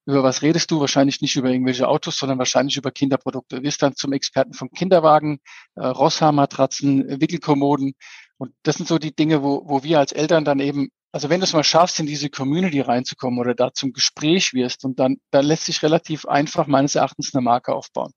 über 0.09 0.23
was 0.23 0.41
redest 0.41 0.71
du? 0.71 0.79
Wahrscheinlich 0.79 1.21
nicht 1.21 1.35
über 1.35 1.49
irgendwelche 1.49 1.87
Autos, 1.87 2.17
sondern 2.17 2.39
wahrscheinlich 2.39 2.75
über 2.77 2.91
Kinderprodukte. 2.91 3.57
Du 3.57 3.63
wirst 3.63 3.81
dann 3.83 3.95
zum 3.95 4.11
Experten 4.11 4.53
vom 4.53 4.71
Kinderwagen, 4.71 5.39
äh, 5.75 5.85
Rosshaarmatratzen, 5.85 7.07
äh, 7.07 7.21
Wickelkommoden. 7.21 7.93
Und 8.37 8.53
das 8.63 8.77
sind 8.77 8.87
so 8.87 8.97
die 8.97 9.15
Dinge, 9.15 9.43
wo, 9.43 9.61
wo 9.65 9.83
wir 9.83 9.99
als 9.99 10.11
Eltern 10.11 10.45
dann 10.45 10.59
eben, 10.59 10.89
also 11.11 11.29
wenn 11.29 11.39
du 11.39 11.43
es 11.43 11.53
mal 11.53 11.63
schaffst, 11.63 11.99
in 11.99 12.07
diese 12.07 12.29
Community 12.29 12.81
reinzukommen 12.81 13.39
oder 13.39 13.53
da 13.53 13.71
zum 13.71 13.93
Gespräch 13.93 14.53
wirst 14.53 14.83
und 14.83 14.99
dann, 14.99 15.17
dann 15.29 15.45
lässt 15.45 15.65
sich 15.65 15.83
relativ 15.83 16.25
einfach 16.25 16.65
meines 16.65 16.95
Erachtens 16.95 17.33
eine 17.33 17.41
Marke 17.41 17.73
aufbauen. 17.73 18.13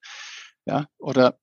Ja, 0.64 0.86
oder 0.98 1.36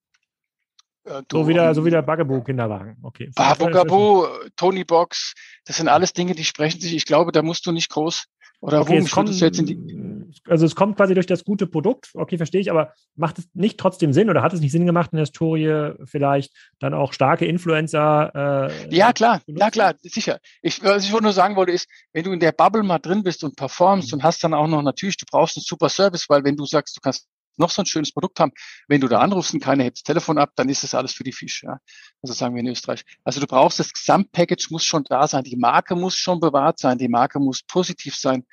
äh, 1.04 1.22
so 1.32 1.48
wieder, 1.48 1.76
so 1.76 1.86
wieder 1.86 2.02
Bugaboo 2.02 2.42
Kinderwagen. 2.42 2.98
Okay. 3.04 3.30
Bugaboo, 3.36 4.28
Tony 4.56 4.84
Box, 4.84 5.36
das 5.66 5.78
sind 5.78 5.90
alles 5.90 6.14
Dinge, 6.14 6.34
die 6.34 6.46
sprechen 6.46 6.80
sich. 6.82 6.96
Ich 6.96 7.06
glaube, 7.06 7.32
da 7.32 7.44
musst 7.44 7.66
du 7.66 7.72
nicht 7.72 7.90
groß 7.90 8.26
oder 8.62 8.82
okay, 8.82 8.98
es 8.98 9.12
kommt, 9.12 9.30
jetzt 9.40 9.60
in 9.60 9.66
die 9.66 10.10
also 10.48 10.66
es 10.66 10.76
kommt 10.76 10.98
quasi 10.98 11.14
durch 11.14 11.26
das 11.26 11.44
gute 11.44 11.68
Produkt, 11.68 12.12
okay, 12.14 12.38
verstehe 12.38 12.62
ich, 12.62 12.70
aber 12.72 12.94
macht 13.16 13.40
es 13.40 13.48
nicht 13.54 13.80
trotzdem 13.80 14.14
Sinn 14.14 14.30
oder 14.30 14.42
hat 14.42 14.54
es 14.54 14.60
nicht 14.60 14.72
Sinn 14.72 14.86
gemacht 14.86 15.12
in 15.12 15.18
der 15.18 15.26
Historie 15.26 15.94
vielleicht 16.06 16.54
dann 16.80 16.94
auch 16.94 17.14
starke 17.14 17.46
Influencer? 17.46 18.70
Äh, 18.70 18.96
ja, 18.96 19.14
klar, 19.14 19.42
ja 19.48 19.72
klar, 19.72 19.96
sicher. 20.02 20.40
Ich, 20.62 20.84
was 20.84 21.06
ich 21.06 21.20
nur 21.20 21.34
sagen 21.34 21.56
wollte, 21.56 21.72
ist, 21.72 21.88
wenn 22.14 22.24
du 22.24 22.32
in 22.32 22.40
der 22.40 22.52
Bubble 22.52 22.84
mal 22.84 23.00
drin 23.00 23.24
bist 23.24 23.44
und 23.44 23.56
performst 23.56 24.12
mhm. 24.12 24.20
und 24.20 24.24
hast 24.24 24.44
dann 24.44 24.54
auch 24.54 24.68
noch 24.68 24.82
natürlich, 24.82 25.18
du 25.18 25.26
brauchst 25.30 25.58
einen 25.58 25.64
super 25.64 25.90
Service, 25.90 26.30
weil 26.30 26.44
wenn 26.44 26.56
du 26.56 26.66
sagst, 26.66 26.98
du 26.98 27.02
kannst 27.02 27.28
noch 27.60 27.70
so 27.70 27.82
ein 27.82 27.86
schönes 27.86 28.12
Produkt 28.12 28.40
haben. 28.40 28.52
Wenn 28.88 29.02
du 29.02 29.08
da 29.08 29.20
anrufst 29.20 29.54
und 29.54 29.60
keiner 29.60 29.84
hebt 29.84 29.98
das 29.98 30.04
Telefon 30.04 30.38
ab, 30.38 30.52
dann 30.56 30.70
ist 30.70 30.84
das 30.84 30.94
alles 30.94 31.14
für 31.14 31.24
die 31.24 31.32
Fisch. 31.32 31.64
Ja? 31.64 31.80
Also 32.22 32.34
sagen 32.34 32.56
wir 32.56 32.62
in 32.62 32.68
Österreich. 32.68 33.04
Also 33.24 33.40
du 33.40 33.48
brauchst 33.48 33.80
das 33.80 33.94
Gesamtpackage 33.94 34.68
muss 34.70 34.84
schon 34.84 35.04
da 35.04 35.28
sein. 35.28 35.44
Die 35.44 35.58
Marke 35.58 35.96
muss 35.96 36.16
schon 36.16 36.40
bewahrt 36.40 36.80
sein. 36.80 36.98
Die 36.98 37.10
Marke 37.10 37.40
muss 37.40 37.64
positiv 37.64 38.16
sein. 38.16 38.46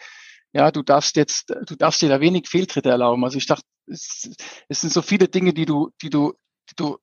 Ja, 0.52 0.70
du 0.70 0.82
darfst 0.82 1.16
jetzt, 1.16 1.50
du 1.66 1.76
darfst 1.76 2.00
dir 2.00 2.08
da 2.08 2.20
wenig 2.20 2.48
Fehltritte 2.48 2.88
erlauben. 2.88 3.24
Also 3.24 3.38
ich 3.38 3.46
dachte, 3.46 3.64
es, 3.86 4.30
es 4.68 4.80
sind 4.80 4.92
so 4.92 5.02
viele 5.02 5.28
Dinge, 5.28 5.52
die 5.52 5.66
du, 5.66 5.90
die 6.00 6.10
du, 6.10 6.32
die 6.70 6.76
du 6.76 6.98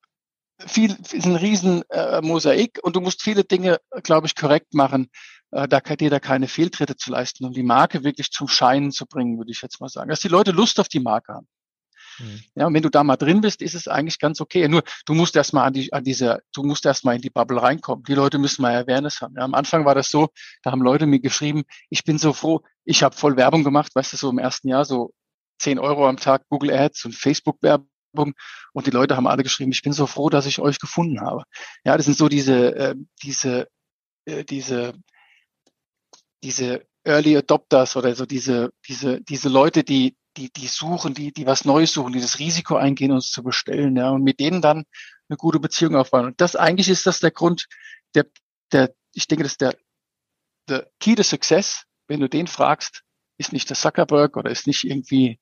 viel 0.65 0.91
ist 1.11 1.25
ein 1.25 1.35
riesen 1.35 1.83
äh, 1.89 2.21
Mosaik 2.21 2.79
und 2.83 2.95
du 2.95 3.01
musst 3.01 3.21
viele 3.21 3.43
Dinge, 3.43 3.79
glaube 4.03 4.27
ich, 4.27 4.35
korrekt 4.35 4.73
machen, 4.73 5.09
äh, 5.51 5.67
da 5.67 5.79
dir 5.79 6.09
da 6.09 6.19
keine 6.19 6.47
Fehltritte 6.47 6.95
zu 6.95 7.11
leisten, 7.11 7.45
um 7.45 7.53
die 7.53 7.63
Marke 7.63 8.03
wirklich 8.03 8.31
zum 8.31 8.47
Scheinen 8.47 8.91
zu 8.91 9.05
bringen, 9.05 9.37
würde 9.37 9.51
ich 9.51 9.61
jetzt 9.61 9.79
mal 9.81 9.89
sagen. 9.89 10.09
Dass 10.09 10.21
die 10.21 10.29
Leute 10.29 10.51
Lust 10.51 10.79
auf 10.79 10.87
die 10.87 10.99
Marke 10.99 11.33
haben. 11.33 11.47
Mhm. 12.19 12.41
Ja, 12.55 12.67
und 12.67 12.73
wenn 12.73 12.83
du 12.83 12.89
da 12.89 13.03
mal 13.03 13.15
drin 13.15 13.41
bist, 13.41 13.61
ist 13.61 13.73
es 13.73 13.87
eigentlich 13.87 14.19
ganz 14.19 14.41
okay. 14.41 14.67
Nur 14.67 14.83
du 15.05 15.13
musst 15.13 15.35
erstmal 15.35 15.67
an 15.67 15.73
die, 15.73 15.91
an 15.93 16.03
diese, 16.03 16.41
du 16.53 16.63
musst 16.63 16.85
erstmal 16.85 17.15
in 17.15 17.21
die 17.21 17.29
Bubble 17.29 17.61
reinkommen. 17.61 18.03
Die 18.05 18.13
Leute 18.13 18.37
müssen 18.37 18.61
mal 18.61 18.75
Awareness 18.75 19.21
haben. 19.21 19.35
Ja, 19.37 19.43
am 19.43 19.53
Anfang 19.53 19.85
war 19.85 19.95
das 19.95 20.09
so, 20.09 20.29
da 20.63 20.71
haben 20.71 20.81
Leute 20.81 21.05
mir 21.05 21.19
geschrieben, 21.19 21.63
ich 21.89 22.03
bin 22.03 22.17
so 22.17 22.33
froh, 22.33 22.61
ich 22.85 23.03
habe 23.03 23.15
voll 23.15 23.37
Werbung 23.37 23.63
gemacht, 23.63 23.95
weißt 23.95 24.13
du, 24.13 24.17
so 24.17 24.29
im 24.29 24.37
ersten 24.39 24.67
Jahr 24.67 24.85
so 24.85 25.13
10 25.59 25.79
Euro 25.79 26.07
am 26.07 26.17
Tag 26.17 26.43
Google 26.49 26.71
Ads 26.71 27.05
und 27.05 27.15
Facebook 27.15 27.57
Werbung. 27.61 28.33
Und 28.73 28.87
die 28.87 28.91
Leute 28.91 29.15
haben 29.15 29.27
alle 29.27 29.43
geschrieben, 29.43 29.71
ich 29.71 29.81
bin 29.81 29.93
so 29.93 30.07
froh, 30.07 30.29
dass 30.29 30.45
ich 30.45 30.59
euch 30.59 30.79
gefunden 30.79 31.21
habe. 31.21 31.43
Ja, 31.83 31.97
das 31.97 32.05
sind 32.05 32.17
so 32.17 32.29
diese, 32.29 32.75
äh, 32.75 32.95
diese, 33.23 33.67
äh, 34.25 34.43
diese, 34.43 34.93
diese 36.43 36.85
Early 37.05 37.37
Adopters 37.37 37.95
oder 37.95 38.15
so 38.15 38.25
diese, 38.25 38.71
diese, 38.87 39.21
diese 39.21 39.49
Leute, 39.49 39.83
die, 39.83 40.15
die, 40.37 40.51
die 40.51 40.67
suchen, 40.67 41.13
die, 41.13 41.31
die 41.31 41.45
was 41.45 41.65
Neues 41.65 41.93
suchen, 41.93 42.13
die 42.13 42.21
das 42.21 42.39
Risiko 42.39 42.75
eingehen, 42.75 43.11
uns 43.11 43.31
zu 43.31 43.43
bestellen, 43.43 43.95
ja, 43.95 44.09
und 44.11 44.23
mit 44.23 44.39
denen 44.39 44.61
dann 44.61 44.85
eine 45.29 45.37
gute 45.37 45.59
Beziehung 45.59 45.95
aufbauen. 45.95 46.25
Und 46.25 46.41
das 46.41 46.55
eigentlich 46.55 46.89
ist 46.89 47.05
das 47.05 47.19
der 47.19 47.31
Grund, 47.31 47.67
der, 48.15 48.25
der, 48.71 48.93
ich 49.13 49.27
denke, 49.27 49.43
das 49.43 49.53
ist 49.53 49.61
der, 49.61 49.75
der 50.69 50.89
Key 50.99 51.15
to 51.15 51.23
Success, 51.23 51.83
wenn 52.07 52.19
du 52.19 52.29
den 52.29 52.47
fragst, 52.47 53.03
ist 53.37 53.53
nicht 53.53 53.69
der 53.69 53.77
Zuckerberg 53.77 54.37
oder 54.37 54.51
ist 54.51 54.67
nicht 54.67 54.83
irgendwie 54.83 55.39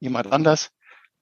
jemand 0.00 0.32
anders, 0.32 0.70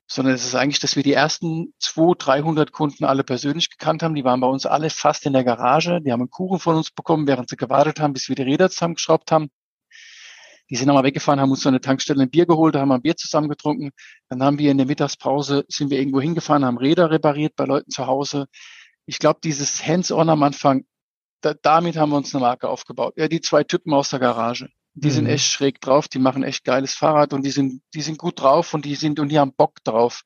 sondern 0.06 0.34
es 0.34 0.44
ist 0.44 0.54
eigentlich, 0.54 0.80
dass 0.80 0.96
wir 0.96 1.02
die 1.02 1.12
ersten 1.12 1.74
200, 1.78 2.26
300 2.26 2.72
Kunden 2.72 3.04
alle 3.04 3.24
persönlich 3.24 3.70
gekannt 3.70 4.02
haben. 4.02 4.14
Die 4.14 4.24
waren 4.24 4.40
bei 4.40 4.46
uns 4.46 4.66
alle 4.66 4.90
fast 4.90 5.26
in 5.26 5.32
der 5.32 5.44
Garage. 5.44 6.00
Die 6.00 6.12
haben 6.12 6.20
einen 6.20 6.30
Kuchen 6.30 6.58
von 6.58 6.76
uns 6.76 6.90
bekommen, 6.90 7.26
während 7.26 7.48
sie 7.48 7.56
gewartet 7.56 8.00
haben, 8.00 8.12
bis 8.12 8.28
wir 8.28 8.36
die 8.36 8.42
Räder 8.42 8.70
zusammengeschraubt 8.70 9.30
haben. 9.32 9.50
Die 10.72 10.78
sind 10.78 10.86
nochmal 10.86 11.04
weggefahren, 11.04 11.38
haben 11.38 11.50
uns 11.50 11.60
so 11.60 11.68
eine 11.68 11.82
Tankstelle 11.82 12.22
ein 12.22 12.30
Bier 12.30 12.46
geholt, 12.46 12.76
haben 12.76 12.92
ein 12.92 13.02
Bier 13.02 13.14
zusammen 13.14 13.50
getrunken. 13.50 13.90
Dann 14.30 14.42
haben 14.42 14.58
wir 14.58 14.70
in 14.70 14.78
der 14.78 14.86
Mittagspause, 14.86 15.66
sind 15.68 15.90
wir 15.90 15.98
irgendwo 15.98 16.18
hingefahren, 16.18 16.64
haben 16.64 16.78
Räder 16.78 17.10
repariert 17.10 17.56
bei 17.56 17.66
Leuten 17.66 17.90
zu 17.90 18.06
Hause. 18.06 18.46
Ich 19.04 19.18
glaube, 19.18 19.40
dieses 19.44 19.86
Hands-on 19.86 20.30
am 20.30 20.42
Anfang, 20.42 20.86
da, 21.42 21.52
damit 21.52 21.98
haben 21.98 22.08
wir 22.08 22.16
uns 22.16 22.34
eine 22.34 22.40
Marke 22.40 22.70
aufgebaut. 22.70 23.12
Ja, 23.18 23.28
die 23.28 23.42
zwei 23.42 23.64
Typen 23.64 23.92
aus 23.92 24.08
der 24.08 24.18
Garage. 24.18 24.70
Die 24.94 25.08
mhm. 25.08 25.12
sind 25.12 25.26
echt 25.26 25.44
schräg 25.44 25.78
drauf, 25.82 26.08
die 26.08 26.18
machen 26.18 26.42
echt 26.42 26.64
geiles 26.64 26.94
Fahrrad 26.94 27.34
und 27.34 27.42
die 27.42 27.50
sind, 27.50 27.82
die 27.92 28.00
sind 28.00 28.16
gut 28.16 28.40
drauf 28.40 28.72
und 28.72 28.86
die 28.86 28.94
sind, 28.94 29.20
und 29.20 29.28
die 29.28 29.38
haben 29.38 29.52
Bock 29.52 29.84
drauf. 29.84 30.22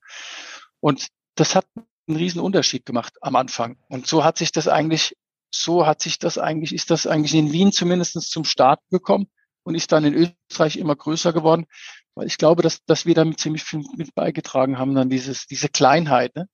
Und 0.79 1.09
das 1.35 1.57
hat 1.57 1.67
einen 1.75 2.19
riesen 2.19 2.41
Unterschied 2.41 2.87
gemacht 2.87 3.15
am 3.21 3.35
Anfang. 3.35 3.79
Und 3.89 4.07
so 4.07 4.23
hat 4.23 4.39
sich 4.39 4.53
das 4.53 4.69
eigentlich, 4.69 5.17
so 5.51 5.89
hat 5.89 6.01
sich 6.01 6.21
das 6.21 6.39
eigentlich, 6.39 6.73
ist 6.73 6.93
das 6.93 7.09
eigentlich 7.09 7.35
in 7.35 7.51
Wien 7.51 7.73
zumindest 7.73 8.31
zum 8.31 8.45
Start 8.45 8.79
gekommen 8.91 9.27
und 9.67 9.75
ist 9.75 9.91
dann 9.91 10.05
in 10.05 10.15
Österreich 10.15 10.77
immer 10.77 10.95
größer 10.95 11.33
geworden, 11.33 11.67
weil 12.15 12.29
ich 12.29 12.39
glaube, 12.39 12.63
dass, 12.63 12.85
dass 12.85 13.05
wir 13.05 13.15
damit 13.15 13.41
ziemlich 13.41 13.65
viel 13.65 13.83
mit 13.97 14.15
beigetragen 14.15 14.79
haben, 14.79 14.95
dann 14.95 15.11
dieses, 15.11 15.47
diese 15.47 15.69
Kleinheit, 15.69 16.37
ne? 16.37 16.49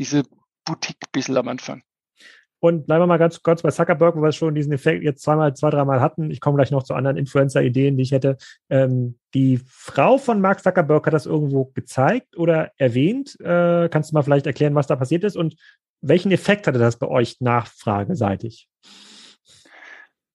diese 0.00 0.24
Boutique 0.64 1.12
bissel 1.12 1.36
am 1.36 1.46
Anfang. 1.46 1.82
Und 2.58 2.86
bleiben 2.86 3.02
wir 3.02 3.06
mal 3.06 3.18
ganz 3.18 3.40
kurz 3.40 3.62
bei 3.62 3.70
Zuckerberg, 3.70 4.16
wo 4.16 4.22
wir 4.22 4.32
schon 4.32 4.56
diesen 4.56 4.72
Effekt 4.72 5.04
jetzt 5.04 5.22
zweimal, 5.22 5.54
zwei, 5.54 5.70
dreimal 5.70 6.00
hatten. 6.00 6.30
Ich 6.32 6.40
komme 6.40 6.56
gleich 6.56 6.72
noch 6.72 6.82
zu 6.82 6.94
anderen 6.94 7.16
Influencer-Ideen, 7.16 7.96
die 7.96 8.02
ich 8.02 8.10
hätte. 8.10 8.36
Ähm, 8.68 9.18
die 9.32 9.60
Frau 9.68 10.18
von 10.18 10.40
Mark 10.40 10.60
Zuckerberg 10.60 11.06
hat 11.06 11.14
das 11.14 11.26
irgendwo 11.26 11.66
gezeigt 11.66 12.36
oder 12.36 12.72
erwähnt. 12.78 13.38
Äh, 13.40 13.88
kannst 13.90 14.10
du 14.10 14.14
mal 14.14 14.22
vielleicht 14.22 14.46
erklären, 14.46 14.74
was 14.74 14.88
da 14.88 14.96
passiert 14.96 15.22
ist 15.22 15.36
und 15.36 15.54
welchen 16.00 16.32
Effekt 16.32 16.66
hatte 16.66 16.80
das 16.80 16.98
bei 16.98 17.06
euch 17.06 17.36
nachfrageseitig? 17.40 18.68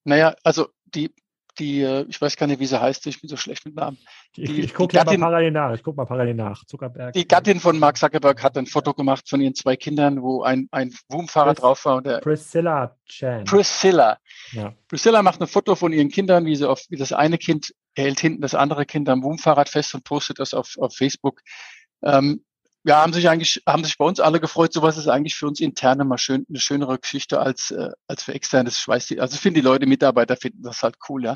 Naja, 0.06 0.36
also 0.44 0.70
die 0.86 1.12
die, 1.60 1.82
äh, 1.82 2.06
ich 2.08 2.22
weiß 2.22 2.38
gar 2.38 2.48
nicht, 2.48 2.60
wie 2.60 2.66
sie 2.66 2.80
heißt, 2.80 3.06
ich 3.08 3.22
bin 3.22 3.30
so 3.30 3.38
schlecht 3.38 3.66
mit 3.66 3.76
Namen. 3.76 3.98
Die, 4.36 4.44
ich 4.44 4.60
ich 4.60 4.74
gucke 4.74 4.96
mal 4.96 5.18
parallel 5.18 5.52
nach. 5.52 5.74
Ich 5.74 5.84
guck 5.84 5.98
mal 5.98 6.06
parallel 6.06 6.34
nach. 6.34 6.64
Zuckerberg. 6.66 7.14
Die 7.14 7.28
Gattin 7.28 7.60
von 7.60 7.78
Mark 7.78 7.98
Zuckerberg 7.98 8.42
hat 8.42 8.58
ein 8.58 8.66
Foto 8.66 8.94
gemacht 8.94 9.30
von 9.30 9.42
ihren 9.42 9.56
zwei 9.56 9.76
Kindern, 9.76 10.22
wo 10.22 10.44
ein, 10.44 10.68
ein 10.72 10.94
Boomfahrer 11.10 11.54
drauf 11.54 11.86
war. 11.86 11.98
Und 11.98 12.06
der 12.06 12.20
Priscilla 12.20 12.96
Chan. 13.06 13.44
Priscilla. 13.44 14.18
Ja. 14.52 14.74
Priscilla 14.88 15.22
macht 15.22 15.42
ein 15.42 15.48
Foto 15.48 15.76
von 15.76 15.92
ihren 15.92 16.10
Kindern, 16.10 16.46
wie 16.46 16.56
sie 16.56 16.70
auf, 16.70 16.84
wie 16.90 16.98
das 16.98 17.12
eine 17.14 17.38
Kind 17.38 17.74
hält 17.96 18.20
hinten 18.20 18.42
das 18.42 18.56
andere 18.56 18.86
Kind 18.86 19.10
am 19.10 19.22
Boomfahrrad 19.22 19.70
fest 19.70 19.94
und 19.94 20.04
postet 20.04 20.40
das 20.40 20.54
auf, 20.54 20.78
auf 20.78 20.96
Facebook. 20.96 21.42
Ähm, 22.04 22.44
ja, 22.84 23.02
haben 23.02 23.14
sich 23.14 23.30
eigentlich, 23.30 23.62
haben 23.68 23.84
sich 23.84 23.98
bei 23.98 24.06
uns 24.06 24.20
alle 24.20 24.40
gefreut. 24.40 24.74
Sowas 24.74 24.98
ist 24.98 25.08
eigentlich 25.08 25.36
für 25.36 25.48
uns 25.48 25.60
interne 25.60 26.04
mal 26.04 26.18
schön, 26.18 26.46
eine 26.50 26.60
schönere 26.60 26.98
Geschichte 26.98 27.40
als, 27.40 27.72
äh, 27.72 27.92
als 28.08 28.24
für 28.24 28.34
externes 28.34 28.80
Schweiß. 28.80 29.14
Also 29.20 29.38
finden 29.38 29.56
die 29.56 29.62
Leute, 29.62 29.86
Mitarbeiter 29.86 30.36
finden 30.36 30.64
das 30.64 30.82
halt 30.82 30.96
cool, 31.08 31.24
ja. 31.24 31.36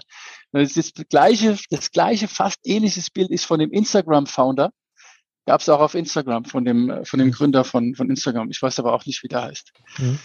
Das 0.52 0.76
ist 0.76 0.98
das 0.98 1.06
gleiche, 1.08 1.58
das 1.70 1.92
gleiche, 1.92 2.28
fast 2.28 2.60
ähnliches 2.64 3.12
Bild 3.12 3.30
ist 3.30 3.46
von 3.46 3.60
dem 3.60 3.72
Instagram-Founder. 3.72 4.72
Gab 5.46 5.62
es 5.62 5.70
auch 5.70 5.80
auf 5.80 5.94
Instagram 5.94 6.46
von 6.46 6.66
dem, 6.66 7.06
von 7.06 7.20
dem 7.20 7.32
Gründer 7.32 7.64
von, 7.64 7.94
von 7.94 8.10
Instagram. 8.10 8.50
Ich 8.50 8.60
weiß 8.60 8.80
aber 8.80 8.94
auch 8.94 9.06
nicht, 9.06 9.22
wie 9.22 9.28
der 9.28 9.44
heißt. 9.44 9.72
Mhm. 10.00 10.18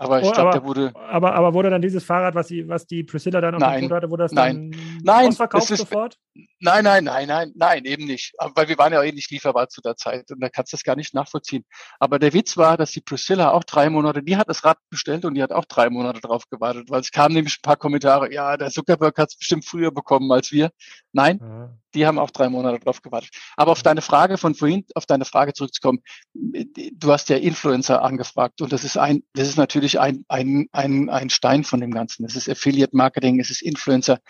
Aber 0.00 0.22
ich 0.22 0.28
oh, 0.28 0.32
glaube, 0.32 0.52
der 0.52 0.64
wurde. 0.64 0.92
Aber, 0.96 1.34
aber 1.34 1.52
wurde 1.52 1.68
dann 1.68 1.82
dieses 1.82 2.02
Fahrrad, 2.02 2.34
was, 2.34 2.48
sie, 2.48 2.66
was 2.66 2.86
die 2.86 3.04
Priscilla 3.04 3.42
dann 3.42 3.54
auf 3.54 3.60
nein, 3.60 3.82
dem 3.82 3.92
hatte, 3.92 4.08
wurde 4.08 4.22
das 4.22 4.32
nein, 4.32 4.72
dann 4.72 5.00
nein, 5.04 5.28
ausverkauft 5.28 5.70
ist, 5.70 5.80
sofort? 5.80 6.16
Nein, 6.60 6.84
nein, 6.84 7.04
nein, 7.04 7.26
nein, 7.26 7.52
nein, 7.56 7.84
eben 7.84 8.06
nicht. 8.06 8.34
Weil 8.54 8.68
wir 8.68 8.78
waren 8.78 8.92
ja 8.92 9.02
eh 9.02 9.10
nicht 9.10 9.30
lieferbar 9.30 9.68
zu 9.68 9.80
der 9.80 9.96
Zeit 9.96 10.30
und 10.30 10.40
da 10.40 10.48
kannst 10.48 10.72
du 10.72 10.76
das 10.76 10.84
gar 10.84 10.94
nicht 10.94 11.12
nachvollziehen. 11.12 11.64
Aber 11.98 12.18
der 12.18 12.32
Witz 12.32 12.56
war, 12.56 12.76
dass 12.76 12.92
die 12.92 13.00
Priscilla 13.00 13.50
auch 13.50 13.64
drei 13.64 13.90
Monate, 13.90 14.22
die 14.22 14.36
hat 14.36 14.48
das 14.48 14.64
Rad 14.64 14.78
bestellt 14.90 15.24
und 15.24 15.34
die 15.34 15.42
hat 15.42 15.52
auch 15.52 15.64
drei 15.64 15.90
Monate 15.90 16.20
drauf 16.20 16.44
gewartet, 16.48 16.88
weil 16.88 17.00
es 17.00 17.10
kamen 17.10 17.34
nämlich 17.34 17.58
ein 17.58 17.62
paar 17.62 17.76
Kommentare, 17.76 18.32
ja, 18.32 18.56
der 18.56 18.70
Zuckerberg 18.70 19.18
hat 19.18 19.30
es 19.30 19.36
bestimmt 19.36 19.64
früher 19.64 19.90
bekommen 19.90 20.30
als 20.30 20.52
wir. 20.52 20.70
Nein, 21.12 21.40
ja. 21.40 21.70
die 21.94 22.06
haben 22.06 22.18
auch 22.18 22.30
drei 22.30 22.48
Monate 22.48 22.78
drauf 22.78 23.02
gewartet. 23.02 23.30
Aber 23.56 23.72
auf 23.72 23.82
deine 23.82 24.02
Frage 24.02 24.38
von 24.38 24.54
vorhin, 24.54 24.84
auf 24.94 25.06
deine 25.06 25.24
Frage 25.24 25.52
zurückzukommen, 25.52 26.00
du 26.32 27.12
hast 27.12 27.28
ja 27.28 27.36
Influencer 27.36 28.02
angefragt 28.02 28.60
und 28.60 28.72
das 28.72 28.84
ist 28.84 28.96
ein, 28.96 29.24
das 29.32 29.48
ist 29.48 29.56
natürlich 29.56 29.98
ein, 29.98 30.24
ein, 30.28 30.68
ein, 30.72 31.10
ein 31.10 31.30
Stein 31.30 31.64
von 31.64 31.80
dem 31.80 31.90
Ganzen. 31.90 32.24
Es 32.24 32.36
ist 32.36 32.48
Affiliate 32.48 32.96
Marketing, 32.96 33.40
es 33.40 33.50
ist 33.50 33.62
Influencer 33.62 34.20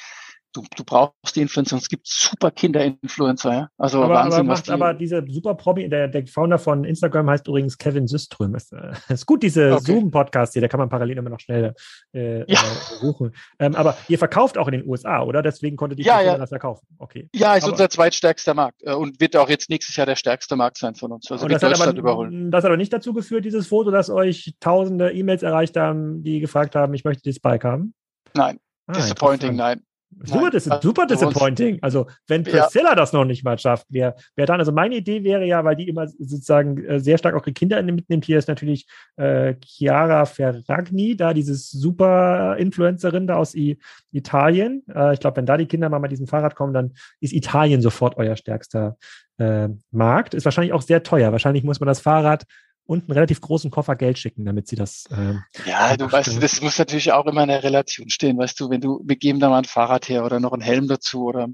du, 0.53 0.65
du 0.77 0.85
brauchst 0.85 1.37
die 1.37 1.43
Influencer. 1.43 1.77
Es 1.77 1.89
gibt 1.89 2.07
super 2.07 2.51
Kinder-Influencer, 2.51 3.53
ja. 3.53 3.69
Also 3.79 4.03
aber, 4.03 4.15
Wahnsinn, 4.15 4.41
aber, 4.41 4.49
macht, 4.49 4.67
die, 4.67 4.71
aber 4.71 4.95
diese 4.95 5.25
super 5.29 5.55
Promi, 5.55 5.89
der, 5.89 6.09
der 6.09 6.27
Founder 6.27 6.59
von 6.59 6.85
Instagram 6.85 7.31
heißt 7.31 7.47
übrigens 7.49 7.79
Kevin 7.79 8.07
Syström. 8.07 8.55
Ist, 8.55 8.73
äh, 8.73 8.93
ist 9.09 9.27
gut, 9.27 9.43
diese 9.43 9.73
okay. 9.75 9.93
Zoom-Podcast 9.93 10.53
hier, 10.55 10.63
da 10.63 10.69
kann 10.69 10.81
man 10.81 10.89
parallel 10.89 11.19
immer 11.19 11.31
noch 11.31 11.41
schnell 11.41 11.75
äh, 12.13 12.41
ja. 12.51 12.61
äh, 12.61 12.97
suchen. 13.01 13.35
Ähm, 13.59 13.75
aber 13.75 13.97
ihr 14.09 14.19
verkauft 14.19 14.59
auch 14.59 14.69
in 14.69 14.73
den 14.73 14.87
USA, 14.87 15.23
oder? 15.23 15.43
Deswegen 15.43 15.77
konnte 15.77 15.97
die 15.97 16.03
ja, 16.03 16.21
ja. 16.21 16.37
das 16.37 16.51
verkaufen. 16.51 16.87
Okay. 16.99 17.29
Ja, 17.35 17.55
ist 17.55 17.65
aber, 17.65 17.73
unser 17.73 17.91
zweitstärkster 17.91 18.55
Markt 18.55 18.83
äh, 18.83 18.93
und 18.93 19.21
wird 19.21 19.37
auch 19.37 19.49
jetzt 19.49 19.71
nächstes 19.71 19.97
Jahr 19.97 20.07
der 20.07 20.17
stärkste 20.17 20.57
Markt 20.57 20.79
sein 20.79 20.95
von 20.95 21.13
uns. 21.13 21.31
Also 21.31 21.49
wird 21.49 21.63
Deutschland 21.63 21.91
aber, 21.91 21.99
überholen. 21.99 22.51
Das 22.51 22.65
hat 22.65 22.69
aber 22.69 22.77
nicht 22.77 22.93
dazu 22.93 23.13
geführt, 23.13 23.45
dieses 23.45 23.69
Foto, 23.69 23.91
dass 23.91 24.11
euch 24.11 24.55
tausende 24.61 25.13
E-Mails 25.13 25.43
erreicht 25.43 25.77
haben, 25.77 26.23
die 26.23 26.41
gefragt 26.41 26.75
haben, 26.75 26.95
ich 26.95 27.05
möchte 27.05 27.23
dieses 27.23 27.41
Bike 27.41 27.65
haben? 27.65 27.95
Nein. 28.35 28.59
Ah, 28.87 28.93
Disappointing, 28.95 29.55
nein. 29.55 29.83
Super, 30.23 30.51
also, 30.53 30.81
super 30.83 31.07
disappointing. 31.07 31.79
Also, 31.83 32.07
wenn 32.27 32.43
Priscilla 32.43 32.91
ja. 32.91 32.95
das 32.95 33.13
noch 33.13 33.25
nicht 33.25 33.45
mal 33.45 33.59
schafft, 33.59 33.87
wer, 33.91 34.17
wer 34.35 34.45
dann, 34.45 34.59
also 34.59 34.73
meine 34.73 34.97
Idee 34.97 35.25
wäre 35.25 35.47
ja, 35.47 35.65
weil 35.65 35.77
die 35.77 35.89
immer 35.89 36.09
sozusagen 36.09 36.85
äh, 36.85 37.01
sehr 37.01 37.17
stark 37.17 37.35
auch 37.35 37.47
ihre 37.47 37.53
Kinder 37.53 37.81
mitnimmt, 37.83 38.25
hier 38.25 38.39
ist 38.39 38.49
natürlich 38.49 38.87
äh, 39.17 39.55
Chiara 39.65 40.27
Ferragni, 40.27 41.17
da 41.17 41.33
dieses 41.33 41.71
super 41.71 42.57
Influencerin 42.59 43.27
da 43.29 43.37
aus 43.37 43.55
I 43.55 43.79
Italien. 44.11 44.83
Äh, 44.93 45.15
ich 45.15 45.21
glaube, 45.21 45.37
wenn 45.37 45.47
da 45.47 45.57
die 45.57 45.67
Kinder 45.67 45.89
mal 45.89 46.01
mit 46.01 46.11
diesem 46.11 46.27
Fahrrad 46.27 46.55
kommen, 46.55 46.75
dann 46.75 46.93
ist 47.21 47.33
Italien 47.33 47.81
sofort 47.81 48.17
euer 48.17 48.37
stärkster 48.37 48.97
äh, 49.39 49.69
Markt. 49.91 50.35
Ist 50.35 50.45
wahrscheinlich 50.45 50.73
auch 50.73 50.83
sehr 50.83 51.03
teuer. 51.03 51.33
Wahrscheinlich 51.33 51.65
muss 51.65 51.81
man 51.81 51.87
das 51.87 52.01
Fahrrad 52.01 52.45
und 52.87 53.05
einen 53.05 53.13
relativ 53.13 53.41
großen 53.41 53.71
Koffer 53.71 53.97
Geld 53.97 54.19
schicken, 54.19 54.45
damit 54.45 54.69
sie 54.69 54.77
das. 54.77 55.05
Ähm, 55.11 55.43
ja, 55.65 55.97
du 55.97 56.11
weißt, 56.11 56.43
das 56.43 56.61
muss 56.61 56.79
natürlich 56.79 57.13
auch 57.13 57.27
immer 57.27 57.43
in 57.43 57.49
der 57.49 57.63
Relation 57.63 58.11
stehen, 58.11 58.39
weißt 58.39 58.59
du, 58.59 58.71
wenn 58.71 58.81
du, 58.81 59.01
wir 59.05 59.17
geben 59.17 59.41
da 59.41 59.49
mal 59.49 59.59
ein 59.59 59.65
Fahrrad 59.65 60.09
her 60.09 60.25
oder 60.25 60.41
noch 60.41 60.53
einen 60.53 60.63
Helm 60.63 60.89
dazu 60.89 61.25
oder 61.25 61.49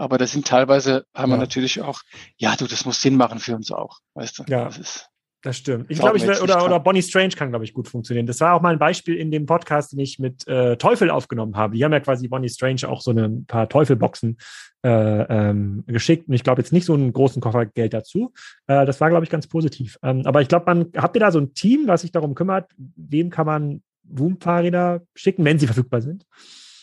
aber 0.00 0.16
das 0.16 0.32
sind 0.32 0.46
teilweise, 0.46 1.04
haben 1.14 1.30
ja. 1.30 1.36
wir 1.36 1.40
natürlich 1.40 1.82
auch, 1.82 2.00
ja, 2.38 2.56
du, 2.56 2.66
das 2.66 2.86
muss 2.86 3.02
Sinn 3.02 3.16
machen 3.16 3.38
für 3.38 3.54
uns 3.54 3.70
auch, 3.70 3.98
weißt 4.14 4.38
du. 4.38 4.44
Ja. 4.48 4.64
Das 4.64 4.78
ist, 4.78 5.09
das 5.42 5.56
stimmt. 5.56 5.86
Ich 5.90 5.98
glaube, 5.98 6.18
ich 6.18 6.24
oder, 6.42 6.64
oder 6.64 6.80
Bonnie 6.80 7.02
Strange 7.02 7.30
kann, 7.30 7.48
glaube 7.48 7.64
ich, 7.64 7.72
gut 7.72 7.88
funktionieren. 7.88 8.26
Das 8.26 8.40
war 8.40 8.54
auch 8.54 8.60
mal 8.60 8.74
ein 8.74 8.78
Beispiel 8.78 9.16
in 9.16 9.30
dem 9.30 9.46
Podcast, 9.46 9.92
den 9.92 9.98
ich 10.00 10.18
mit 10.18 10.46
äh, 10.46 10.76
Teufel 10.76 11.10
aufgenommen 11.10 11.56
habe. 11.56 11.76
Die 11.76 11.84
haben 11.84 11.92
ja 11.92 12.00
quasi 12.00 12.28
Bonnie 12.28 12.50
Strange 12.50 12.86
auch 12.86 13.00
so 13.00 13.12
ein 13.12 13.46
paar 13.46 13.68
Teufelboxen 13.68 14.36
äh, 14.82 14.90
ähm, 14.90 15.84
geschickt. 15.86 16.28
Und 16.28 16.34
ich 16.34 16.44
glaube 16.44 16.60
jetzt 16.60 16.72
nicht 16.72 16.84
so 16.84 16.92
einen 16.92 17.14
großen 17.14 17.40
Koffer 17.40 17.64
Geld 17.64 17.94
dazu. 17.94 18.34
Äh, 18.66 18.84
das 18.84 19.00
war, 19.00 19.08
glaube 19.08 19.24
ich, 19.24 19.30
ganz 19.30 19.46
positiv. 19.46 19.98
Ähm, 20.02 20.22
aber 20.26 20.42
ich 20.42 20.48
glaube, 20.48 20.66
man 20.66 20.92
habt 20.94 21.16
ihr 21.16 21.20
da 21.20 21.32
so 21.32 21.40
ein 21.40 21.54
Team, 21.54 21.84
was 21.86 22.02
sich 22.02 22.12
darum 22.12 22.34
kümmert, 22.34 22.70
wem 22.76 23.30
kann 23.30 23.46
man 23.46 23.82
Woom-Fahrräder 24.02 25.02
schicken, 25.14 25.44
wenn 25.46 25.58
sie 25.58 25.66
verfügbar 25.66 26.02
sind? 26.02 26.26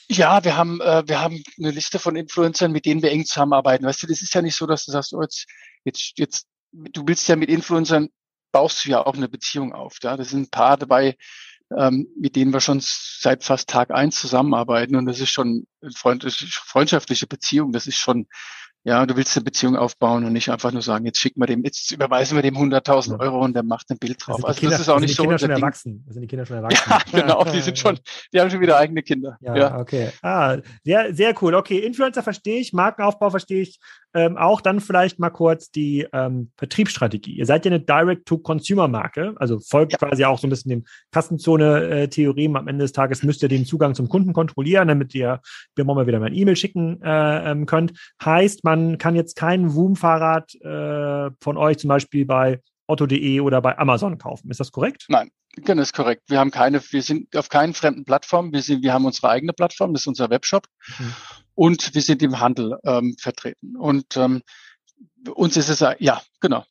Ja, 0.09 0.43
wir 0.43 0.57
haben, 0.57 0.81
äh, 0.81 1.03
wir 1.05 1.21
haben 1.21 1.43
eine 1.59 1.71
Liste 1.71 1.99
von 1.99 2.15
Influencern, 2.15 2.71
mit 2.71 2.85
denen 2.85 3.03
wir 3.03 3.11
eng 3.11 3.25
zusammenarbeiten. 3.25 3.85
Weißt 3.85 4.01
du, 4.01 4.07
das 4.07 4.21
ist 4.21 4.33
ja 4.33 4.41
nicht 4.41 4.55
so, 4.55 4.65
dass 4.65 4.85
du 4.85 4.91
sagst, 4.91 5.13
oh, 5.13 5.21
jetzt, 5.21 5.45
jetzt, 5.83 6.13
jetzt, 6.17 6.47
du 6.71 7.03
willst 7.05 7.27
ja 7.27 7.35
mit 7.35 7.49
Influencern 7.49 8.09
baust 8.57 8.83
du 8.83 8.89
ja 8.89 9.05
auch 9.05 9.13
eine 9.13 9.29
Beziehung 9.29 9.73
auf. 9.73 9.97
Ja? 10.01 10.17
Das 10.17 10.29
sind 10.29 10.47
ein 10.47 10.49
paar 10.49 10.77
dabei, 10.77 11.15
ähm, 11.77 12.07
mit 12.19 12.35
denen 12.35 12.51
wir 12.51 12.59
schon 12.59 12.79
seit 12.81 13.43
fast 13.43 13.69
Tag 13.69 13.91
eins 13.91 14.19
zusammenarbeiten. 14.19 14.95
Und 14.95 15.05
das 15.05 15.19
ist 15.19 15.29
schon 15.29 15.67
eine 15.81 15.91
freundschaftliche 15.93 17.27
Beziehung. 17.27 17.71
Das 17.71 17.85
ist 17.85 17.97
schon, 17.97 18.25
ja, 18.83 19.05
du 19.05 19.15
willst 19.15 19.37
eine 19.37 19.43
Beziehung 19.43 19.75
aufbauen 19.75 20.25
und 20.25 20.33
nicht 20.33 20.49
einfach 20.49 20.71
nur 20.71 20.81
sagen, 20.81 21.05
jetzt 21.05 21.19
schicken 21.19 21.39
wir 21.39 21.45
dem, 21.45 21.63
jetzt 21.63 21.91
überweisen 21.91 22.35
wir 22.35 22.41
dem 22.41 22.55
100.000 22.55 23.19
Euro 23.19 23.43
und 23.43 23.53
der 23.53 23.61
macht 23.61 23.91
ein 23.91 23.99
Bild 23.99 24.25
drauf. 24.25 24.43
Also, 24.43 24.59
Kinder, 24.59 24.71
das 24.71 24.81
ist 24.81 24.89
auch 24.89 24.99
nicht 24.99 25.15
so. 25.15 25.21
Kinder 25.21 25.37
schon 25.37 25.51
erwachsen. 25.51 26.03
Das 26.07 26.15
sind 26.15 26.23
die 26.23 26.27
Kinder 26.27 26.45
schon 26.47 26.57
erwachsen. 26.63 26.89
Ja, 26.89 27.21
genau. 27.21 27.43
Die 27.43 27.61
sind 27.61 27.77
schon, 27.77 27.99
die 28.33 28.39
haben 28.39 28.49
schon 28.49 28.61
wieder 28.61 28.77
eigene 28.77 29.03
Kinder. 29.03 29.37
Ja, 29.41 29.55
ja. 29.55 29.77
okay. 29.77 30.09
Ah, 30.23 30.57
sehr, 30.83 31.13
sehr 31.13 31.35
cool. 31.43 31.53
Okay. 31.53 31.77
Influencer 31.77 32.23
verstehe 32.23 32.59
ich, 32.59 32.73
Markenaufbau 32.73 33.29
verstehe 33.29 33.61
ich. 33.61 33.79
Ähm, 34.17 34.35
auch 34.35 34.61
dann 34.61 34.79
vielleicht 34.79 35.19
mal 35.19 35.29
kurz 35.29 35.69
die 35.69 36.07
ähm, 36.11 36.49
Vertriebsstrategie. 36.57 37.33
Ihr 37.35 37.45
seid 37.45 37.65
ja 37.65 37.69
eine 37.69 37.79
Direct-to-Consumer-Marke, 37.79 39.35
also 39.35 39.59
folgt 39.59 39.91
ja. 39.91 39.99
quasi 39.99 40.25
auch 40.25 40.39
so 40.39 40.47
ein 40.47 40.49
bisschen 40.49 40.69
dem 40.69 40.85
Kassenzone-Theorem. 41.11 42.55
Am 42.55 42.67
Ende 42.67 42.85
des 42.85 42.93
Tages 42.93 43.21
müsst 43.21 43.43
ihr 43.43 43.49
den 43.49 43.67
Zugang 43.67 43.93
zum 43.93 44.09
Kunden 44.09 44.33
kontrollieren, 44.33 44.87
damit 44.87 45.13
ihr 45.13 45.39
mir 45.75 45.83
mal 45.83 46.07
wieder 46.07 46.19
mal 46.19 46.25
ein 46.25 46.33
E-Mail 46.33 46.55
schicken 46.55 46.99
äh, 47.03 47.51
ähm, 47.51 47.67
könnt. 47.67 47.93
Heißt, 48.25 48.63
man 48.63 48.97
kann 48.97 49.15
jetzt 49.15 49.35
kein 49.35 49.75
Woom-Fahrrad 49.75 50.55
äh, 50.61 51.29
von 51.39 51.57
euch 51.57 51.77
zum 51.77 51.89
Beispiel 51.89 52.25
bei 52.25 52.59
otto.de 52.87 53.39
oder 53.41 53.61
bei 53.61 53.77
Amazon 53.77 54.17
kaufen. 54.17 54.49
Ist 54.49 54.59
das 54.59 54.71
korrekt? 54.71 55.05
Nein, 55.09 55.29
genau, 55.57 55.83
ist 55.83 55.93
korrekt. 55.93 56.23
Wir 56.25 56.39
haben 56.39 56.49
keine, 56.49 56.81
wir 56.81 57.03
sind 57.03 57.37
auf 57.37 57.49
keinen 57.49 57.75
fremden 57.75 58.03
Plattformen. 58.03 58.51
Wir 58.51 58.63
sind, 58.63 58.81
wir 58.81 58.93
haben 58.93 59.05
unsere 59.05 59.29
eigene 59.29 59.53
Plattform, 59.53 59.93
das 59.93 60.01
ist 60.01 60.07
unser 60.07 60.31
Webshop. 60.31 60.65
Mhm 60.97 61.13
und 61.57 61.95
wir 61.95 62.03
sind 62.03 62.21
im 62.21 62.39
Handel 62.39 62.77
ähm, 62.85 63.15
vertreten. 63.19 63.75
Und 63.75 64.15
ähm, 64.15 64.43
uns 65.33 65.57
ist 65.57 65.69
es, 65.69 65.83
ja, 65.97 66.21
genau. 66.39 66.63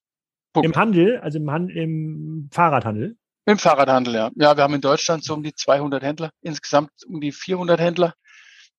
Punkt. 0.53 0.65
Im 0.65 0.77
Handel, 0.77 1.19
also 1.19 1.39
im, 1.39 1.51
Hand, 1.51 1.73
im 1.73 2.49
Fahrradhandel? 2.53 3.17
Im 3.47 3.59
Fahrradhandel, 3.59 4.15
ja. 4.15 4.31
Ja, 4.37 4.57
wir 4.57 4.63
haben 4.63 4.75
in 4.75 4.81
Deutschland 4.81 5.25
so 5.25 5.35
um 5.35 5.43
die 5.43 5.55
200 5.55 6.05
Händler, 6.05 6.31
insgesamt 6.41 6.91
um 7.09 7.21
die 7.21 7.33
400 7.33 7.81
Händler. 7.81 8.15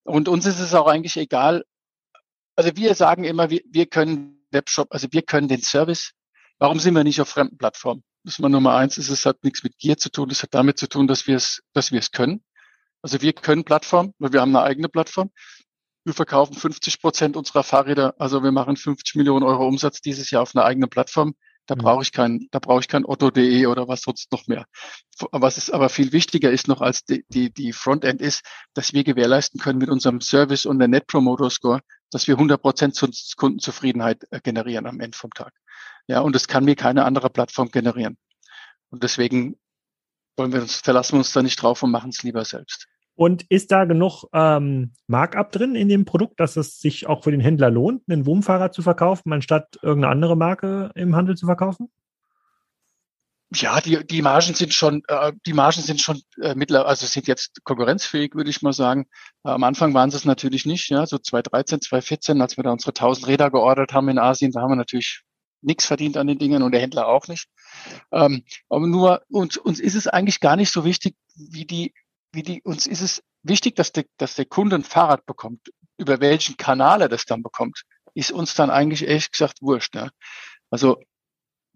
Und 0.03 0.29
uns 0.29 0.45
ist 0.45 0.61
es 0.61 0.73
auch 0.73 0.87
eigentlich 0.87 1.17
egal. 1.17 1.65
Also 2.55 2.71
wir 2.77 2.95
sagen 2.95 3.25
immer, 3.25 3.49
wir, 3.49 3.61
wir 3.69 3.85
können 3.85 4.45
Webshop, 4.51 4.87
also 4.91 5.09
wir 5.11 5.23
können 5.23 5.49
den 5.49 5.61
Service. 5.61 6.13
Warum 6.57 6.79
sind 6.79 6.95
wir 6.95 7.03
nicht 7.03 7.19
auf 7.19 7.27
fremden 7.27 7.57
Plattformen? 7.57 8.01
Das 8.23 8.35
ist 8.35 8.39
mal 8.39 8.47
Nummer 8.47 8.75
eins. 8.77 8.97
Es 8.97 9.25
hat 9.25 9.43
nichts 9.43 9.61
mit 9.61 9.77
Gier 9.77 9.97
zu 9.97 10.09
tun. 10.09 10.29
Es 10.31 10.41
hat 10.41 10.53
damit 10.53 10.79
zu 10.79 10.87
tun, 10.87 11.05
dass 11.05 11.27
wir 11.27 11.35
es, 11.35 11.61
dass 11.73 11.91
wir 11.91 11.99
es 11.99 12.11
können. 12.11 12.43
Also 13.01 13.21
wir 13.21 13.33
können 13.33 13.65
Plattform, 13.65 14.13
weil 14.19 14.31
wir 14.31 14.39
haben 14.39 14.55
eine 14.55 14.65
eigene 14.65 14.87
Plattform. 14.87 15.31
Wir 16.07 16.13
verkaufen 16.13 16.53
50 16.53 17.01
Prozent 17.01 17.35
unserer 17.35 17.63
Fahrräder, 17.63 18.15
also 18.17 18.41
wir 18.41 18.53
machen 18.53 18.77
50 18.77 19.15
Millionen 19.15 19.43
Euro 19.43 19.67
Umsatz 19.67 19.99
dieses 19.99 20.31
Jahr 20.31 20.41
auf 20.41 20.55
einer 20.55 20.63
eigenen 20.63 20.89
Plattform. 20.89 21.35
Da 21.65 21.75
mhm. 21.75 21.79
brauche 21.79 22.01
ich 22.01 22.13
kein, 22.13 22.47
da 22.51 22.59
brauche 22.59 22.79
ich 22.79 22.87
kein 22.87 23.03
Otto.de 23.03 23.65
oder 23.65 23.89
was 23.89 24.03
sonst 24.03 24.31
noch 24.31 24.47
mehr. 24.47 24.67
Was 25.33 25.57
ist 25.57 25.69
aber 25.69 25.89
viel 25.89 26.13
wichtiger 26.13 26.49
ist 26.49 26.69
noch 26.69 26.79
als 26.79 27.03
die, 27.03 27.25
die, 27.27 27.53
die 27.53 27.73
Frontend 27.73 28.21
ist, 28.21 28.45
dass 28.73 28.93
wir 28.93 29.03
gewährleisten 29.03 29.59
können 29.59 29.79
mit 29.79 29.89
unserem 29.89 30.21
Service 30.21 30.65
und 30.65 30.79
der 30.79 30.87
Net 30.87 31.07
Promoter 31.07 31.49
Score, 31.49 31.81
dass 32.09 32.25
wir 32.25 32.35
100 32.35 32.61
Prozent 32.61 32.97
Kundenzufriedenheit 33.35 34.23
äh, 34.31 34.39
generieren 34.39 34.87
am 34.87 35.01
Ende 35.01 35.17
vom 35.17 35.31
Tag. 35.31 35.51
Ja, 36.07 36.21
und 36.21 36.33
das 36.33 36.47
kann 36.47 36.63
mir 36.63 36.77
keine 36.77 37.03
andere 37.03 37.29
Plattform 37.29 37.69
generieren. 37.69 38.17
Und 38.91 39.03
deswegen 39.03 39.59
wollen 40.37 40.53
wir 40.53 40.61
uns, 40.61 40.77
verlassen 40.77 41.15
wir 41.15 41.19
uns 41.19 41.33
da 41.33 41.43
nicht 41.43 41.61
drauf 41.61 41.83
und 41.83 41.91
machen 41.91 42.11
es 42.11 42.23
lieber 42.23 42.45
selbst. 42.45 42.87
Und 43.17 43.45
ist 43.49 43.71
da 43.71 43.85
genug 43.85 44.25
ähm, 44.31 44.93
Markup 45.07 45.51
drin 45.51 45.73
in 45.73 45.89
dem 45.89 46.05
Produkt, 46.05 46.39
dass 46.39 46.55
es 46.55 46.79
sich 46.79 47.07
auch 47.07 47.23
für 47.23 47.31
den 47.31 47.41
Händler 47.41 47.71
lohnt, 47.71 48.03
einen 48.07 48.27
Wurmfahrrad 48.27 48.75
zu 48.75 48.83
verkaufen, 48.83 49.33
anstatt 49.33 49.79
irgendeine 49.81 50.11
andere 50.11 50.37
Marke 50.37 50.91
im 50.93 51.15
Handel 51.15 51.35
zu 51.35 51.47
verkaufen? 51.47 51.89
Ja, 53.55 53.81
die, 53.81 54.05
die 54.05 54.21
Margen 54.21 54.53
sind 54.53 54.71
schon, 54.71 55.01
äh, 55.07 55.33
die 55.47 55.53
Margen 55.53 55.81
sind 55.81 55.99
schon 55.99 56.21
äh, 56.39 56.53
mittlerweile, 56.53 56.89
also 56.89 57.07
sind 57.07 57.25
jetzt 57.25 57.63
konkurrenzfähig, 57.63 58.35
würde 58.35 58.51
ich 58.51 58.61
mal 58.61 58.73
sagen. 58.73 59.07
Äh, 59.43 59.49
am 59.49 59.63
Anfang 59.63 59.95
waren 59.95 60.11
sie 60.11 60.17
es 60.17 60.25
natürlich 60.25 60.67
nicht, 60.67 60.89
ja, 60.89 61.07
so 61.07 61.17
2013, 61.17 61.81
2014, 61.81 62.41
als 62.41 62.57
wir 62.57 62.63
da 62.63 62.71
unsere 62.71 62.91
1000 62.91 63.25
Räder 63.25 63.49
geordert 63.49 63.93
haben 63.93 64.09
in 64.09 64.19
Asien, 64.19 64.51
da 64.51 64.61
haben 64.61 64.71
wir 64.71 64.75
natürlich 64.75 65.23
nichts 65.61 65.85
verdient 65.85 66.17
an 66.17 66.27
den 66.27 66.37
Dingen 66.37 66.61
und 66.61 66.71
der 66.71 66.81
Händler 66.81 67.07
auch 67.07 67.27
nicht. 67.27 67.47
Ähm, 68.11 68.43
aber 68.69 68.85
nur 68.85 69.23
uns, 69.29 69.57
uns 69.57 69.79
ist 69.79 69.95
es 69.95 70.07
eigentlich 70.07 70.39
gar 70.39 70.55
nicht 70.55 70.71
so 70.71 70.85
wichtig, 70.85 71.15
wie 71.35 71.65
die, 71.65 71.93
wie 72.37 72.43
die, 72.43 72.61
uns 72.63 72.87
ist 72.87 73.01
es 73.01 73.21
wichtig, 73.43 73.75
dass 73.75 73.91
der, 73.91 74.05
dass 74.15 74.35
der 74.35 74.45
Kunde 74.45 74.77
ein 74.77 74.83
Fahrrad 74.83 75.25
bekommt. 75.25 75.69
Über 75.97 76.21
welchen 76.21 76.55
Kanal 76.55 77.01
er 77.01 77.09
das 77.09 77.25
dann 77.25 77.43
bekommt, 77.43 77.83
ist 78.13 78.31
uns 78.31 78.53
dann 78.55 78.69
eigentlich 78.69 79.05
ehrlich 79.05 79.31
gesagt 79.31 79.61
wurscht. 79.61 79.95
Ja. 79.95 80.09
Also 80.69 80.97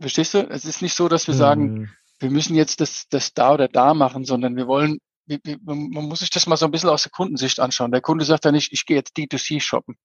Verstehst 0.01 0.33
du? 0.33 0.49
Es 0.49 0.65
ist 0.65 0.81
nicht 0.81 0.95
so, 0.95 1.07
dass 1.07 1.27
wir 1.27 1.35
sagen, 1.35 1.73
mhm. 1.73 1.89
wir 2.19 2.31
müssen 2.31 2.55
jetzt 2.55 2.81
das, 2.81 3.07
das 3.09 3.33
da 3.33 3.53
oder 3.53 3.67
da 3.67 3.93
machen, 3.93 4.25
sondern 4.25 4.55
wir 4.55 4.65
wollen, 4.65 4.97
wir, 5.27 5.39
wir, 5.43 5.57
man 5.61 6.05
muss 6.05 6.19
sich 6.19 6.31
das 6.31 6.47
mal 6.47 6.57
so 6.57 6.65
ein 6.65 6.71
bisschen 6.71 6.89
aus 6.89 7.03
der 7.03 7.11
Kundensicht 7.11 7.59
anschauen. 7.59 7.91
Der 7.91 8.01
Kunde 8.01 8.25
sagt 8.25 8.45
ja 8.45 8.51
nicht, 8.51 8.73
ich 8.73 8.87
gehe 8.87 8.97
jetzt 8.97 9.15
D2C 9.15 9.61
shoppen, 9.61 9.95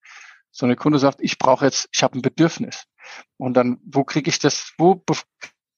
sondern 0.51 0.77
der 0.77 0.83
Kunde 0.83 0.99
sagt, 0.99 1.21
ich 1.23 1.39
brauche 1.39 1.65
jetzt, 1.65 1.89
ich 1.93 2.03
habe 2.03 2.19
ein 2.19 2.23
Bedürfnis. 2.23 2.85
Und 3.39 3.55
dann, 3.55 3.79
wo 3.85 4.05
kriege 4.05 4.29
ich 4.29 4.39
das, 4.39 4.75
wo 4.77 5.03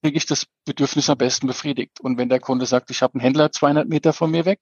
kriege 0.03 0.17
ich 0.17 0.27
das 0.27 0.47
Bedürfnis 0.65 1.11
am 1.11 1.19
besten 1.19 1.47
befriedigt? 1.47 2.01
Und 2.01 2.19
wenn 2.19 2.29
der 2.29 2.41
Kunde 2.41 2.67
sagt, 2.67 2.91
ich 2.91 3.03
habe 3.03 3.15
einen 3.15 3.23
Händler 3.23 3.53
200 3.53 3.89
Meter 3.89 4.13
von 4.13 4.31
mir 4.31 4.45
weg, 4.45 4.61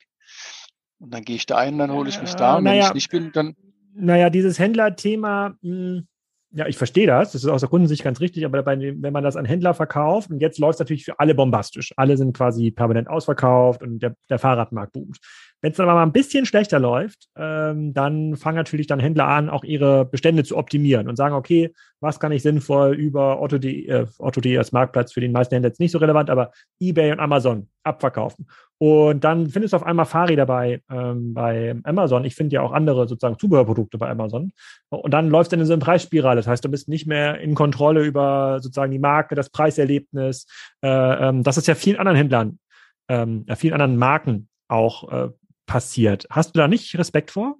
und 0.99 1.13
dann 1.13 1.25
gehe 1.25 1.37
ich 1.37 1.47
da 1.47 1.57
ein, 1.57 1.79
dann 1.79 1.93
hole 1.93 2.09
ich 2.09 2.21
mich 2.21 2.35
da. 2.35 2.57
Und 2.57 2.65
wenn 2.65 2.73
naja, 2.73 2.89
ich 2.89 2.95
nicht 2.95 3.11
bin, 3.11 3.31
dann. 3.33 3.55
Naja, 3.95 4.31
dieses 4.31 4.59
Händlerthema, 4.59 5.55
hm, 5.63 6.07
ja, 6.53 6.67
ich 6.67 6.79
verstehe 6.79 7.07
das. 7.07 7.33
Das 7.33 7.45
ist 7.45 7.51
aus 7.51 7.61
der 7.61 7.69
Kundensicht 7.69 8.03
ganz 8.03 8.21
richtig. 8.21 8.45
Aber 8.45 8.63
bei, 8.63 8.79
wenn 8.79 9.13
man 9.13 9.25
das 9.25 9.37
an 9.37 9.45
Händler 9.45 9.75
verkauft, 9.75 10.31
und 10.31 10.41
jetzt 10.41 10.59
läuft 10.59 10.75
es 10.75 10.79
natürlich 10.81 11.05
für 11.05 11.19
alle 11.19 11.35
bombastisch. 11.35 11.93
Alle 11.97 12.17
sind 12.17 12.35
quasi 12.35 12.71
permanent 12.71 13.09
ausverkauft 13.09 13.83
und 13.83 13.99
der, 13.99 14.15
der 14.31 14.39
Fahrradmarkt 14.39 14.93
boomt. 14.93 15.19
Wenn 15.67 15.73
es 15.73 15.79
dann 15.79 15.89
aber 15.89 15.99
mal 15.99 16.07
ein 16.07 16.13
bisschen 16.13 16.47
schlechter 16.47 16.79
läuft, 16.79 17.27
ähm, 17.37 17.93
dann 17.93 18.37
fangen 18.37 18.57
natürlich 18.57 18.87
dann 18.87 19.01
Händler 19.01 19.27
an, 19.27 19.51
auch 19.51 19.65
ihre 19.65 20.05
Bestände 20.05 20.45
zu 20.45 20.57
optimieren 20.57 21.09
und 21.09 21.17
sagen, 21.17 21.35
okay, 21.35 21.75
was 21.99 22.21
kann 22.21 22.31
ich 22.31 22.43
sinnvoll 22.43 22.95
über 22.95 23.43
Otto.de, 23.43 23.85
äh, 23.85 24.07
Otto.de 24.21 24.57
als 24.59 24.71
Marktplatz 24.71 25.13
für 25.13 25.21
den 25.21 25.33
meisten 25.33 25.57
Händler 25.57 25.71
jetzt 25.71 25.81
nicht 25.81 25.91
so 25.91 25.99
relevant, 25.99 26.31
aber 26.31 26.53
eBay 26.79 27.11
und 27.11 27.19
Amazon 27.19 27.67
abverkaufen. 27.83 28.47
Und 28.79 29.25
dann 29.25 29.49
findest 29.49 29.73
du 29.73 29.79
auf 29.79 29.83
einmal 29.83 30.07
Fahrräder 30.07 30.47
bei, 30.47 30.83
ähm, 30.89 31.35
bei 31.35 31.75
Amazon. 31.83 32.25
Ich 32.25 32.37
finde 32.37 32.55
ja 32.55 32.63
auch 32.63 32.71
andere 32.71 33.09
sozusagen 33.09 33.37
Zubehörprodukte 33.37 33.99
bei 33.99 34.09
Amazon. 34.09 34.53
Und 34.91 35.13
dann 35.13 35.31
läuft 35.31 35.53
es 35.53 35.59
in 35.59 35.67
so 35.67 35.73
eine 35.73 35.83
Preisspirale. 35.83 36.37
Das 36.37 36.47
heißt, 36.47 36.65
du 36.65 36.69
bist 36.69 36.89
nicht 36.89 37.09
mehr 37.09 37.41
in 37.41 37.57
Kontrolle 37.57 38.05
über 38.05 38.61
sozusagen 38.61 38.93
die 38.93 39.01
Marke, 39.01 39.35
das 39.35 39.51
Preiserlebnis. 39.51 40.47
Äh, 40.81 40.89
ähm, 41.29 41.43
das 41.43 41.57
ist 41.57 41.67
ja 41.67 41.75
vielen 41.75 41.99
anderen 41.99 42.17
Händlern, 42.17 42.61
ähm, 43.09 43.47
vielen 43.57 43.75
anderen 43.75 43.97
Marken 43.97 44.49
auch 44.69 45.13
äh, 45.13 45.29
passiert. 45.67 46.27
Hast 46.31 46.55
du 46.55 46.61
da 46.61 46.69
nicht 46.69 46.97
Respekt 46.97 47.31
vor? 47.31 47.59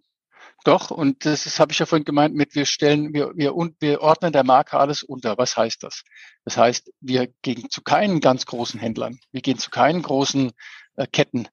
Doch, 0.65 0.91
und 0.91 1.25
das 1.25 1.61
habe 1.61 1.73
ich 1.73 1.79
ja 1.79 1.87
vorhin 1.87 2.05
gemeint, 2.05 2.35
mit 2.35 2.55
wir 2.55 2.67
stellen, 2.67 3.13
wir, 3.13 3.33
wir, 3.37 3.55
wir 3.79 4.01
ordnen 4.01 4.33
der 4.33 4.45
Marke 4.45 4.79
alles 4.79 5.03
unter. 5.03 5.39
Was 5.39 5.57
heißt 5.57 5.83
das? 5.83 6.03
Das 6.45 6.57
heißt, 6.57 6.93
wir 7.01 7.29
gehen 7.43 7.71
zu 7.71 7.83
keinen 7.83 8.21
ganz 8.21 8.47
großen 8.47 8.81
Händlern, 8.81 9.19
wir 9.33 9.43
gehen 9.43 9.59
zu 9.59 9.71
keinen 9.71 10.03
großen 10.03 10.53
äh, 10.97 11.07
Ketten, 11.07 11.49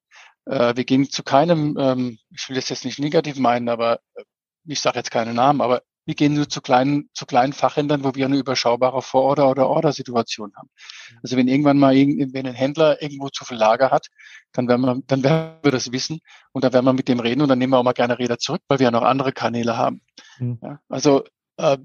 äh, 0.46 0.74
wir 0.76 0.84
gehen 0.84 1.08
zu 1.10 1.22
keinem, 1.22 1.76
ähm, 1.78 2.18
ich 2.30 2.48
will 2.48 2.56
das 2.56 2.68
jetzt 2.70 2.84
nicht 2.84 2.98
negativ 2.98 3.36
meinen, 3.38 3.68
aber 3.68 4.00
äh, 4.14 4.24
ich 4.66 4.80
sage 4.80 4.98
jetzt 4.98 5.10
keine 5.10 5.34
Namen, 5.34 5.60
aber 5.60 5.82
wir 6.06 6.14
gehen 6.14 6.34
nur 6.34 6.48
zu 6.48 6.60
kleinen, 6.60 7.08
zu 7.14 7.26
kleinen 7.26 7.52
Fachhändlern, 7.52 8.04
wo 8.04 8.14
wir 8.14 8.26
eine 8.26 8.36
überschaubare 8.36 9.02
Vororder- 9.02 9.50
oder 9.50 9.68
Ordersituation 9.68 10.52
haben. 10.56 10.68
Mhm. 11.10 11.18
Also 11.22 11.36
wenn 11.36 11.48
irgendwann 11.48 11.78
mal 11.78 11.94
wenn 11.94 12.46
ein 12.46 12.54
Händler 12.54 13.00
irgendwo 13.00 13.28
zu 13.28 13.44
viel 13.44 13.56
Lager 13.56 13.90
hat, 13.90 14.08
dann 14.52 14.68
werden 14.68 14.82
wir, 14.82 15.00
dann 15.06 15.22
werden 15.22 15.58
wir 15.62 15.72
das 15.72 15.92
wissen 15.92 16.20
und 16.52 16.64
dann 16.64 16.72
werden 16.72 16.84
wir 16.84 16.92
mit 16.92 17.08
dem 17.08 17.20
reden 17.20 17.42
und 17.42 17.48
dann 17.48 17.58
nehmen 17.58 17.72
wir 17.72 17.78
auch 17.78 17.84
mal 17.84 17.92
gerne 17.92 18.18
Räder 18.18 18.38
zurück, 18.38 18.62
weil 18.68 18.78
wir 18.78 18.84
ja 18.84 18.90
noch 18.90 19.02
andere 19.02 19.32
Kanäle 19.32 19.76
haben. 19.76 20.02
Mhm. 20.38 20.58
Ja, 20.62 20.80
also 20.88 21.24
äh, 21.56 21.78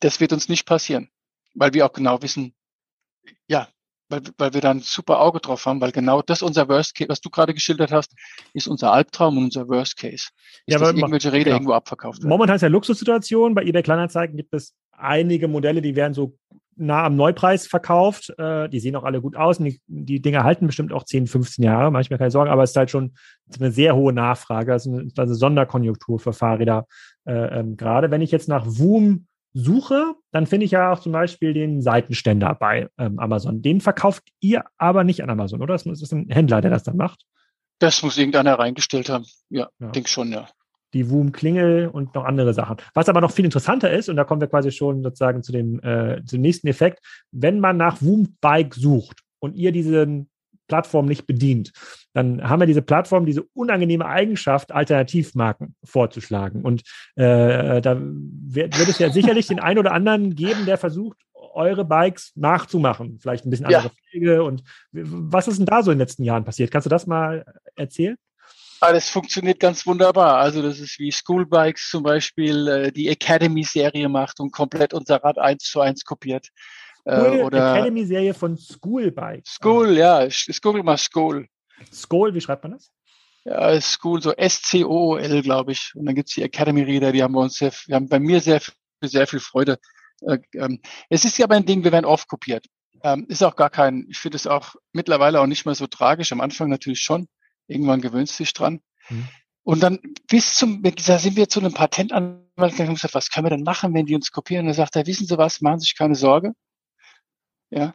das 0.00 0.20
wird 0.20 0.32
uns 0.32 0.48
nicht 0.48 0.66
passieren, 0.66 1.10
weil 1.54 1.72
wir 1.72 1.86
auch 1.86 1.92
genau 1.92 2.22
wissen, 2.22 2.54
ja, 3.48 3.68
weil, 4.10 4.22
weil 4.38 4.54
wir 4.54 4.60
da 4.60 4.70
ein 4.70 4.80
super 4.80 5.20
Auge 5.20 5.40
drauf 5.40 5.64
haben, 5.66 5.80
weil 5.80 5.92
genau 5.92 6.22
das 6.22 6.42
unser 6.42 6.68
Worst 6.68 6.94
Case, 6.94 7.08
was 7.08 7.20
du 7.20 7.30
gerade 7.30 7.54
geschildert 7.54 7.92
hast, 7.92 8.12
ist 8.52 8.68
unser 8.68 8.92
Albtraum 8.92 9.38
und 9.38 9.44
unser 9.44 9.68
Worst 9.68 9.96
Case. 9.96 10.14
Ist, 10.14 10.32
ja, 10.66 10.78
dass 10.78 10.92
irgendwelche 10.92 11.32
Räder 11.32 11.44
genau. 11.44 11.56
irgendwo 11.56 11.72
abverkauft 11.72 12.18
werden. 12.18 12.28
Momentan 12.28 12.56
ist 12.56 12.62
ja 12.62 12.68
Luxussituation. 12.68 13.54
Bei 13.54 13.62
eBay 13.62 13.82
Kleinanzeigen 13.82 14.36
gibt 14.36 14.52
es 14.54 14.74
einige 14.92 15.48
Modelle, 15.48 15.80
die 15.80 15.96
werden 15.96 16.14
so 16.14 16.36
nah 16.76 17.04
am 17.04 17.14
Neupreis 17.14 17.66
verkauft. 17.66 18.32
Äh, 18.38 18.68
die 18.68 18.80
sehen 18.80 18.96
auch 18.96 19.04
alle 19.04 19.20
gut 19.20 19.36
aus 19.36 19.58
und 19.58 19.66
die, 19.66 19.80
die 19.86 20.20
Dinge 20.20 20.44
halten 20.44 20.66
bestimmt 20.66 20.92
auch 20.92 21.04
10, 21.04 21.26
15 21.26 21.64
Jahre, 21.64 21.90
manchmal 21.90 22.18
keine 22.18 22.30
Sorge, 22.30 22.50
aber 22.50 22.62
es 22.62 22.70
ist 22.70 22.76
halt 22.76 22.90
schon 22.90 23.12
eine 23.58 23.70
sehr 23.70 23.94
hohe 23.94 24.12
Nachfrage. 24.12 24.74
Ist 24.74 24.86
eine, 24.86 25.08
eine 25.16 25.34
Sonderkonjunktur 25.34 26.18
für 26.18 26.32
Fahrräder. 26.32 26.86
Äh, 27.26 27.60
ähm, 27.60 27.76
gerade 27.76 28.10
wenn 28.10 28.22
ich 28.22 28.30
jetzt 28.30 28.48
nach 28.48 28.64
Woom 28.66 29.26
suche, 29.52 30.14
dann 30.30 30.46
finde 30.46 30.66
ich 30.66 30.72
ja 30.72 30.92
auch 30.92 31.00
zum 31.00 31.12
Beispiel 31.12 31.52
den 31.52 31.82
Seitenständer 31.82 32.54
bei 32.54 32.88
ähm, 32.98 33.18
Amazon. 33.18 33.62
Den 33.62 33.80
verkauft 33.80 34.22
ihr 34.40 34.64
aber 34.78 35.04
nicht 35.04 35.22
an 35.22 35.30
Amazon, 35.30 35.62
oder? 35.62 35.74
Das 35.74 35.86
ist 35.86 36.12
ein 36.12 36.28
Händler, 36.28 36.60
der 36.60 36.70
das 36.70 36.84
dann 36.84 36.96
macht. 36.96 37.24
Das 37.78 38.02
muss 38.02 38.18
irgendeiner 38.18 38.58
reingestellt 38.58 39.08
haben. 39.08 39.24
Ja, 39.48 39.68
ja. 39.78 39.90
denke 39.90 40.08
schon, 40.08 40.32
ja. 40.32 40.48
Die 40.92 41.08
Woom-Klingel 41.08 41.88
und 41.88 42.14
noch 42.14 42.24
andere 42.24 42.52
Sachen. 42.52 42.76
Was 42.94 43.08
aber 43.08 43.20
noch 43.20 43.30
viel 43.30 43.44
interessanter 43.44 43.90
ist, 43.90 44.08
und 44.08 44.16
da 44.16 44.24
kommen 44.24 44.40
wir 44.40 44.48
quasi 44.48 44.72
schon 44.72 45.02
sozusagen 45.02 45.42
zu 45.42 45.52
dem, 45.52 45.80
äh, 45.82 46.22
zum 46.24 46.40
nächsten 46.40 46.66
Effekt, 46.66 47.00
wenn 47.30 47.60
man 47.60 47.76
nach 47.76 48.02
Woom-Bike 48.02 48.74
sucht 48.74 49.20
und 49.38 49.54
ihr 49.54 49.72
diesen 49.72 50.28
Plattform 50.70 51.06
nicht 51.06 51.26
bedient, 51.26 51.72
dann 52.12 52.48
haben 52.48 52.60
wir 52.60 52.66
diese 52.66 52.82
Plattform 52.82 53.26
diese 53.26 53.42
unangenehme 53.54 54.06
Eigenschaft, 54.06 54.70
Alternativmarken 54.70 55.74
vorzuschlagen. 55.82 56.62
Und 56.62 56.82
äh, 57.16 57.80
da 57.80 57.98
wird, 58.00 58.78
wird 58.78 58.88
es 58.88 59.00
ja 59.00 59.10
sicherlich 59.10 59.48
den 59.48 59.58
einen 59.58 59.80
oder 59.80 59.92
anderen 59.92 60.36
geben, 60.36 60.64
der 60.64 60.78
versucht, 60.78 61.18
eure 61.52 61.84
Bikes 61.84 62.32
nachzumachen. 62.36 63.18
Vielleicht 63.20 63.44
ein 63.44 63.50
bisschen 63.50 63.66
andere 63.66 63.88
ja. 63.88 64.10
Pflege. 64.10 64.44
Und 64.44 64.62
was 64.92 65.48
ist 65.48 65.58
denn 65.58 65.66
da 65.66 65.82
so 65.82 65.90
in 65.90 65.98
den 65.98 66.06
letzten 66.06 66.22
Jahren 66.22 66.44
passiert? 66.44 66.70
Kannst 66.70 66.86
du 66.86 66.90
das 66.90 67.08
mal 67.08 67.44
erzählen? 67.74 68.16
Alles 68.80 69.08
ah, 69.08 69.12
funktioniert 69.12 69.60
ganz 69.60 69.86
wunderbar. 69.86 70.38
Also 70.38 70.62
das 70.62 70.78
ist 70.78 70.98
wie 70.98 71.12
Schoolbikes 71.12 71.90
zum 71.90 72.02
Beispiel 72.02 72.68
äh, 72.68 72.92
die 72.92 73.08
Academy-Serie 73.08 74.08
macht 74.08 74.40
und 74.40 74.52
komplett 74.52 74.94
unser 74.94 75.22
Rad 75.22 75.38
eins 75.38 75.64
zu 75.64 75.80
eins 75.80 76.04
kopiert. 76.04 76.48
School, 77.02 77.38
äh, 77.38 77.42
oder 77.42 77.74
Academy-Serie 77.74 78.34
von 78.34 78.56
School 78.56 79.10
bei. 79.10 79.42
School, 79.46 79.96
ja. 79.96 80.26
Google 80.62 80.82
mal 80.82 80.98
School. 80.98 81.46
School, 81.92 82.34
wie 82.34 82.40
schreibt 82.40 82.64
man 82.64 82.72
das? 82.72 82.90
Ja, 83.44 83.80
School, 83.80 84.20
so 84.20 84.32
S-C-O-O-L, 84.32 85.42
glaube 85.42 85.72
ich. 85.72 85.92
Und 85.94 86.06
dann 86.06 86.14
gibt's 86.14 86.34
die 86.34 86.42
Academy-Reader, 86.42 87.12
die 87.12 87.22
haben 87.22 87.32
bei 87.32 87.40
uns 87.40 87.54
sehr, 87.54 87.72
wir 87.86 87.96
haben 87.96 88.08
bei 88.08 88.18
mir 88.18 88.40
sehr, 88.40 88.60
sehr 89.02 89.26
viel 89.26 89.40
Freude. 89.40 89.78
Äh, 90.22 90.38
ähm, 90.54 90.80
es 91.08 91.24
ist 91.24 91.38
ja 91.38 91.46
aber 91.46 91.56
ein 91.56 91.66
Ding, 91.66 91.84
wir 91.84 91.92
werden 91.92 92.04
oft 92.04 92.28
kopiert. 92.28 92.66
Ähm, 93.02 93.26
ist 93.28 93.42
auch 93.42 93.56
gar 93.56 93.70
kein, 93.70 94.06
ich 94.10 94.18
finde 94.18 94.36
es 94.36 94.46
auch 94.46 94.74
mittlerweile 94.92 95.40
auch 95.40 95.46
nicht 95.46 95.64
mehr 95.64 95.74
so 95.74 95.86
tragisch. 95.86 96.32
Am 96.32 96.40
Anfang 96.40 96.68
natürlich 96.68 97.00
schon. 97.00 97.28
Irgendwann 97.66 98.02
gewöhnst 98.02 98.38
du 98.38 98.44
dich 98.44 98.52
dran. 98.52 98.80
Mhm. 99.08 99.28
Und 99.62 99.82
dann 99.82 100.00
bis 100.28 100.54
zum, 100.54 100.82
da 100.82 101.18
sind 101.18 101.36
wir 101.36 101.48
zu 101.48 101.60
einem 101.60 101.72
Patentanwalt 101.72 102.72
gegangen 102.72 102.90
und 102.90 102.94
gesagt, 102.96 103.14
was 103.14 103.30
können 103.30 103.46
wir 103.46 103.50
denn 103.50 103.62
machen, 103.62 103.94
wenn 103.94 104.06
die 104.06 104.14
uns 104.14 104.32
kopieren? 104.32 104.66
Und 104.66 104.72
er 104.72 104.74
sagt 104.74 104.96
er, 104.96 105.06
wissen 105.06 105.26
Sie 105.26 105.38
was, 105.38 105.60
machen 105.60 105.78
Sie 105.78 105.84
sich 105.84 105.96
keine 105.96 106.14
Sorge. 106.14 106.52
Ja, 107.70 107.92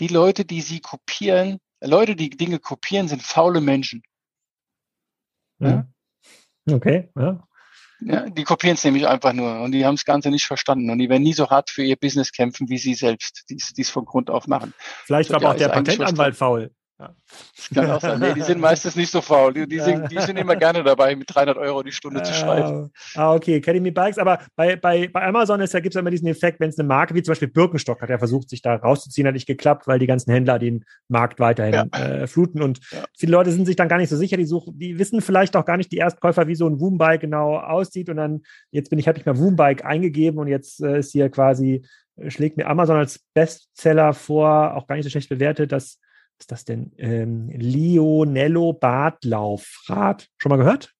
die 0.00 0.08
Leute, 0.08 0.44
die 0.44 0.60
sie 0.60 0.80
kopieren, 0.80 1.58
Leute, 1.80 2.16
die 2.16 2.30
Dinge 2.30 2.58
kopieren, 2.58 3.08
sind 3.08 3.22
faule 3.22 3.60
Menschen. 3.60 4.02
Ja. 5.58 5.86
Okay, 6.70 7.10
ja. 7.16 7.44
Ja, 8.00 8.30
die 8.30 8.44
kopieren 8.44 8.74
es 8.74 8.84
nämlich 8.84 9.08
einfach 9.08 9.32
nur 9.32 9.60
und 9.60 9.72
die 9.72 9.84
haben 9.84 9.96
das 9.96 10.04
Ganze 10.04 10.30
nicht 10.30 10.46
verstanden 10.46 10.88
und 10.88 10.98
die 10.98 11.08
werden 11.08 11.24
nie 11.24 11.32
so 11.32 11.50
hart 11.50 11.68
für 11.68 11.82
ihr 11.82 11.96
Business 11.96 12.30
kämpfen, 12.30 12.68
wie 12.68 12.78
sie 12.78 12.94
selbst, 12.94 13.44
die 13.48 13.80
es 13.80 13.90
von 13.90 14.04
Grund 14.04 14.30
auf 14.30 14.46
machen. 14.46 14.72
Vielleicht 15.04 15.30
war 15.30 15.36
aber 15.38 15.50
auch 15.50 15.56
der 15.56 15.68
Patentanwalt 15.68 16.36
faul. 16.36 16.70
Ja. 17.00 17.14
Das 17.54 17.70
kann 17.72 17.90
auch 17.92 18.00
sein. 18.00 18.18
Nee, 18.18 18.34
die 18.34 18.42
sind 18.42 18.60
meistens 18.60 18.96
nicht 18.96 19.10
so 19.10 19.20
faul. 19.20 19.54
Die, 19.54 19.68
die, 19.68 19.78
sind, 19.78 20.10
die 20.10 20.18
sind 20.18 20.36
immer 20.36 20.56
gerne 20.56 20.82
dabei, 20.82 21.14
mit 21.14 21.32
300 21.32 21.56
Euro 21.56 21.84
die 21.84 21.92
Stunde 21.92 22.22
zu 22.22 22.34
schreiben. 22.34 22.90
Ah, 23.14 23.34
okay. 23.34 23.56
Academy 23.56 23.92
Bikes. 23.92 24.18
Aber 24.18 24.40
bei, 24.56 24.74
bei, 24.74 25.06
bei 25.06 25.22
Amazon 25.22 25.60
ist, 25.60 25.74
da 25.74 25.80
gibt 25.80 25.94
es 25.94 26.00
immer 26.00 26.10
diesen 26.10 26.26
Effekt, 26.26 26.58
wenn 26.58 26.70
es 26.70 26.78
eine 26.78 26.88
Marke 26.88 27.14
wie 27.14 27.22
zum 27.22 27.32
Beispiel 27.32 27.48
Birkenstock 27.48 28.02
hat, 28.02 28.08
der 28.08 28.18
versucht, 28.18 28.50
sich 28.50 28.62
da 28.62 28.74
rauszuziehen, 28.74 29.28
hat 29.28 29.34
nicht 29.34 29.46
geklappt, 29.46 29.86
weil 29.86 30.00
die 30.00 30.08
ganzen 30.08 30.32
Händler 30.32 30.58
den 30.58 30.84
Markt 31.06 31.38
weiterhin 31.38 31.74
ja. 31.74 31.84
äh, 31.98 32.26
fluten. 32.26 32.62
Und 32.62 32.80
ja. 32.90 33.04
viele 33.16 33.32
Leute 33.32 33.52
sind 33.52 33.66
sich 33.66 33.76
dann 33.76 33.88
gar 33.88 33.98
nicht 33.98 34.10
so 34.10 34.16
sicher. 34.16 34.36
Die 34.36 34.46
suchen, 34.46 34.76
die 34.76 34.98
wissen 34.98 35.20
vielleicht 35.20 35.54
auch 35.54 35.64
gar 35.64 35.76
nicht, 35.76 35.92
die 35.92 35.98
Erstkäufer, 35.98 36.48
wie 36.48 36.56
so 36.56 36.66
ein 36.68 36.80
Woombike 36.80 37.20
genau 37.20 37.58
aussieht. 37.58 38.08
Und 38.08 38.16
dann, 38.16 38.42
jetzt 38.72 38.90
bin 38.90 38.98
ich, 38.98 39.06
habe 39.06 39.18
ich 39.18 39.26
mal 39.26 39.38
Woombike 39.38 39.84
eingegeben 39.84 40.40
und 40.40 40.48
jetzt 40.48 40.82
äh, 40.82 40.98
ist 40.98 41.12
hier 41.12 41.28
quasi, 41.30 41.84
schlägt 42.26 42.56
mir 42.56 42.66
Amazon 42.66 42.96
als 42.96 43.20
Bestseller 43.34 44.12
vor, 44.14 44.74
auch 44.74 44.88
gar 44.88 44.96
nicht 44.96 45.04
so 45.04 45.10
schlecht 45.10 45.28
bewertet, 45.28 45.70
dass 45.70 46.00
ist 46.38 46.52
das 46.52 46.64
denn? 46.64 46.92
Ähm, 46.98 47.50
Lionello 47.50 48.72
Badlaufrad. 48.72 50.28
Schon 50.38 50.50
mal 50.50 50.56
gehört? 50.56 50.94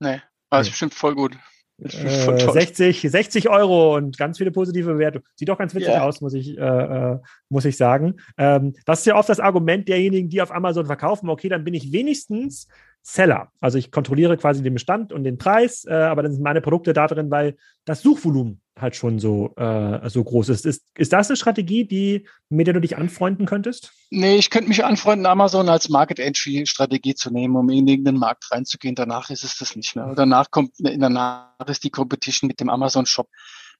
Nee, 0.00 0.20
aber 0.50 0.60
nee. 0.60 0.62
ist 0.62 0.70
bestimmt 0.70 0.94
voll 0.94 1.14
gut. 1.14 1.36
Äh, 1.78 2.52
60, 2.52 3.00
60 3.00 3.48
Euro 3.48 3.96
und 3.96 4.16
ganz 4.16 4.38
viele 4.38 4.52
positive 4.52 4.92
Bewertungen. 4.92 5.24
Sieht 5.34 5.48
doch 5.48 5.58
ganz 5.58 5.74
witzig 5.74 5.88
yeah. 5.88 6.04
aus, 6.04 6.20
muss 6.20 6.34
ich, 6.34 6.56
äh, 6.56 6.60
äh, 6.60 7.18
muss 7.48 7.64
ich 7.64 7.76
sagen. 7.76 8.20
Ähm, 8.38 8.74
das 8.84 9.00
ist 9.00 9.06
ja 9.06 9.16
oft 9.16 9.28
das 9.28 9.40
Argument 9.40 9.88
derjenigen, 9.88 10.28
die 10.28 10.40
auf 10.42 10.52
Amazon 10.52 10.86
verkaufen. 10.86 11.28
Okay, 11.28 11.48
dann 11.48 11.64
bin 11.64 11.74
ich 11.74 11.92
wenigstens 11.92 12.68
Seller. 13.02 13.50
Also 13.60 13.78
ich 13.78 13.90
kontrolliere 13.90 14.36
quasi 14.36 14.62
den 14.62 14.74
Bestand 14.74 15.12
und 15.12 15.24
den 15.24 15.38
Preis, 15.38 15.84
äh, 15.84 15.92
aber 15.92 16.22
dann 16.22 16.32
sind 16.32 16.42
meine 16.42 16.60
Produkte 16.60 16.92
da 16.92 17.08
drin, 17.08 17.30
weil 17.30 17.56
das 17.84 18.02
Suchvolumen 18.02 18.61
halt 18.78 18.96
schon 18.96 19.18
so, 19.18 19.54
äh, 19.56 20.08
so 20.08 20.24
groß 20.24 20.48
ist. 20.48 20.66
ist. 20.66 20.82
Ist 20.94 21.12
das 21.12 21.28
eine 21.28 21.36
Strategie, 21.36 21.84
die, 21.84 22.26
mit 22.48 22.66
der 22.66 22.74
du 22.74 22.80
dich 22.80 22.96
anfreunden 22.96 23.46
könntest? 23.46 23.92
Nee, 24.10 24.36
ich 24.36 24.50
könnte 24.50 24.68
mich 24.68 24.84
anfreunden, 24.84 25.26
Amazon 25.26 25.68
als 25.68 25.88
Market-Entry-Strategie 25.88 27.14
zu 27.14 27.30
nehmen, 27.30 27.56
um 27.56 27.68
in 27.70 27.86
irgendeinen 27.86 28.18
Markt 28.18 28.50
reinzugehen. 28.50 28.94
Danach 28.94 29.30
ist 29.30 29.44
es 29.44 29.58
das 29.58 29.76
nicht 29.76 29.94
mehr. 29.94 30.14
Danach 30.14 30.50
kommt, 30.50 30.78
in 30.80 31.00
danach 31.00 31.50
ist 31.66 31.84
die 31.84 31.90
Competition 31.90 32.48
mit 32.48 32.60
dem 32.60 32.70
Amazon-Shop. 32.70 33.28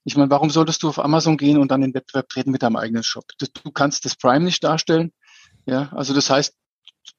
Ich 0.04 0.16
meine, 0.16 0.30
warum 0.30 0.50
solltest 0.50 0.82
du 0.82 0.88
auf 0.88 0.98
Amazon 0.98 1.36
gehen 1.36 1.58
und 1.58 1.70
dann 1.70 1.82
in 1.82 1.90
den 1.90 1.94
Wettbewerb 1.94 2.28
treten 2.28 2.50
mit 2.50 2.62
deinem 2.62 2.76
eigenen 2.76 3.02
Shop? 3.02 3.24
Du 3.38 3.70
kannst 3.70 4.04
das 4.04 4.16
Prime 4.16 4.44
nicht 4.44 4.62
darstellen. 4.64 5.12
Ja, 5.64 5.90
also 5.92 6.12
das 6.12 6.28
heißt, 6.28 6.54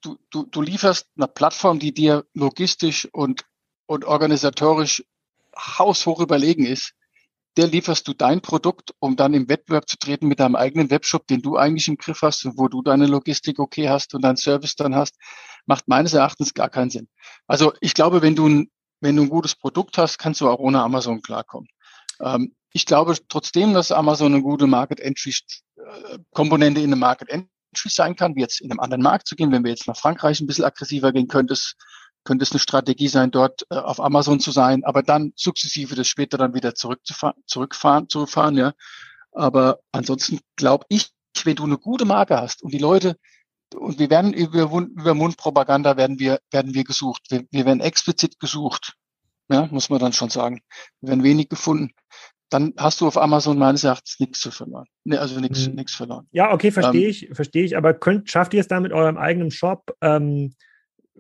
du, 0.02 0.18
du, 0.30 0.44
du 0.44 0.62
lieferst 0.62 1.08
eine 1.16 1.28
Plattform, 1.28 1.80
die 1.80 1.94
dir 1.94 2.26
logistisch 2.34 3.08
und, 3.12 3.46
und 3.86 4.06
organisatorisch 4.06 5.04
haushoch 5.56 6.20
überlegen 6.20 6.66
ist, 6.66 6.94
der 7.58 7.68
lieferst 7.68 8.08
du 8.08 8.14
dein 8.14 8.42
Produkt, 8.42 8.94
um 9.00 9.16
dann 9.16 9.34
im 9.34 9.48
Wettbewerb 9.48 9.88
zu 9.88 9.98
treten 9.98 10.28
mit 10.28 10.40
deinem 10.40 10.56
eigenen 10.56 10.90
Webshop, 10.90 11.28
den 11.28 11.42
du 11.42 11.58
eigentlich 11.58 11.88
im 11.88 11.98
Griff 11.98 12.22
hast 12.22 12.46
und 12.46 12.58
wo 12.58 12.68
du 12.68 12.82
deine 12.82 13.06
Logistik 13.06 13.60
okay 13.60 13.90
hast 13.90 14.14
und 14.16 14.24
deinen 14.24 14.38
Service 14.38 14.76
dann 14.76 14.96
hast, 14.96 15.16
macht 15.66 15.88
meines 15.88 16.14
Erachtens 16.14 16.54
gar 16.54 16.70
keinen 16.70 16.90
Sinn. 16.90 17.08
Also 17.48 17.74
ich 17.80 17.94
glaube, 17.94 18.22
wenn 18.22 18.36
du 18.36 18.48
ein, 18.48 18.72
wenn 19.02 19.16
du 19.16 19.24
ein 19.24 19.30
gutes 19.30 19.56
Produkt 19.56 19.98
hast, 19.98 20.18
kannst 20.18 20.42
du 20.42 20.50
auch 20.50 20.60
ohne 20.60 20.82
Amazon 20.82 21.22
klarkommen. 21.22 21.68
Ähm, 22.22 22.56
ich 22.74 22.86
glaube 22.86 23.16
trotzdem, 23.30 23.74
dass 23.74 23.92
Amazon 23.92 24.34
eine 24.34 24.42
gute 24.42 24.68
Market 24.68 25.00
Entry 25.00 25.34
äh, 25.78 26.18
Komponente 26.32 26.82
in 26.82 26.92
einem 26.92 27.00
Market 27.00 27.30
Entry 27.30 27.50
sein 27.90 28.16
kann, 28.16 28.36
wie 28.36 28.42
jetzt 28.42 28.62
in 28.62 28.72
einem 28.72 28.80
anderen 28.80 29.04
Markt 29.04 29.28
zu 29.28 29.36
gehen. 29.36 29.52
Wenn 29.52 29.64
wir 29.64 29.72
jetzt 29.72 29.88
nach 29.88 29.98
Frankreich 29.98 30.40
ein 30.40 30.48
bisschen 30.48 30.66
aggressiver 30.66 31.12
gehen, 31.12 31.28
könnte 31.28 31.54
es, 31.54 31.76
könnte 32.24 32.44
es 32.44 32.52
eine 32.52 32.60
Strategie 32.60 33.08
sein, 33.08 33.32
dort 33.32 33.66
äh, 33.70 33.76
auf 33.76 34.00
Amazon 34.00 34.40
zu 34.40 34.52
sein, 34.52 34.84
aber 34.84 35.04
dann 35.04 35.34
sukzessive 35.36 35.96
das 35.96 36.08
später 36.08 36.38
dann 36.38 36.54
wieder 36.54 36.76
zurückzufahren, 36.76 37.42
zurückfahren, 37.46 38.10
zurückfahren, 38.10 38.58
ja. 38.58 38.74
Aber 39.32 39.80
ansonsten 39.92 40.40
glaube 40.56 40.86
ich, 40.90 41.10
wenn 41.44 41.56
du 41.56 41.64
eine 41.64 41.78
gute 41.78 42.06
Marke 42.06 42.38
hast 42.40 42.64
und 42.64 42.74
die 42.74 42.80
Leute, 42.80 43.18
und 43.76 43.98
wir 43.98 44.10
werden 44.10 44.34
über, 44.34 44.62
über 44.62 45.14
Mundpropaganda 45.16 45.98
werden 45.98 46.20
wir, 46.20 46.40
werden 46.52 46.76
wir 46.76 46.84
gesucht. 46.84 47.24
Wir, 47.30 47.44
wir 47.50 47.66
werden 47.66 47.80
explizit 47.80 48.40
gesucht. 48.40 48.94
Ja, 49.50 49.68
muss 49.72 49.90
man 49.90 50.00
dann 50.00 50.14
schon 50.14 50.30
sagen. 50.30 50.62
Wir 51.02 51.10
werden 51.10 51.24
wenig 51.24 51.50
gefunden 51.50 51.92
dann 52.54 52.74
hast 52.78 53.02
du 53.02 53.08
auf 53.08 53.18
Amazon 53.18 53.58
meines 53.58 53.84
Erachtens 53.84 54.20
nichts 54.20 54.40
zu 54.40 54.52
verloren. 54.52 54.86
Nee, 55.04 55.18
also 55.18 55.40
nichts 55.40 55.68
nichts 55.68 55.96
verloren. 55.96 56.28
Ja, 56.32 56.54
okay, 56.54 56.72
verstehe 56.72 57.06
ähm, 57.06 57.10
ich, 57.10 57.30
verstehe 57.34 57.64
ich. 57.64 57.76
Aber 57.76 57.94
könnt, 57.94 58.30
schafft 58.30 58.54
ihr 58.54 58.62
es 58.62 58.68
da 58.68 58.80
mit 58.80 58.94
eurem 58.94 59.18
eigenen 59.18 59.50
Shop 59.50 59.96
ähm, 60.02 60.54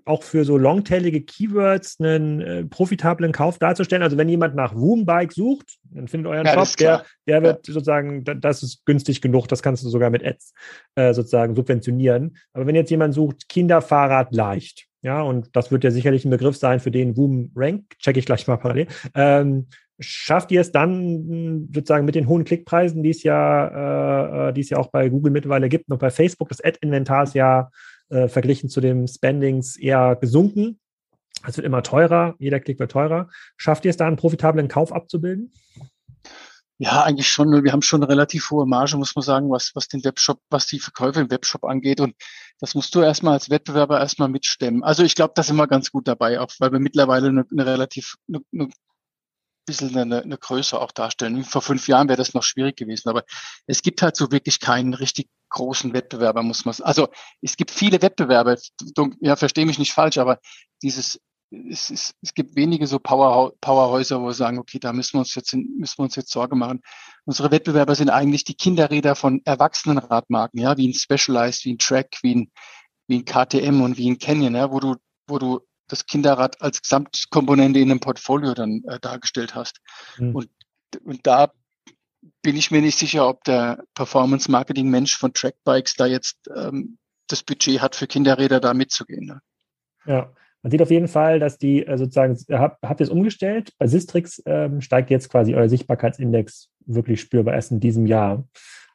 auch 0.06 0.24
für 0.24 0.45
so 0.45 0.58
longtailige 0.58 1.22
Keywords 1.22 1.99
einen 1.99 2.41
äh, 2.41 2.66
profitablen 2.66 3.32
Kauf 3.32 3.60
darzustellen? 3.60 4.04
Also 4.04 4.18
wenn 4.18 4.30
jemand 4.30 4.56
nach 4.56 4.76
Woombike 4.76 5.34
sucht, 5.34 5.78
dann 5.91 6.08
findet 6.08 6.32
euren 6.32 6.45
ja, 6.45 6.54
Shop, 6.54 6.78
der, 6.78 7.06
der 7.28 7.43
wird 7.43 7.68
ja. 7.68 7.74
sozusagen, 7.74 8.24
das 8.24 8.64
ist 8.64 8.86
günstig 8.86 9.22
genug, 9.22 9.47
das 9.47 9.62
kannst 9.62 9.84
du 9.84 9.89
sogar 9.89 10.10
mit 10.10 10.26
Ads 10.26 10.54
äh, 10.95 11.14
sozusagen 11.14 11.56
subventionieren. 11.56 12.38
Aber 12.54 12.68
wenn 12.68 12.76
jetzt 12.76 12.91
jemand 12.91 13.14
sucht, 13.14 13.47
Kinderfahrrad 13.49 14.34
leicht, 14.34 14.88
ja, 15.01 15.22
und 15.22 15.56
das 15.56 15.72
wird 15.72 15.84
ja 15.84 15.91
sicherlich 15.91 16.24
ein 16.24 16.32
Begriff 16.32 16.56
sein, 16.56 16.80
für 16.80 16.91
den 16.91 17.18
Woom 17.18 17.51
Rank, 17.56 17.97
check 17.99 18.16
ich 18.16 18.26
gleich 18.26 18.47
mal 18.47 18.58
parallel. 18.58 18.88
Ähm, 19.14 19.68
schafft 19.99 20.51
ihr 20.51 20.62
es 20.62 20.72
dann 20.72 21.68
sozusagen 21.74 22.06
mit 22.06 22.16
den 22.16 22.28
hohen 22.28 22.45
Klickpreisen, 22.45 23.04
die 23.04 23.10
es 23.10 23.24
ja, 23.24 24.49
äh, 24.49 24.54
die 24.54 24.62
es 24.62 24.70
ja 24.70 24.78
auch 24.78 24.88
bei 24.91 25.10
Google 25.10 25.32
mittlerweile 25.32 25.70
gibt, 25.70 25.89
noch 25.89 25.99
bei 25.99 26.10
Facebook, 26.10 26.49
das 26.49 26.64
Ad-Inventar 26.64 27.24
ist 27.24 27.36
ja 27.36 27.70
äh, 28.14 28.28
verglichen 28.30 28.70
zu 28.70 28.80
den 28.80 29.07
Spendings 29.07 29.76
eher 29.76 30.16
gesunken. 30.16 30.80
Es 31.45 31.57
wird 31.57 31.66
immer 31.66 31.84
teurer, 31.84 32.36
jeder 32.39 32.59
Klick 32.59 32.80
wird 32.80 32.91
teurer. 32.91 33.30
Schafft 33.57 33.86
ihr 33.86 33.89
es 33.89 33.97
da 33.97 34.07
einen 34.07 34.18
profitablen 34.18 34.68
Kauf 34.68 34.93
abzubilden? 34.93 35.51
Ja, 36.78 37.03
eigentlich 37.03 37.28
schon. 37.28 37.64
Wir 37.64 37.72
haben 37.72 37.82
schon 37.82 38.03
eine 38.03 38.11
relativ 38.11 38.51
hohe 38.51 38.66
Marge, 38.66 38.97
muss 38.97 39.16
man 39.16 39.24
sagen, 39.24 39.49
was, 39.49 39.72
was 39.74 39.88
den 39.88 40.03
Webshop, 40.03 40.39
was 40.49 40.68
die 40.68 40.80
Verkäufe 40.80 41.22
im 41.22 41.32
Webshop 41.32 41.64
angeht. 41.64 41.99
Und 41.99 42.16
das 42.59 42.76
musst 42.76 42.93
du 42.95 43.01
erstmal 43.01 43.34
als 43.34 43.49
Wettbewerber 43.49 43.99
erstmal 43.99 44.30
mitstemmen. 44.30 44.84
Also 44.84 45.03
ich 45.03 45.16
glaube, 45.16 45.34
da 45.36 45.43
sind 45.43 45.55
wir 45.55 45.68
ganz 45.68 45.91
gut 45.91 46.07
dabei, 46.07 46.39
auch 46.39 46.51
weil 46.59 46.72
wir 46.72 46.80
mittlerweile 46.80 47.30
eine, 47.30 47.45
eine 47.51 47.66
relativ, 47.66 48.16
eine, 48.28 48.41
eine 48.53 48.70
bisschen 49.66 49.97
eine, 49.97 50.22
eine 50.22 50.38
Größe 50.38 50.80
auch 50.80 50.91
darstellen. 50.91 51.43
Vor 51.43 51.61
fünf 51.61 51.88
Jahren 51.88 52.07
wäre 52.07 52.18
das 52.18 52.34
noch 52.34 52.43
schwierig 52.43 52.76
gewesen, 52.78 53.09
aber 53.09 53.24
es 53.68 53.82
gibt 53.82 54.01
halt 54.01 54.16
so 54.16 54.32
wirklich 54.32 54.59
keinen 54.59 54.93
richtig 54.93 55.30
großen 55.49 55.93
Wettbewerber, 55.93 56.43
muss 56.43 56.66
man. 56.66 56.76
Also 56.82 57.09
es 57.41 57.55
gibt 57.57 57.72
viele 57.72 58.01
Wettbewerber, 58.01 58.57
ja, 59.22 59.36
verstehe 59.36 59.66
mich 59.66 59.80
nicht 59.80 59.93
falsch, 59.93 60.18
aber 60.18 60.39
dieses 60.82 61.20
es, 61.70 61.89
es, 61.89 62.16
es 62.22 62.34
gibt 62.34 62.55
wenige 62.55 62.88
so 62.88 62.99
Power, 62.99 63.53
Powerhäuser, 63.61 64.20
wo 64.22 64.26
wir 64.26 64.34
sagen, 64.34 64.59
okay, 64.59 64.80
da 64.80 64.93
müssen 64.93 65.14
wir 65.14 65.20
uns 65.20 65.36
jetzt 65.36 65.53
müssen 65.53 65.99
wir 65.99 66.03
uns 66.03 66.16
jetzt 66.16 66.32
Sorge 66.32 66.55
machen. 66.55 66.82
Unsere 67.26 67.51
Wettbewerber 67.51 67.95
sind 67.95 68.09
eigentlich 68.09 68.43
die 68.43 68.55
Kinderräder 68.55 69.16
von 69.16 69.41
erwachsenen 69.45 69.97
Radmarken, 69.97 70.59
ja, 70.59 70.78
wie 70.78 70.88
ein 70.88 70.93
Specialized, 70.93 71.66
wie 71.66 71.74
ein 71.74 71.78
Track, 71.78 72.18
wie 72.22 72.36
ein, 72.36 72.51
wie 73.07 73.20
ein 73.20 73.26
KTM 73.26 73.82
und 73.82 73.97
wie 73.97 74.09
ein 74.09 74.18
Canyon, 74.18 74.55
ja, 74.55 74.72
wo 74.72 74.80
du, 74.80 74.95
wo 75.28 75.39
du 75.39 75.61
das 75.88 76.06
Kinderrad 76.06 76.62
als 76.62 76.82
Gesamtkomponente 76.82 77.80
in 77.80 77.92
einem 77.92 78.00
Portfolio 78.00 78.54
dann 78.54 78.84
äh, 78.88 79.00
dargestellt 79.00 79.56
hast. 79.56 79.80
Mhm. 80.18 80.36
Und, 80.36 80.50
und 81.04 81.26
da 81.28 81.52
bin 82.42 82.56
ich 82.56 82.72
mir 82.72 82.82
nicht 82.82 82.98
sicher, 82.98 83.28
ob 83.28 83.44
der 83.44 83.84
Performance-Marketing-Mensch 83.96 85.18
von 85.18 85.34
Trackbikes 85.34 85.96
da 85.96 86.06
jetzt 86.06 86.50
ähm, 86.56 86.98
das 87.28 87.44
Budget 87.44 87.82
hat, 87.82 87.96
für 87.96 88.08
Kinderräder 88.08 88.60
da 88.60 88.74
mitzugehen. 88.74 89.26
Ne? 89.26 89.42
Ja, 90.06 90.34
man 90.62 90.72
sieht 90.72 90.82
auf 90.82 90.92
jeden 90.92 91.08
Fall, 91.08 91.40
dass 91.40 91.58
die 91.58 91.86
äh, 91.86 91.98
sozusagen, 91.98 92.38
habt, 92.50 93.00
ihr 93.00 93.04
es 93.04 93.10
umgestellt? 93.10 93.74
Bei 93.78 93.88
Sistrix 93.88 94.42
ähm, 94.46 94.82
steigt 94.82 95.10
jetzt 95.10 95.30
quasi 95.30 95.54
euer 95.56 95.70
Sichtbarkeitsindex 95.70 96.70
wirklich 96.86 97.22
spürbar 97.22 97.54
erst 97.54 97.72
in 97.72 97.80
diesem 97.80 98.06
Jahr. 98.06 98.46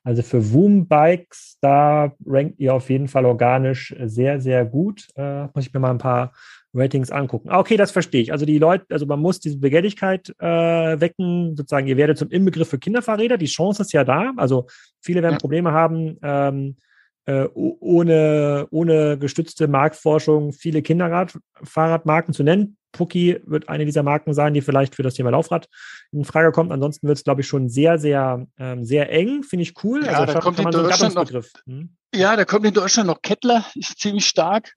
Also 0.03 0.23
für 0.23 0.53
Woom-Bikes, 0.53 1.59
da 1.61 2.15
rankt 2.25 2.59
ihr 2.61 2.73
auf 2.73 2.89
jeden 2.89 3.09
Fall 3.09 3.27
organisch 3.27 3.95
sehr, 4.05 4.41
sehr 4.41 4.65
gut. 4.65 5.09
Äh, 5.17 5.45
muss 5.55 5.67
ich 5.67 5.75
mir 5.75 5.81
mal 5.81 5.91
ein 5.91 5.99
paar 5.99 6.33
Ratings 6.75 7.11
angucken. 7.11 7.49
Ah, 7.51 7.59
okay, 7.59 7.77
das 7.77 7.91
verstehe 7.91 8.23
ich. 8.23 8.33
Also 8.33 8.45
die 8.45 8.59
Leute, 8.59 8.85
also 8.91 9.07
man 9.07 9.21
muss 9.21 9.41
diese 9.41 9.59
Begehrlichkeit 9.59 10.35
äh, 10.39 11.01
wecken, 11.01 11.57
sozusagen, 11.57 11.87
ihr 11.87 11.97
werdet 11.97 12.19
zum 12.19 12.31
Inbegriff 12.31 12.69
für 12.69 12.79
Kinderfahrräder. 12.79 13.39
Die 13.39 13.47
Chance 13.47 13.83
ist 13.83 13.93
ja 13.93 14.05
da. 14.05 14.33
Also 14.37 14.67
viele 15.01 15.23
werden 15.23 15.35
ja. 15.35 15.39
Probleme 15.39 15.73
haben, 15.73 16.19
ähm, 16.23 16.77
äh, 17.25 17.47
ohne, 17.55 18.67
ohne 18.71 19.19
gestützte 19.19 19.69
Marktforschung 19.69 20.53
viele 20.53 20.83
Kinderradfahrradmarken 20.83 22.35
zu 22.35 22.43
nennen. 22.43 22.77
Pucki 22.93 23.41
wird 23.45 23.69
eine 23.69 23.85
dieser 23.85 24.03
Marken 24.03 24.33
sein, 24.33 24.55
die 24.55 24.63
vielleicht 24.63 24.95
für 24.95 25.03
das 25.03 25.15
Thema 25.15 25.31
Laufrad 25.31 25.69
in 26.11 26.25
Frage 26.25 26.53
kommt. 26.53 26.73
Ansonsten 26.73 27.07
wird 27.07 27.19
es, 27.19 27.25
glaube 27.25 27.43
ich, 27.43 27.47
schon 27.47 27.69
sehr, 27.69 27.99
sehr, 27.99 28.47
ähm, 28.59 28.85
sehr 28.85 29.11
eng. 29.11 29.43
Finde 29.43 29.63
ich 29.63 29.75
cool. 29.85 30.05
Ja, 30.05 30.21
also 30.21 30.33
da 30.33 30.41
kommt 30.41 30.59
in 30.59 30.71
Deutschland 30.71 31.15
noch, 31.15 31.45
hm? 31.67 31.97
ja, 32.15 32.35
da 32.35 32.45
kommt 32.45 32.65
in 32.65 32.73
Deutschland 32.73 33.09
noch 33.09 33.21
Kettler, 33.21 33.65
ist 33.75 33.99
ziemlich 34.01 34.27
stark. 34.27 34.73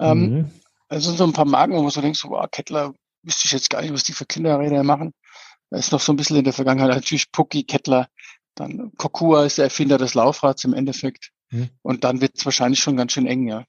Ähm, 0.00 0.18
mhm. 0.18 0.50
Es 0.92 1.04
sind 1.04 1.16
so 1.16 1.24
ein 1.24 1.32
paar 1.32 1.46
Marken, 1.46 1.74
wo 1.74 1.82
man 1.82 1.90
so 1.90 2.00
denkt, 2.00 2.18
so, 2.18 2.28
wow, 2.30 2.46
Kettler, 2.50 2.92
wüsste 3.22 3.46
ich 3.46 3.52
jetzt 3.52 3.70
gar 3.70 3.80
nicht, 3.80 3.92
was 3.92 4.04
die 4.04 4.12
für 4.12 4.26
Kinderräder 4.26 4.82
machen. 4.82 5.12
Da 5.70 5.78
ist 5.78 5.92
noch 5.92 6.00
so 6.00 6.12
ein 6.12 6.16
bisschen 6.16 6.36
in 6.36 6.44
der 6.44 6.52
Vergangenheit 6.52 6.94
natürlich 6.94 7.32
Pucki, 7.32 7.64
Kettler, 7.64 8.08
dann 8.54 8.92
Kokua 8.98 9.44
ist 9.46 9.58
der 9.58 9.64
Erfinder 9.64 9.96
des 9.96 10.14
Laufrads 10.14 10.64
im 10.64 10.74
Endeffekt. 10.74 11.30
Mhm. 11.50 11.70
Und 11.80 12.04
dann 12.04 12.20
wird 12.20 12.36
es 12.36 12.44
wahrscheinlich 12.44 12.80
schon 12.80 12.96
ganz 12.96 13.12
schön 13.12 13.26
eng, 13.26 13.48
ja. 13.48 13.64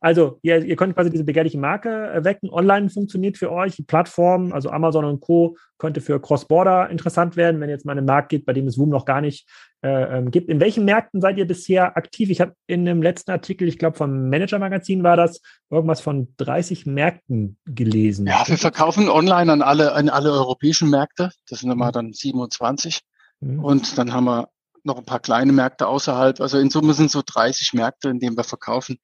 Also, 0.00 0.38
ihr, 0.42 0.64
ihr 0.64 0.76
könnt 0.76 0.94
quasi 0.94 1.10
diese 1.10 1.24
begehrliche 1.24 1.58
Marke 1.58 2.10
äh, 2.10 2.24
wecken. 2.24 2.50
Online 2.50 2.88
funktioniert 2.90 3.36
für 3.36 3.50
euch. 3.50 3.76
Die 3.76 3.82
Plattform, 3.82 4.52
also 4.52 4.70
Amazon 4.70 5.04
und 5.04 5.20
Co., 5.20 5.56
könnte 5.78 6.00
für 6.00 6.20
Cross-Border 6.20 6.88
interessant 6.90 7.36
werden, 7.36 7.60
wenn 7.60 7.68
jetzt 7.68 7.84
mal 7.84 7.92
einen 7.92 8.06
Markt 8.06 8.30
gibt, 8.30 8.46
bei 8.46 8.52
dem 8.52 8.66
es 8.66 8.76
Zoom 8.76 8.88
noch 8.88 9.04
gar 9.04 9.20
nicht 9.20 9.46
äh, 9.82 10.18
ähm, 10.18 10.30
gibt. 10.30 10.48
In 10.48 10.60
welchen 10.60 10.84
Märkten 10.84 11.20
seid 11.20 11.36
ihr 11.36 11.46
bisher 11.46 11.96
aktiv? 11.96 12.30
Ich 12.30 12.40
habe 12.40 12.54
in 12.66 12.84
dem 12.84 13.02
letzten 13.02 13.30
Artikel, 13.30 13.68
ich 13.68 13.78
glaube 13.78 13.96
vom 13.96 14.30
Manager-Magazin 14.30 15.02
war 15.02 15.16
das, 15.16 15.42
irgendwas 15.70 16.00
von 16.00 16.34
30 16.38 16.86
Märkten 16.86 17.58
gelesen. 17.66 18.26
Ja, 18.26 18.44
wir 18.46 18.56
verkaufen 18.56 19.08
online 19.08 19.52
an 19.52 19.62
alle, 19.62 19.92
an 19.92 20.08
alle 20.08 20.32
europäischen 20.32 20.88
Märkte. 20.88 21.30
Das 21.48 21.60
sind 21.60 21.70
immer 21.70 21.92
dann 21.92 22.12
27. 22.12 23.00
Mhm. 23.40 23.62
Und 23.62 23.98
dann 23.98 24.12
haben 24.12 24.24
wir 24.24 24.48
noch 24.86 24.98
ein 24.98 25.04
paar 25.04 25.20
kleine 25.20 25.52
Märkte 25.52 25.88
außerhalb. 25.88 26.40
Also 26.40 26.58
in 26.58 26.70
Summe 26.70 26.94
sind 26.94 27.10
so 27.10 27.22
30 27.24 27.74
Märkte, 27.74 28.08
in 28.08 28.20
denen 28.20 28.36
wir 28.36 28.44
verkaufen. 28.44 28.98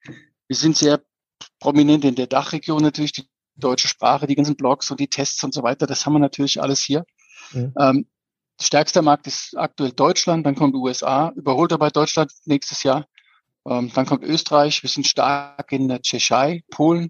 Wir 0.47 0.55
sind 0.55 0.77
sehr 0.77 1.01
prominent 1.59 2.05
in 2.05 2.15
der 2.15 2.27
Dachregion 2.27 2.81
natürlich, 2.81 3.13
die 3.13 3.27
deutsche 3.55 3.87
Sprache, 3.87 4.27
die 4.27 4.35
ganzen 4.35 4.55
Blogs 4.55 4.89
und 4.91 4.99
die 4.99 5.07
Tests 5.07 5.43
und 5.43 5.53
so 5.53 5.63
weiter. 5.63 5.87
Das 5.87 6.05
haben 6.05 6.13
wir 6.13 6.19
natürlich 6.19 6.61
alles 6.61 6.81
hier. 6.81 7.05
Mhm. 7.51 7.73
Ähm, 7.79 8.07
stärkster 8.59 9.01
Markt 9.01 9.27
ist 9.27 9.57
aktuell 9.57 9.91
Deutschland, 9.91 10.45
dann 10.45 10.55
kommt 10.55 10.75
USA, 10.75 11.31
überholt 11.35 11.71
dabei 11.71 11.89
Deutschland 11.89 12.31
nächstes 12.45 12.83
Jahr. 12.83 13.05
Ähm, 13.67 13.91
dann 13.93 14.05
kommt 14.05 14.23
Österreich, 14.23 14.83
wir 14.83 14.89
sind 14.89 15.07
stark 15.07 15.71
in 15.71 15.87
der 15.87 16.01
Tschechei, 16.01 16.63
Polen 16.69 17.09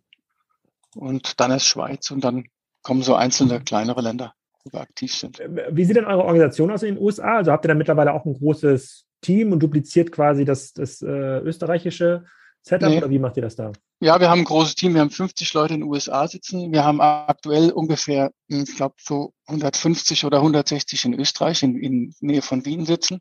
und 0.95 1.39
dann 1.39 1.51
ist 1.51 1.65
Schweiz 1.65 2.11
und 2.11 2.23
dann 2.23 2.45
kommen 2.83 3.01
so 3.01 3.15
einzelne 3.15 3.61
kleinere 3.61 4.01
Länder, 4.01 4.33
wo 4.63 4.73
wir 4.73 4.81
aktiv 4.81 5.15
sind. 5.15 5.41
Wie 5.71 5.85
sieht 5.85 5.95
denn 5.95 6.05
eure 6.05 6.25
Organisation 6.25 6.69
aus 6.69 6.83
in 6.83 6.95
den 6.95 7.03
USA? 7.03 7.37
Also 7.37 7.51
habt 7.51 7.65
ihr 7.65 7.69
dann 7.69 7.77
mittlerweile 7.77 8.13
auch 8.13 8.25
ein 8.25 8.33
großes 8.33 9.05
Team 9.21 9.51
und 9.51 9.63
dupliziert 9.63 10.11
quasi 10.11 10.45
das, 10.45 10.73
das 10.73 11.01
äh, 11.01 11.39
österreichische 11.39 12.25
Setup 12.63 12.89
nee. 12.89 12.97
oder 12.97 13.09
wie 13.09 13.19
macht 13.19 13.35
ihr 13.35 13.43
das 13.43 13.55
da? 13.55 13.73
Ja, 13.99 14.19
wir 14.19 14.29
haben 14.29 14.41
ein 14.41 14.45
großes 14.45 14.75
Team. 14.75 14.93
Wir 14.93 15.01
haben 15.01 15.09
50 15.09 15.53
Leute 15.53 15.73
in 15.73 15.81
den 15.81 15.89
USA 15.89 16.27
sitzen. 16.27 16.71
Wir 16.71 16.83
haben 16.83 17.01
aktuell 17.01 17.71
ungefähr, 17.71 18.31
hm, 18.49 18.63
ich 18.63 18.75
glaube, 18.75 18.95
so 18.99 19.33
150 19.47 20.25
oder 20.25 20.37
160 20.37 21.05
in 21.05 21.19
Österreich, 21.19 21.61
in, 21.63 21.77
in 21.77 22.15
Nähe 22.21 22.41
von 22.41 22.65
Wien 22.65 22.85
sitzen. 22.85 23.19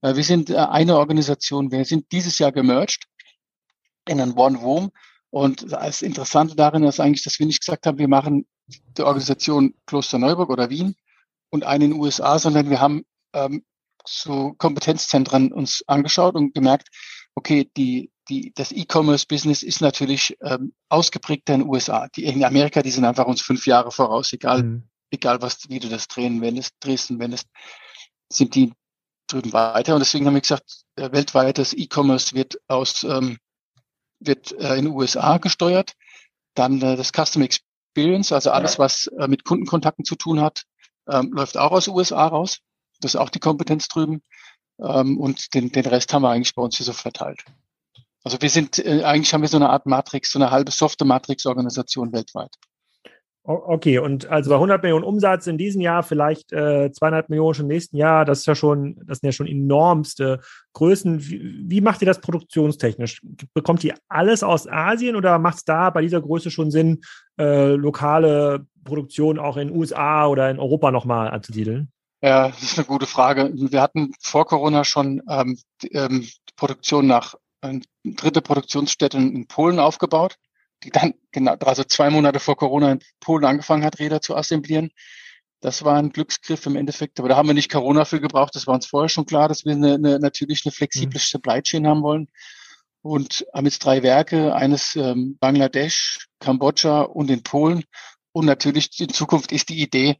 Äh, 0.00 0.16
wir 0.16 0.24
sind 0.24 0.50
äh, 0.50 0.56
eine 0.56 0.96
Organisation. 0.96 1.70
Wir 1.70 1.84
sind 1.84 2.10
dieses 2.12 2.38
Jahr 2.38 2.52
gemerged 2.52 3.04
in 4.08 4.20
ein 4.20 4.32
One 4.32 4.58
Room. 4.58 4.90
Und 5.30 5.70
das 5.72 6.02
Interessante 6.02 6.56
darin 6.56 6.82
ist 6.82 7.00
eigentlich, 7.00 7.24
dass 7.24 7.38
wir 7.38 7.46
nicht 7.46 7.60
gesagt 7.60 7.86
haben, 7.86 7.98
wir 7.98 8.08
machen 8.08 8.46
die 8.66 9.02
Organisation 9.02 9.74
Klosterneuburg 9.86 10.50
oder 10.50 10.70
Wien 10.70 10.94
und 11.50 11.64
eine 11.64 11.84
in 11.84 11.92
den 11.92 12.00
USA, 12.00 12.38
sondern 12.38 12.70
wir 12.70 12.80
haben 12.80 13.04
ähm, 13.34 13.64
so 14.06 14.54
Kompetenzzentren 14.58 15.52
uns 15.52 15.82
angeschaut 15.86 16.34
und 16.34 16.54
gemerkt, 16.54 16.88
okay, 17.34 17.70
die, 17.76 18.10
die, 18.32 18.52
das 18.54 18.72
E-Commerce-Business 18.72 19.62
ist 19.62 19.80
natürlich 19.82 20.36
ähm, 20.40 20.72
ausgeprägter 20.88 21.54
in 21.54 21.60
den 21.60 21.68
USA. 21.68 22.08
Die 22.08 22.24
in 22.24 22.44
Amerika, 22.44 22.82
die 22.82 22.90
sind 22.90 23.04
einfach 23.04 23.26
uns 23.26 23.42
fünf 23.42 23.66
Jahre 23.66 23.90
voraus, 23.90 24.32
egal, 24.32 24.62
mhm. 24.62 24.88
egal 25.10 25.42
was, 25.42 25.68
wie 25.68 25.78
du 25.78 25.88
das 25.88 26.08
drehen 26.08 26.40
wendest, 26.40 26.72
drehst 26.80 27.10
und 27.10 27.18
wendest, 27.18 27.46
sind 28.30 28.54
die 28.54 28.72
drüben 29.26 29.52
weiter. 29.52 29.94
Und 29.94 30.00
deswegen 30.00 30.26
haben 30.26 30.34
wir 30.34 30.40
gesagt, 30.40 30.84
äh, 30.96 31.12
weltweit 31.12 31.58
das 31.58 31.74
E-Commerce 31.74 32.34
wird 32.34 32.58
aus, 32.68 33.04
ähm, 33.04 33.38
wird 34.18 34.52
äh, 34.52 34.76
in 34.76 34.86
den 34.86 34.94
USA 34.94 35.36
gesteuert. 35.36 35.92
Dann 36.54 36.80
äh, 36.80 36.96
das 36.96 37.12
Customer 37.12 37.44
Experience, 37.44 38.32
also 38.32 38.50
alles, 38.50 38.78
was 38.78 39.08
äh, 39.18 39.28
mit 39.28 39.44
Kundenkontakten 39.44 40.06
zu 40.06 40.16
tun 40.16 40.40
hat, 40.40 40.62
ähm, 41.06 41.32
läuft 41.32 41.58
auch 41.58 41.72
aus 41.72 41.84
den 41.84 41.94
USA 41.94 42.26
raus. 42.26 42.60
Das 43.00 43.14
ist 43.14 43.20
auch 43.20 43.30
die 43.30 43.40
Kompetenz 43.40 43.88
drüben. 43.88 44.22
Ähm, 44.78 45.18
und 45.20 45.52
den, 45.52 45.70
den 45.70 45.84
Rest 45.84 46.14
haben 46.14 46.22
wir 46.22 46.30
eigentlich 46.30 46.54
bei 46.54 46.62
uns 46.62 46.78
hier 46.78 46.86
so 46.86 46.94
verteilt. 46.94 47.44
Also 48.24 48.40
wir 48.40 48.50
sind, 48.50 48.78
äh, 48.78 49.02
eigentlich 49.02 49.32
haben 49.34 49.42
wir 49.42 49.48
so 49.48 49.56
eine 49.56 49.70
Art 49.70 49.86
Matrix, 49.86 50.32
so 50.32 50.38
eine 50.38 50.50
halbe 50.50 50.70
Software-Matrix-Organisation 50.70 52.12
weltweit. 52.12 52.54
Okay, 53.44 53.98
und 53.98 54.28
also 54.28 54.50
bei 54.50 54.54
100 54.54 54.84
Millionen 54.84 55.04
Umsatz 55.04 55.48
in 55.48 55.58
diesem 55.58 55.80
Jahr, 55.80 56.04
vielleicht 56.04 56.52
äh, 56.52 56.92
200 56.92 57.28
Millionen 57.28 57.54
schon 57.54 57.64
im 57.64 57.74
nächsten 57.74 57.96
Jahr, 57.96 58.24
das 58.24 58.40
ist 58.40 58.46
ja 58.46 58.54
schon, 58.54 59.00
das 59.04 59.18
sind 59.18 59.26
ja 59.26 59.32
schon 59.32 59.48
enormste 59.48 60.38
Größen. 60.74 61.28
Wie, 61.28 61.64
wie 61.66 61.80
macht 61.80 62.00
ihr 62.02 62.06
das 62.06 62.20
produktionstechnisch? 62.20 63.20
Bekommt 63.52 63.82
ihr 63.82 63.96
alles 64.08 64.44
aus 64.44 64.68
Asien 64.68 65.16
oder 65.16 65.40
macht 65.40 65.56
es 65.56 65.64
da 65.64 65.90
bei 65.90 66.02
dieser 66.02 66.20
Größe 66.20 66.52
schon 66.52 66.70
Sinn, 66.70 67.00
äh, 67.36 67.72
lokale 67.72 68.64
Produktion 68.84 69.40
auch 69.40 69.56
in 69.56 69.72
USA 69.72 70.28
oder 70.28 70.48
in 70.48 70.60
Europa 70.60 70.92
nochmal 70.92 71.28
anzusiedeln? 71.28 71.90
Ja, 72.22 72.46
das 72.46 72.62
ist 72.62 72.78
eine 72.78 72.86
gute 72.86 73.06
Frage. 73.06 73.50
Wir 73.52 73.82
hatten 73.82 74.12
vor 74.20 74.46
Corona 74.46 74.84
schon 74.84 75.20
ähm, 75.28 75.58
die, 75.82 75.88
ähm, 75.88 76.20
die 76.20 76.54
Produktion 76.54 77.08
nach 77.08 77.34
äh, 77.62 77.80
dritte 78.04 78.42
Produktionsstätte 78.42 79.16
in 79.16 79.46
Polen 79.46 79.78
aufgebaut 79.78 80.38
die 80.84 80.90
dann 80.90 81.14
genau, 81.30 81.54
also 81.54 81.84
zwei 81.84 82.10
Monate 82.10 82.40
vor 82.40 82.56
Corona 82.56 82.92
in 82.92 83.00
Polen 83.20 83.44
angefangen 83.44 83.84
hat, 83.84 83.98
Räder 83.98 84.20
zu 84.20 84.36
assemblieren. 84.36 84.90
Das 85.60 85.84
war 85.84 85.96
ein 85.96 86.10
Glücksgriff 86.10 86.66
im 86.66 86.76
Endeffekt, 86.76 87.20
aber 87.20 87.28
da 87.28 87.36
haben 87.36 87.48
wir 87.48 87.54
nicht 87.54 87.70
Corona 87.70 88.04
für 88.04 88.20
gebraucht. 88.20 88.54
Das 88.56 88.66
war 88.66 88.74
uns 88.74 88.86
vorher 88.86 89.08
schon 89.08 89.26
klar, 89.26 89.48
dass 89.48 89.64
wir 89.64 89.72
eine, 89.72 89.94
eine, 89.94 90.18
natürlich 90.18 90.62
eine 90.64 90.72
flexible 90.72 91.18
mhm. 91.18 91.24
Supply 91.24 91.62
Chain 91.62 91.86
haben 91.86 92.02
wollen. 92.02 92.28
Und 93.00 93.46
haben 93.52 93.64
jetzt 93.64 93.84
drei 93.84 94.02
Werke, 94.02 94.54
eines 94.54 94.94
ähm, 94.94 95.36
Bangladesch, 95.40 96.28
Kambodscha 96.38 97.02
und 97.02 97.30
in 97.30 97.42
Polen. 97.42 97.84
Und 98.32 98.46
natürlich 98.46 99.00
in 99.00 99.08
Zukunft 99.08 99.50
ist 99.52 99.68
die 99.68 99.80
Idee, 99.80 100.18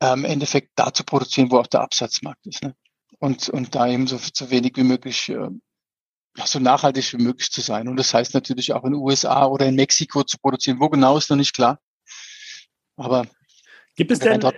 ähm, 0.00 0.20
im 0.20 0.24
Endeffekt 0.24 0.70
da 0.76 0.92
zu 0.92 1.04
produzieren, 1.04 1.50
wo 1.50 1.58
auch 1.58 1.66
der 1.66 1.80
Absatzmarkt 1.80 2.46
ist. 2.46 2.62
Ne? 2.62 2.74
Und, 3.18 3.48
und 3.50 3.74
da 3.74 3.86
eben 3.86 4.06
so, 4.06 4.18
so 4.32 4.50
wenig 4.50 4.72
wie 4.76 4.82
möglich 4.82 5.28
äh, 5.28 5.48
so 6.44 6.58
nachhaltig 6.58 7.12
wie 7.14 7.22
möglich 7.22 7.50
zu 7.50 7.60
sein. 7.60 7.88
Und 7.88 7.96
das 7.96 8.12
heißt 8.12 8.34
natürlich 8.34 8.72
auch 8.72 8.84
in 8.84 8.92
den 8.92 9.00
USA 9.00 9.46
oder 9.46 9.66
in 9.66 9.74
Mexiko 9.74 10.22
zu 10.22 10.38
produzieren. 10.38 10.78
Wo 10.80 10.88
genau 10.88 11.16
ist 11.16 11.30
noch 11.30 11.36
nicht 11.36 11.54
klar. 11.54 11.78
Aber 12.96 13.26
Gibt 13.96 14.10
es 14.10 14.18
denn, 14.18 14.42
äh, 14.42 14.52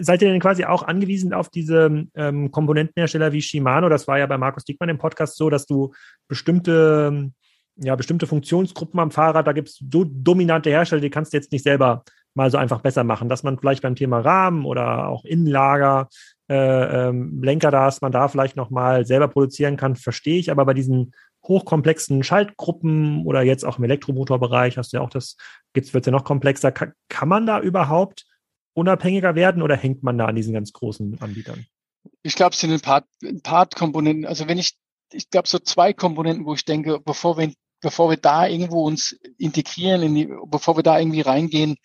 seid 0.00 0.20
ihr 0.20 0.28
denn 0.28 0.40
quasi 0.40 0.66
auch 0.66 0.82
angewiesen 0.82 1.32
auf 1.32 1.48
diese 1.48 2.06
ähm, 2.14 2.50
Komponentenhersteller 2.50 3.32
wie 3.32 3.40
Shimano? 3.40 3.88
Das 3.88 4.06
war 4.06 4.18
ja 4.18 4.26
bei 4.26 4.36
Markus 4.36 4.64
Dickmann 4.64 4.90
im 4.90 4.98
Podcast 4.98 5.38
so, 5.38 5.48
dass 5.48 5.64
du 5.64 5.94
bestimmte, 6.28 7.30
ja, 7.76 7.96
bestimmte 7.96 8.26
Funktionsgruppen 8.26 9.00
am 9.00 9.10
Fahrrad, 9.10 9.46
da 9.46 9.52
gibt 9.52 9.70
es 9.70 9.82
so 9.90 10.04
dominante 10.04 10.68
Hersteller, 10.68 11.00
die 11.00 11.08
kannst 11.08 11.32
du 11.32 11.38
jetzt 11.38 11.52
nicht 11.52 11.62
selber 11.62 12.04
mal 12.34 12.50
so 12.50 12.58
einfach 12.58 12.82
besser 12.82 13.02
machen, 13.02 13.30
dass 13.30 13.42
man 13.42 13.58
vielleicht 13.58 13.82
beim 13.82 13.96
Thema 13.96 14.20
Rahmen 14.20 14.66
oder 14.66 15.08
auch 15.08 15.24
Innenlager 15.24 16.10
äh, 16.48 17.08
ähm, 17.08 17.42
Lenker 17.42 17.70
da 17.70 17.88
ist, 17.88 18.02
man 18.02 18.12
da 18.12 18.28
vielleicht 18.28 18.56
nochmal 18.56 19.04
selber 19.04 19.28
produzieren 19.28 19.76
kann, 19.76 19.96
verstehe 19.96 20.38
ich. 20.38 20.50
Aber 20.50 20.64
bei 20.64 20.74
diesen 20.74 21.12
hochkomplexen 21.44 22.22
Schaltgruppen 22.22 23.24
oder 23.24 23.42
jetzt 23.42 23.64
auch 23.64 23.78
im 23.78 23.84
Elektromotorbereich 23.84 24.78
hast 24.78 24.92
du 24.92 24.98
ja 24.98 25.02
auch 25.02 25.10
das, 25.10 25.36
wird 25.74 25.86
es 25.86 26.06
ja 26.06 26.12
noch 26.12 26.24
komplexer. 26.24 26.72
Kann, 26.72 26.92
kann 27.08 27.28
man 27.28 27.46
da 27.46 27.60
überhaupt 27.60 28.26
unabhängiger 28.74 29.34
werden 29.34 29.62
oder 29.62 29.76
hängt 29.76 30.02
man 30.02 30.18
da 30.18 30.26
an 30.26 30.36
diesen 30.36 30.52
ganz 30.52 30.72
großen 30.72 31.20
Anbietern? 31.20 31.66
Ich 32.22 32.34
glaube, 32.34 32.52
es 32.52 32.60
sind 32.60 32.72
ein 32.72 32.80
paar, 32.80 33.04
ein 33.22 33.40
paar 33.40 33.66
Komponenten. 33.66 34.26
Also 34.26 34.48
wenn 34.48 34.58
ich, 34.58 34.76
ich 35.12 35.30
glaube, 35.30 35.48
so 35.48 35.58
zwei 35.58 35.92
Komponenten, 35.92 36.44
wo 36.44 36.54
ich 36.54 36.64
denke, 36.64 37.00
bevor 37.00 37.38
wir, 37.38 37.52
bevor 37.80 38.10
wir 38.10 38.16
da 38.16 38.46
irgendwo 38.46 38.84
uns 38.84 39.12
integrieren, 39.38 40.02
in 40.02 40.14
die, 40.14 40.28
bevor 40.46 40.76
wir 40.76 40.82
da 40.82 40.98
irgendwie 40.98 41.22
reingehen, 41.22 41.76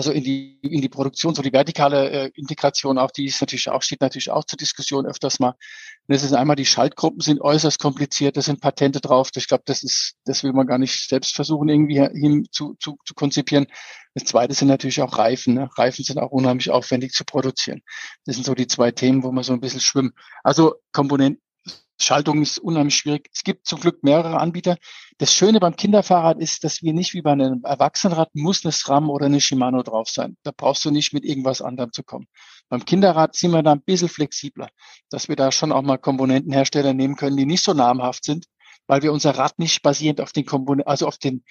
also 0.00 0.12
in 0.12 0.24
die, 0.24 0.58
in 0.62 0.80
die 0.80 0.88
Produktion, 0.88 1.34
so 1.34 1.42
die 1.42 1.52
vertikale 1.52 2.10
äh, 2.10 2.30
Integration 2.34 2.96
auch, 2.96 3.10
die 3.10 3.26
ist 3.26 3.42
natürlich 3.42 3.68
auch, 3.68 3.82
steht 3.82 4.00
natürlich 4.00 4.30
auch 4.30 4.46
zur 4.46 4.56
Diskussion 4.56 5.04
öfters 5.04 5.40
mal. 5.40 5.50
Und 5.50 6.14
das 6.14 6.22
ist 6.22 6.32
einmal, 6.32 6.56
die 6.56 6.64
Schaltgruppen 6.64 7.20
sind 7.20 7.42
äußerst 7.42 7.78
kompliziert, 7.78 8.38
da 8.38 8.40
sind 8.40 8.62
Patente 8.62 9.02
drauf. 9.02 9.28
Ich 9.36 9.46
glaube, 9.46 9.64
das 9.66 9.82
ist, 9.82 10.14
das 10.24 10.42
will 10.42 10.54
man 10.54 10.66
gar 10.66 10.78
nicht 10.78 11.06
selbst 11.06 11.34
versuchen, 11.34 11.68
irgendwie 11.68 12.00
hin 12.18 12.46
zu, 12.50 12.76
zu, 12.80 12.96
zu 13.04 13.12
konzipieren. 13.12 13.66
Das 14.14 14.24
zweite 14.24 14.54
sind 14.54 14.68
natürlich 14.68 15.02
auch 15.02 15.18
Reifen. 15.18 15.52
Ne? 15.52 15.68
Reifen 15.76 16.02
sind 16.02 16.18
auch 16.18 16.30
unheimlich 16.30 16.70
aufwendig 16.70 17.12
zu 17.12 17.26
produzieren. 17.26 17.82
Das 18.24 18.36
sind 18.36 18.46
so 18.46 18.54
die 18.54 18.68
zwei 18.68 18.92
Themen, 18.92 19.22
wo 19.22 19.30
man 19.32 19.44
so 19.44 19.52
ein 19.52 19.60
bisschen 19.60 19.80
schwimmen. 19.80 20.12
Also 20.42 20.76
Komponenten, 20.92 21.42
Schaltung 22.02 22.42
ist 22.42 22.58
unheimlich 22.58 22.96
schwierig. 22.96 23.28
Es 23.32 23.44
gibt 23.44 23.66
zum 23.66 23.80
Glück 23.80 24.02
mehrere 24.02 24.38
Anbieter. 24.38 24.76
Das 25.18 25.34
Schöne 25.34 25.60
beim 25.60 25.76
Kinderfahrrad 25.76 26.40
ist, 26.40 26.64
dass 26.64 26.82
wir 26.82 26.92
nicht 26.92 27.14
wie 27.14 27.22
bei 27.22 27.32
einem 27.32 27.62
Erwachsenenrad 27.64 28.30
muss 28.34 28.64
eine 28.64 28.72
SRAM 28.72 29.10
oder 29.10 29.26
eine 29.26 29.40
Shimano 29.40 29.82
drauf 29.82 30.08
sein. 30.08 30.36
Da 30.42 30.50
brauchst 30.56 30.84
du 30.84 30.90
nicht 30.90 31.12
mit 31.12 31.24
irgendwas 31.24 31.60
anderem 31.60 31.92
zu 31.92 32.02
kommen. 32.02 32.26
Beim 32.68 32.84
Kinderrad 32.84 33.36
sind 33.36 33.50
wir 33.50 33.62
da 33.62 33.72
ein 33.72 33.82
bisschen 33.82 34.08
flexibler, 34.08 34.70
dass 35.10 35.28
wir 35.28 35.36
da 35.36 35.52
schon 35.52 35.72
auch 35.72 35.82
mal 35.82 35.98
Komponentenhersteller 35.98 36.94
nehmen 36.94 37.16
können, 37.16 37.36
die 37.36 37.46
nicht 37.46 37.64
so 37.64 37.74
namhaft 37.74 38.24
sind, 38.24 38.46
weil 38.86 39.02
wir 39.02 39.12
unser 39.12 39.36
Rad 39.36 39.58
nicht 39.58 39.82
basierend 39.82 40.20
auf 40.20 40.32
den 40.32 40.46
Komponenten, 40.46 40.90
also 40.90 41.06
auf 41.06 41.18
den 41.18 41.44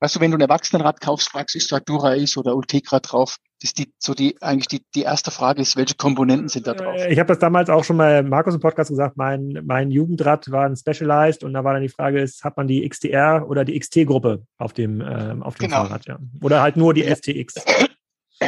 Weißt 0.00 0.14
du, 0.14 0.20
wenn 0.20 0.30
du 0.30 0.36
ein 0.36 0.42
Erwachsenenrad 0.42 1.00
kaufst, 1.00 1.30
fragst, 1.30 1.56
ist 1.56 1.72
da 1.72 1.80
Dura-Ace 1.80 2.36
oder 2.36 2.54
Ultegra 2.54 3.00
drauf? 3.00 3.38
Das 3.60 3.70
ist 3.70 3.78
die, 3.78 3.92
so 3.98 4.14
die, 4.14 4.40
eigentlich 4.40 4.68
die, 4.68 4.82
die 4.94 5.02
erste 5.02 5.32
Frage 5.32 5.62
ist, 5.62 5.76
welche 5.76 5.96
Komponenten 5.96 6.48
sind 6.48 6.68
da 6.68 6.74
drauf? 6.74 6.94
Äh, 6.96 7.12
ich 7.12 7.18
habe 7.18 7.26
das 7.26 7.40
damals 7.40 7.68
auch 7.70 7.82
schon 7.82 7.96
mal 7.96 8.22
Markus 8.22 8.54
im 8.54 8.60
Podcast 8.60 8.90
gesagt, 8.90 9.16
mein, 9.16 9.60
mein 9.64 9.90
Jugendrad 9.90 10.50
war 10.52 10.66
ein 10.66 10.76
Specialized 10.76 11.42
und 11.42 11.54
da 11.54 11.64
war 11.64 11.72
dann 11.72 11.82
die 11.82 11.88
Frage, 11.88 12.20
ist, 12.20 12.44
hat 12.44 12.56
man 12.56 12.68
die 12.68 12.88
XTR 12.88 13.48
oder 13.48 13.64
die 13.64 13.78
XT-Gruppe 13.78 14.44
auf 14.58 14.72
dem, 14.74 15.00
äh, 15.00 15.34
auf 15.40 15.56
dem 15.56 15.66
genau. 15.70 15.84
Fahrrad, 15.84 16.06
ja. 16.06 16.18
Oder 16.40 16.62
halt 16.62 16.76
nur 16.76 16.94
die 16.94 17.02
ja. 17.02 17.14
STX. 17.16 17.54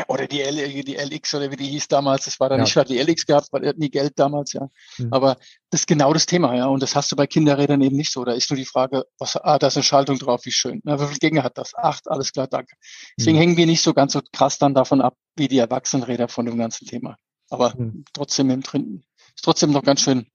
Oder 0.07 0.29
die, 0.29 0.41
L, 0.41 0.85
die 0.85 0.97
LX 0.97 1.35
oder 1.35 1.51
wie 1.51 1.57
die 1.57 1.67
hieß 1.67 1.89
damals, 1.89 2.25
das 2.25 2.39
war 2.39 2.49
dann 2.49 2.59
ja. 2.59 2.65
nicht, 2.65 2.77
weil 2.77 2.85
die 2.85 2.99
LX 2.99 3.27
gehabt, 3.27 3.49
weil 3.51 3.65
er 3.65 3.71
hat 3.71 3.79
nie 3.79 3.91
Geld 3.91 4.13
damals, 4.17 4.53
ja. 4.53 4.69
Mhm. 4.99 5.13
Aber 5.13 5.37
das 5.71 5.81
ist 5.81 5.87
genau 5.87 6.13
das 6.13 6.27
Thema, 6.27 6.55
ja. 6.55 6.67
Und 6.67 6.83
das 6.83 6.95
hast 6.95 7.11
du 7.11 7.17
bei 7.17 7.27
Kinderrädern 7.27 7.81
eben 7.81 7.97
nicht 7.97 8.13
so. 8.13 8.25
Da 8.25 8.33
ist 8.33 8.51
nur 8.51 8.57
die 8.57 8.67
Frage, 8.67 9.05
was, 9.19 9.37
ah, 9.37 9.59
da 9.59 9.67
ist 9.67 9.77
eine 9.77 9.83
Schaltung 9.83 10.19
drauf, 10.19 10.45
wie 10.45 10.53
schön. 10.53 10.81
Na, 10.85 11.01
wie 11.01 11.07
viele 11.07 11.19
Gänge 11.19 11.43
hat 11.43 11.59
das? 11.59 11.75
Acht, 11.75 12.09
alles 12.09 12.33
klar, 12.33 12.47
danke. 12.47 12.77
Deswegen 13.19 13.37
mhm. 13.37 13.41
hängen 13.41 13.57
wir 13.57 13.67
nicht 13.67 13.83
so 13.83 13.93
ganz 13.93 14.13
so 14.13 14.21
krass 14.33 14.59
dann 14.59 14.75
davon 14.75 15.01
ab, 15.01 15.17
wie 15.37 15.49
die 15.49 15.59
Erwachsenenräder 15.59 16.29
von 16.29 16.47
dem 16.47 16.57
ganzen 16.57 16.87
Thema. 16.87 17.17
Aber 17.49 17.75
mhm. 17.77 18.05
trotzdem 18.13 18.51
im 18.51 18.63
drin, 18.63 19.03
ist 19.35 19.45
trotzdem 19.45 19.73
noch 19.73 19.83
ganz 19.83 20.03
schön 20.03 20.27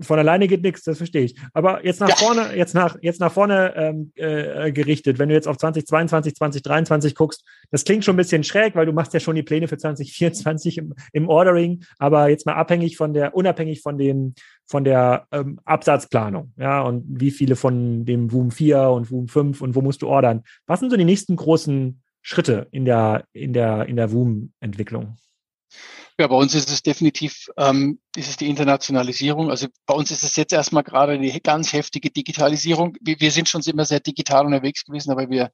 von 0.00 0.18
alleine 0.18 0.46
geht 0.46 0.62
nichts, 0.62 0.84
das 0.84 0.98
verstehe 0.98 1.22
ich. 1.22 1.34
Aber 1.52 1.84
jetzt 1.84 2.00
nach 2.00 2.08
ja. 2.08 2.16
vorne, 2.16 2.56
jetzt 2.56 2.74
nach, 2.74 2.96
jetzt 3.00 3.20
nach 3.20 3.32
vorne 3.32 3.74
ähm, 3.76 4.12
äh, 4.14 4.70
gerichtet, 4.72 5.18
wenn 5.18 5.28
du 5.28 5.34
jetzt 5.34 5.48
auf 5.48 5.58
2022, 5.58 6.34
2023 6.34 7.14
guckst, 7.14 7.44
das 7.70 7.84
klingt 7.84 8.04
schon 8.04 8.14
ein 8.14 8.18
bisschen 8.18 8.44
schräg, 8.44 8.74
weil 8.74 8.86
du 8.86 8.92
machst 8.92 9.14
ja 9.14 9.20
schon 9.20 9.36
die 9.36 9.42
Pläne 9.42 9.68
für 9.68 9.76
2024 9.76 10.78
im, 10.78 10.94
im 11.12 11.28
Ordering, 11.28 11.84
aber 11.98 12.28
jetzt 12.28 12.46
mal 12.46 12.54
abhängig 12.54 12.96
von 12.96 13.12
der, 13.12 13.34
unabhängig 13.34 13.82
von 13.82 13.98
dem, 13.98 14.34
von 14.66 14.84
der 14.84 15.26
ähm, 15.32 15.60
Absatzplanung, 15.64 16.52
ja, 16.56 16.82
und 16.82 17.04
wie 17.08 17.30
viele 17.30 17.56
von 17.56 18.04
dem 18.04 18.32
Woom 18.32 18.50
4 18.50 18.80
und 18.90 19.10
Woom 19.10 19.28
5 19.28 19.60
und 19.60 19.74
wo 19.74 19.80
musst 19.80 20.02
du 20.02 20.08
ordern. 20.08 20.42
Was 20.66 20.80
sind 20.80 20.90
so 20.90 20.96
die 20.96 21.04
nächsten 21.04 21.36
großen 21.36 22.02
Schritte 22.22 22.68
in 22.70 22.84
der, 22.84 23.24
in 23.32 23.52
der, 23.52 23.86
in 23.86 23.96
der 23.96 24.12
Woom-Entwicklung? 24.12 25.16
Ja, 26.20 26.26
bei 26.26 26.34
uns 26.34 26.52
ist 26.52 26.68
es 26.68 26.82
definitiv, 26.82 27.48
ähm, 27.56 28.00
ist 28.16 28.28
es 28.28 28.36
die 28.36 28.48
Internationalisierung. 28.48 29.50
Also 29.50 29.68
bei 29.86 29.94
uns 29.94 30.10
ist 30.10 30.24
es 30.24 30.34
jetzt 30.34 30.52
erstmal 30.52 30.82
gerade 30.82 31.12
eine 31.12 31.40
ganz 31.40 31.72
heftige 31.72 32.10
Digitalisierung. 32.10 32.96
Wir, 33.00 33.20
wir 33.20 33.30
sind 33.30 33.48
schon 33.48 33.62
immer 33.62 33.84
sehr 33.84 34.00
digital 34.00 34.44
unterwegs 34.44 34.84
gewesen, 34.84 35.12
aber 35.12 35.30
wir, 35.30 35.52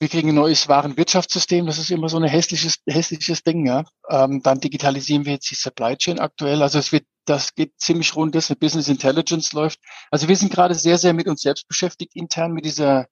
wir 0.00 0.08
kriegen 0.08 0.30
ein 0.30 0.34
neues 0.34 0.66
Warenwirtschaftssystem. 0.66 1.64
Das 1.66 1.78
ist 1.78 1.92
immer 1.92 2.08
so 2.08 2.16
ein 2.16 2.24
hässliches, 2.24 2.78
hässliches 2.88 3.44
Ding. 3.44 3.66
Ja. 3.66 3.84
Ähm, 4.08 4.42
dann 4.42 4.58
digitalisieren 4.58 5.24
wir 5.24 5.34
jetzt 5.34 5.48
die 5.48 5.54
Supply 5.54 5.96
Chain 5.96 6.18
aktuell. 6.18 6.60
Also 6.60 6.80
es 6.80 6.90
wird, 6.90 7.04
das 7.24 7.54
geht 7.54 7.74
ziemlich 7.78 8.16
rund, 8.16 8.34
das 8.34 8.50
mit 8.50 8.58
Business 8.58 8.88
Intelligence 8.88 9.52
läuft. 9.52 9.78
Also 10.10 10.26
wir 10.26 10.34
sind 10.34 10.52
gerade 10.52 10.74
sehr, 10.74 10.98
sehr 10.98 11.12
mit 11.12 11.28
uns 11.28 11.42
selbst 11.42 11.68
beschäftigt, 11.68 12.16
intern 12.16 12.52
mit 12.52 12.64
dieser 12.64 13.06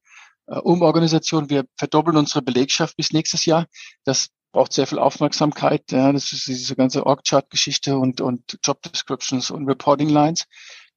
äh, 0.48 0.56
Umorganisation. 0.56 1.48
Wir 1.48 1.64
verdoppeln 1.76 2.16
unsere 2.16 2.42
Belegschaft 2.42 2.96
bis 2.96 3.12
nächstes 3.12 3.44
Jahr. 3.44 3.66
Das 4.02 4.30
braucht 4.58 4.72
sehr 4.72 4.88
viel 4.88 4.98
Aufmerksamkeit. 4.98 5.92
Ja, 5.92 6.10
das 6.12 6.32
ist 6.32 6.48
diese 6.48 6.74
ganze 6.74 7.06
Org-Chart-Geschichte 7.06 7.96
und, 7.96 8.20
und 8.20 8.58
Job 8.64 8.82
Descriptions 8.82 9.52
und 9.52 9.68
Reporting 9.68 10.08
Lines. 10.08 10.46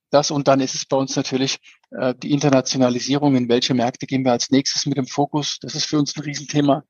Das 0.10 0.32
und 0.32 0.48
dann 0.48 0.62
ist 0.62 0.74
es 0.74 0.88
bei 0.88 0.98
uns 0.98 1.16
natürlich 1.16 1.60
äh, 1.92 2.16
die 2.16 2.32
Internationalisierung. 2.32 3.36
In 3.36 3.50
welche 3.50 3.76
Märkte 3.76 4.08
gehen 4.08 4.26
wir 4.26 4.32
als 4.32 4.50
nächstes 4.50 4.88
mit 4.88 4.98
dem 4.98 5.06
Fokus? 5.06 5.60
Das 5.62 5.76
ist 5.76 5.86
für 5.86 6.00
uns 6.00 6.16
ein 6.16 6.24
Riesenthema. 6.24 6.86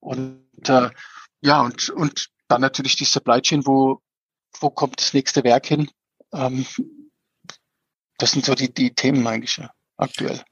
Und 0.00 0.66
äh, 0.66 0.88
ja, 1.42 1.60
und, 1.60 1.90
und 1.90 2.28
dann 2.48 2.62
natürlich 2.62 2.96
die 2.96 3.04
Supply 3.04 3.42
Chain, 3.42 3.66
wo, 3.66 4.00
wo 4.58 4.70
kommt 4.70 4.98
das 4.98 5.12
nächste 5.12 5.44
Werk 5.44 5.66
hin? 5.66 5.90
Ähm, 6.32 6.64
das 8.16 8.30
sind 8.30 8.46
so 8.46 8.54
die, 8.54 8.72
die 8.72 8.94
Themen 8.94 9.26
eigentlich 9.26 9.58
ja, 9.58 9.70
aktuell. 9.98 10.42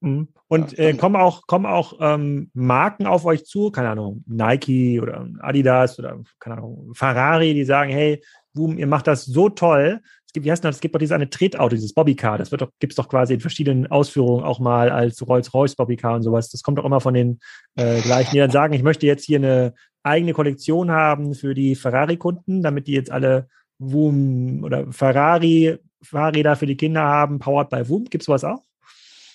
Mhm. 0.00 0.34
Und 0.52 0.78
äh, 0.78 0.92
kommen 0.92 1.16
auch, 1.16 1.46
kommen 1.46 1.64
auch 1.64 1.94
ähm, 2.00 2.50
Marken 2.52 3.06
auf 3.06 3.24
euch 3.24 3.46
zu, 3.46 3.70
keine 3.70 3.88
Ahnung, 3.88 4.22
Nike 4.26 5.00
oder 5.00 5.26
Adidas 5.40 5.98
oder 5.98 6.20
keine 6.40 6.58
Ahnung, 6.58 6.92
Ferrari, 6.92 7.54
die 7.54 7.64
sagen, 7.64 7.90
hey, 7.90 8.22
Boom, 8.52 8.76
ihr 8.76 8.86
macht 8.86 9.06
das 9.06 9.24
so 9.24 9.48
toll. 9.48 10.00
Es 10.26 10.32
gibt, 10.34 10.44
wie 10.44 10.50
heißt 10.50 10.62
das? 10.62 10.76
Es 10.76 10.80
gibt 10.82 10.94
doch 10.94 10.98
dieses 10.98 11.14
eine 11.14 11.30
Tretauto, 11.30 11.74
dieses 11.74 11.94
Bobbycar. 11.94 12.36
Das 12.36 12.50
wird 12.50 12.60
doch, 12.60 12.70
gibt's 12.80 12.96
doch 12.96 13.08
quasi 13.08 13.32
in 13.32 13.40
verschiedenen 13.40 13.86
Ausführungen 13.86 14.44
auch 14.44 14.60
mal 14.60 14.90
als 14.90 15.26
Rolls-Royce 15.26 15.74
Bobbycar 15.74 16.16
und 16.16 16.22
sowas. 16.22 16.50
Das 16.50 16.62
kommt 16.62 16.76
doch 16.76 16.84
immer 16.84 17.00
von 17.00 17.14
den 17.14 17.40
äh, 17.76 18.02
gleichen, 18.02 18.32
die 18.32 18.38
dann 18.38 18.50
sagen, 18.50 18.74
ich 18.74 18.82
möchte 18.82 19.06
jetzt 19.06 19.24
hier 19.24 19.38
eine 19.38 19.72
eigene 20.02 20.34
Kollektion 20.34 20.90
haben 20.90 21.34
für 21.34 21.54
die 21.54 21.76
Ferrari-Kunden, 21.76 22.62
damit 22.62 22.88
die 22.88 22.92
jetzt 22.92 23.10
alle 23.10 23.48
Woom 23.78 24.64
oder 24.64 24.92
Ferrari 24.92 25.78
Fahrräder 26.02 26.56
für 26.56 26.66
die 26.66 26.76
Kinder 26.76 27.00
haben, 27.00 27.38
powered 27.38 27.70
by 27.70 27.88
Woom. 27.88 28.04
Gibt's 28.04 28.26
sowas 28.26 28.44
auch? 28.44 28.60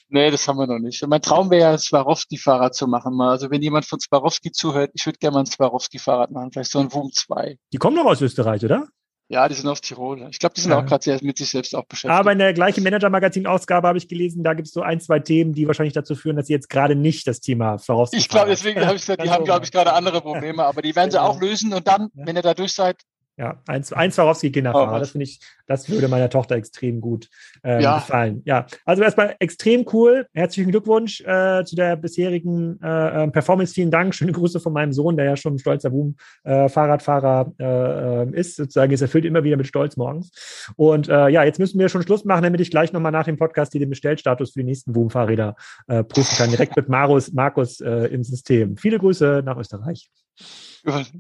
Nee, 0.10 0.32
das 0.32 0.48
haben 0.48 0.58
wir 0.58 0.68
noch 0.68 0.80
nicht. 0.80 1.06
Mein 1.06 1.22
Traum 1.22 1.50
wäre 1.50 1.72
ja, 1.72 1.78
Swarovski-Fahrrad 1.78 2.74
zu 2.74 2.88
machen. 2.88 3.20
Also 3.20 3.52
wenn 3.52 3.62
jemand 3.62 3.86
von 3.86 4.00
Swarovski 4.00 4.52
zuhört, 4.52 4.92
ich 4.94 5.06
würde 5.06 5.20
gerne 5.20 5.36
mal 5.36 5.40
ein 5.42 5.46
Swarovski-Fahrrad 5.46 6.32
machen, 6.32 6.52
vielleicht 6.52 6.72
so 6.72 6.80
ein 6.80 6.94
WUM 6.94 7.12
2. 7.12 7.58
Die 7.74 7.78
kommen 7.78 7.98
doch 7.98 8.06
aus 8.06 8.22
Österreich, 8.22 8.64
oder? 8.64 8.88
Ja, 9.30 9.50
die 9.50 9.56
sind 9.56 9.68
aus 9.68 9.82
Tirol. 9.82 10.26
Ich 10.32 10.40
glaube, 10.40 10.56
die 10.56 10.62
sind 10.62 10.72
ja. 10.72 10.80
auch 10.80 10.86
gerade 10.86 11.04
sehr 11.04 11.20
mit 11.22 11.38
sich 11.38 11.50
selbst 11.50 11.76
auch 11.76 11.84
beschäftigt. 11.86 12.18
Aber 12.18 12.32
in 12.32 12.40
der 12.40 12.54
gleichen 12.54 12.82
Manager-Magazin-Ausgabe 12.84 13.86
habe 13.86 13.98
ich 13.98 14.08
gelesen, 14.08 14.42
da 14.42 14.54
gibt 14.54 14.70
es 14.70 14.74
so 14.74 14.82
ein, 14.82 15.02
zwei 15.02 15.20
Themen, 15.20 15.52
die 15.52 15.68
wahrscheinlich 15.68 15.94
dazu 15.94 16.16
führen, 16.16 16.38
dass 16.38 16.48
sie 16.48 16.54
jetzt 16.54 16.70
gerade 16.70 16.96
nicht 16.96 17.28
das 17.28 17.42
Thema 17.42 17.78
Swarovski 17.78 18.16
Ich 18.18 18.30
glaube, 18.30 18.50
deswegen 18.50 18.80
habe 18.86 18.96
ich 18.96 19.02
gesagt, 19.02 19.22
die 19.22 19.30
haben, 19.30 19.44
glaube 19.44 19.66
ich, 19.66 19.72
gerade 19.74 19.92
andere 19.92 20.22
Probleme, 20.22 20.64
aber 20.64 20.82
die 20.82 20.96
werden 20.96 21.12
sie 21.12 21.22
auch 21.22 21.42
lösen 21.42 21.74
und 21.74 21.86
dann, 21.88 22.10
wenn 22.14 22.38
ihr 22.38 22.42
da 22.42 22.54
durch 22.54 22.72
seid, 22.72 23.02
ja, 23.38 23.62
ein, 23.68 23.84
ein 23.92 24.12
Swarovski-Kinderfahrer. 24.12 24.96
Oh, 24.96 25.00
das 25.00 25.12
finde 25.12 25.26
ich, 25.26 25.40
das 25.68 25.90
würde 25.90 26.08
meiner 26.08 26.30
Tochter 26.30 26.56
extrem 26.56 27.02
gut 27.02 27.30
ähm, 27.64 27.82
ja. 27.82 28.00
gefallen. 28.00 28.42
Ja, 28.46 28.66
also 28.84 29.04
erstmal 29.04 29.36
extrem 29.40 29.86
cool. 29.94 30.26
Herzlichen 30.34 30.72
Glückwunsch 30.72 31.22
äh, 31.22 31.64
zu 31.64 31.76
der 31.76 31.98
bisherigen 31.98 32.80
äh, 32.82 33.24
ähm, 33.24 33.32
Performance. 33.32 33.76
Vielen 33.76 33.92
Dank. 33.92 34.16
Schöne 34.16 34.32
Grüße 34.32 34.60
von 34.60 34.74
meinem 34.74 34.92
Sohn, 34.92 35.18
der 35.18 35.26
ja 35.26 35.38
schon 35.38 35.54
ein 35.54 35.60
stolzer 35.60 35.92
Boom-Fahrradfahrer 35.92 37.54
äh, 37.60 38.24
äh, 38.24 38.40
ist. 38.40 38.56
Sozusagen, 38.56 38.92
es 38.92 39.02
erfüllt 39.02 39.26
immer 39.26 39.44
wieder 39.44 39.58
mit 39.58 39.68
Stolz 39.68 39.98
morgens. 39.98 40.74
Und 40.76 41.08
äh, 41.08 41.28
ja, 41.30 41.44
jetzt 41.44 41.60
müssen 41.60 41.80
wir 41.80 41.90
schon 41.90 42.02
Schluss 42.02 42.26
machen, 42.26 42.42
damit 42.42 42.60
ich 42.60 42.72
gleich 42.72 42.92
nochmal 42.92 43.12
nach 43.12 43.26
dem 43.26 43.38
Podcast 43.38 43.72
hier 43.72 43.80
den 43.80 43.90
Bestellstatus 43.90 44.54
für 44.54 44.60
die 44.60 44.66
nächsten 44.66 44.94
Boom-Fahrräder 44.94 45.56
äh, 45.88 46.04
prüfen 46.04 46.36
kann. 46.38 46.50
Direkt 46.50 46.76
mit 46.76 46.90
Marus, 46.90 47.32
Markus 47.34 47.82
äh, 47.82 48.08
im 48.08 48.24
System. 48.24 48.78
Viele 48.78 48.98
Grüße 48.98 49.44
nach 49.46 49.58
Österreich. 49.58 50.10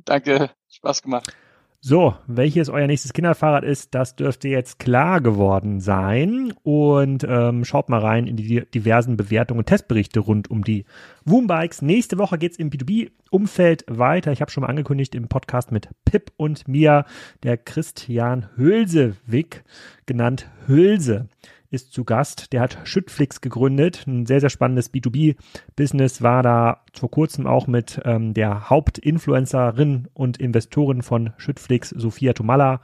Danke, 0.05 0.49
Spaß 0.69 1.03
gemacht. 1.03 1.31
So, 1.79 2.15
welches 2.25 2.69
euer 2.69 2.87
nächstes 2.87 3.13
Kinderfahrrad 3.13 3.63
ist, 3.63 3.93
das 3.93 4.15
dürfte 4.15 4.49
jetzt 4.49 4.79
klar 4.79 5.21
geworden 5.21 5.79
sein. 5.79 6.51
Und 6.63 7.23
ähm, 7.29 7.65
schaut 7.65 7.89
mal 7.89 7.99
rein 7.99 8.25
in 8.25 8.35
die 8.35 8.65
diversen 8.73 9.15
Bewertungen 9.15 9.59
und 9.59 9.67
Testberichte 9.67 10.19
rund 10.19 10.49
um 10.49 10.63
die 10.63 10.85
Woombikes. 11.25 11.83
Nächste 11.83 12.17
Woche 12.17 12.39
geht's 12.39 12.57
im 12.57 12.71
B2B-Umfeld 12.71 13.85
weiter. 13.87 14.31
Ich 14.31 14.41
habe 14.41 14.49
schon 14.49 14.61
mal 14.61 14.69
angekündigt 14.69 15.13
im 15.13 15.27
Podcast 15.27 15.71
mit 15.71 15.89
Pip 16.03 16.31
und 16.35 16.67
mir, 16.67 17.05
der 17.43 17.57
Christian 17.57 18.49
Hülsewick, 18.55 19.63
genannt 20.07 20.49
Hülse 20.65 21.29
ist 21.69 21.91
zu 21.93 22.03
Gast. 22.03 22.53
Der 22.53 22.61
hat 22.61 22.79
Schüttflix 22.83 23.41
gegründet. 23.41 24.05
Ein 24.07 24.25
sehr, 24.25 24.39
sehr 24.39 24.49
spannendes 24.49 24.93
B2B-Business. 24.93 26.21
War 26.21 26.43
da 26.43 26.81
vor 26.93 27.11
kurzem 27.11 27.47
auch 27.47 27.67
mit 27.67 27.99
ähm, 28.05 28.33
der 28.33 28.69
Hauptinfluencerin 28.69 30.07
und 30.13 30.37
Investorin 30.37 31.01
von 31.01 31.33
Schüttflix, 31.37 31.89
Sophia 31.89 32.33
Tomalla, 32.33 32.81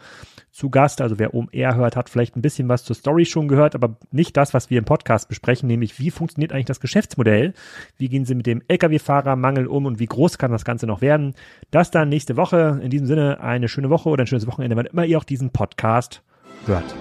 zu 0.53 0.69
Gast. 0.69 1.01
Also 1.01 1.19
wer 1.19 1.33
OMR 1.33 1.75
hört, 1.75 1.95
hat 1.95 2.09
vielleicht 2.09 2.37
ein 2.37 2.41
bisschen 2.41 2.69
was 2.69 2.83
zur 2.83 2.95
Story 2.95 3.25
schon 3.25 3.47
gehört, 3.47 3.75
aber 3.75 3.97
nicht 4.11 4.37
das, 4.37 4.53
was 4.53 4.69
wir 4.69 4.77
im 4.77 4.85
Podcast 4.85 5.27
besprechen, 5.27 5.67
nämlich 5.67 5.99
wie 5.99 6.11
funktioniert 6.11 6.53
eigentlich 6.53 6.65
das 6.65 6.79
Geschäftsmodell? 6.79 7.53
Wie 7.97 8.07
gehen 8.07 8.25
sie 8.25 8.35
mit 8.35 8.45
dem 8.45 8.61
Lkw-Fahrermangel 8.67 9.67
um 9.67 9.85
und 9.85 9.99
wie 9.99 10.05
groß 10.05 10.37
kann 10.37 10.51
das 10.51 10.63
Ganze 10.63 10.85
noch 10.85 11.01
werden? 11.01 11.33
Das 11.71 11.91
dann 11.91 12.09
nächste 12.09 12.37
Woche. 12.37 12.79
In 12.83 12.91
diesem 12.91 13.07
Sinne 13.07 13.41
eine 13.41 13.67
schöne 13.67 13.89
Woche 13.89 14.09
oder 14.09 14.23
ein 14.23 14.27
schönes 14.27 14.47
Wochenende, 14.47 14.75
wann 14.75 14.85
immer 14.85 15.05
ihr 15.05 15.17
auch 15.17 15.23
diesen 15.23 15.49
Podcast 15.49 16.21
hört. 16.67 16.95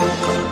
Música 0.00 0.49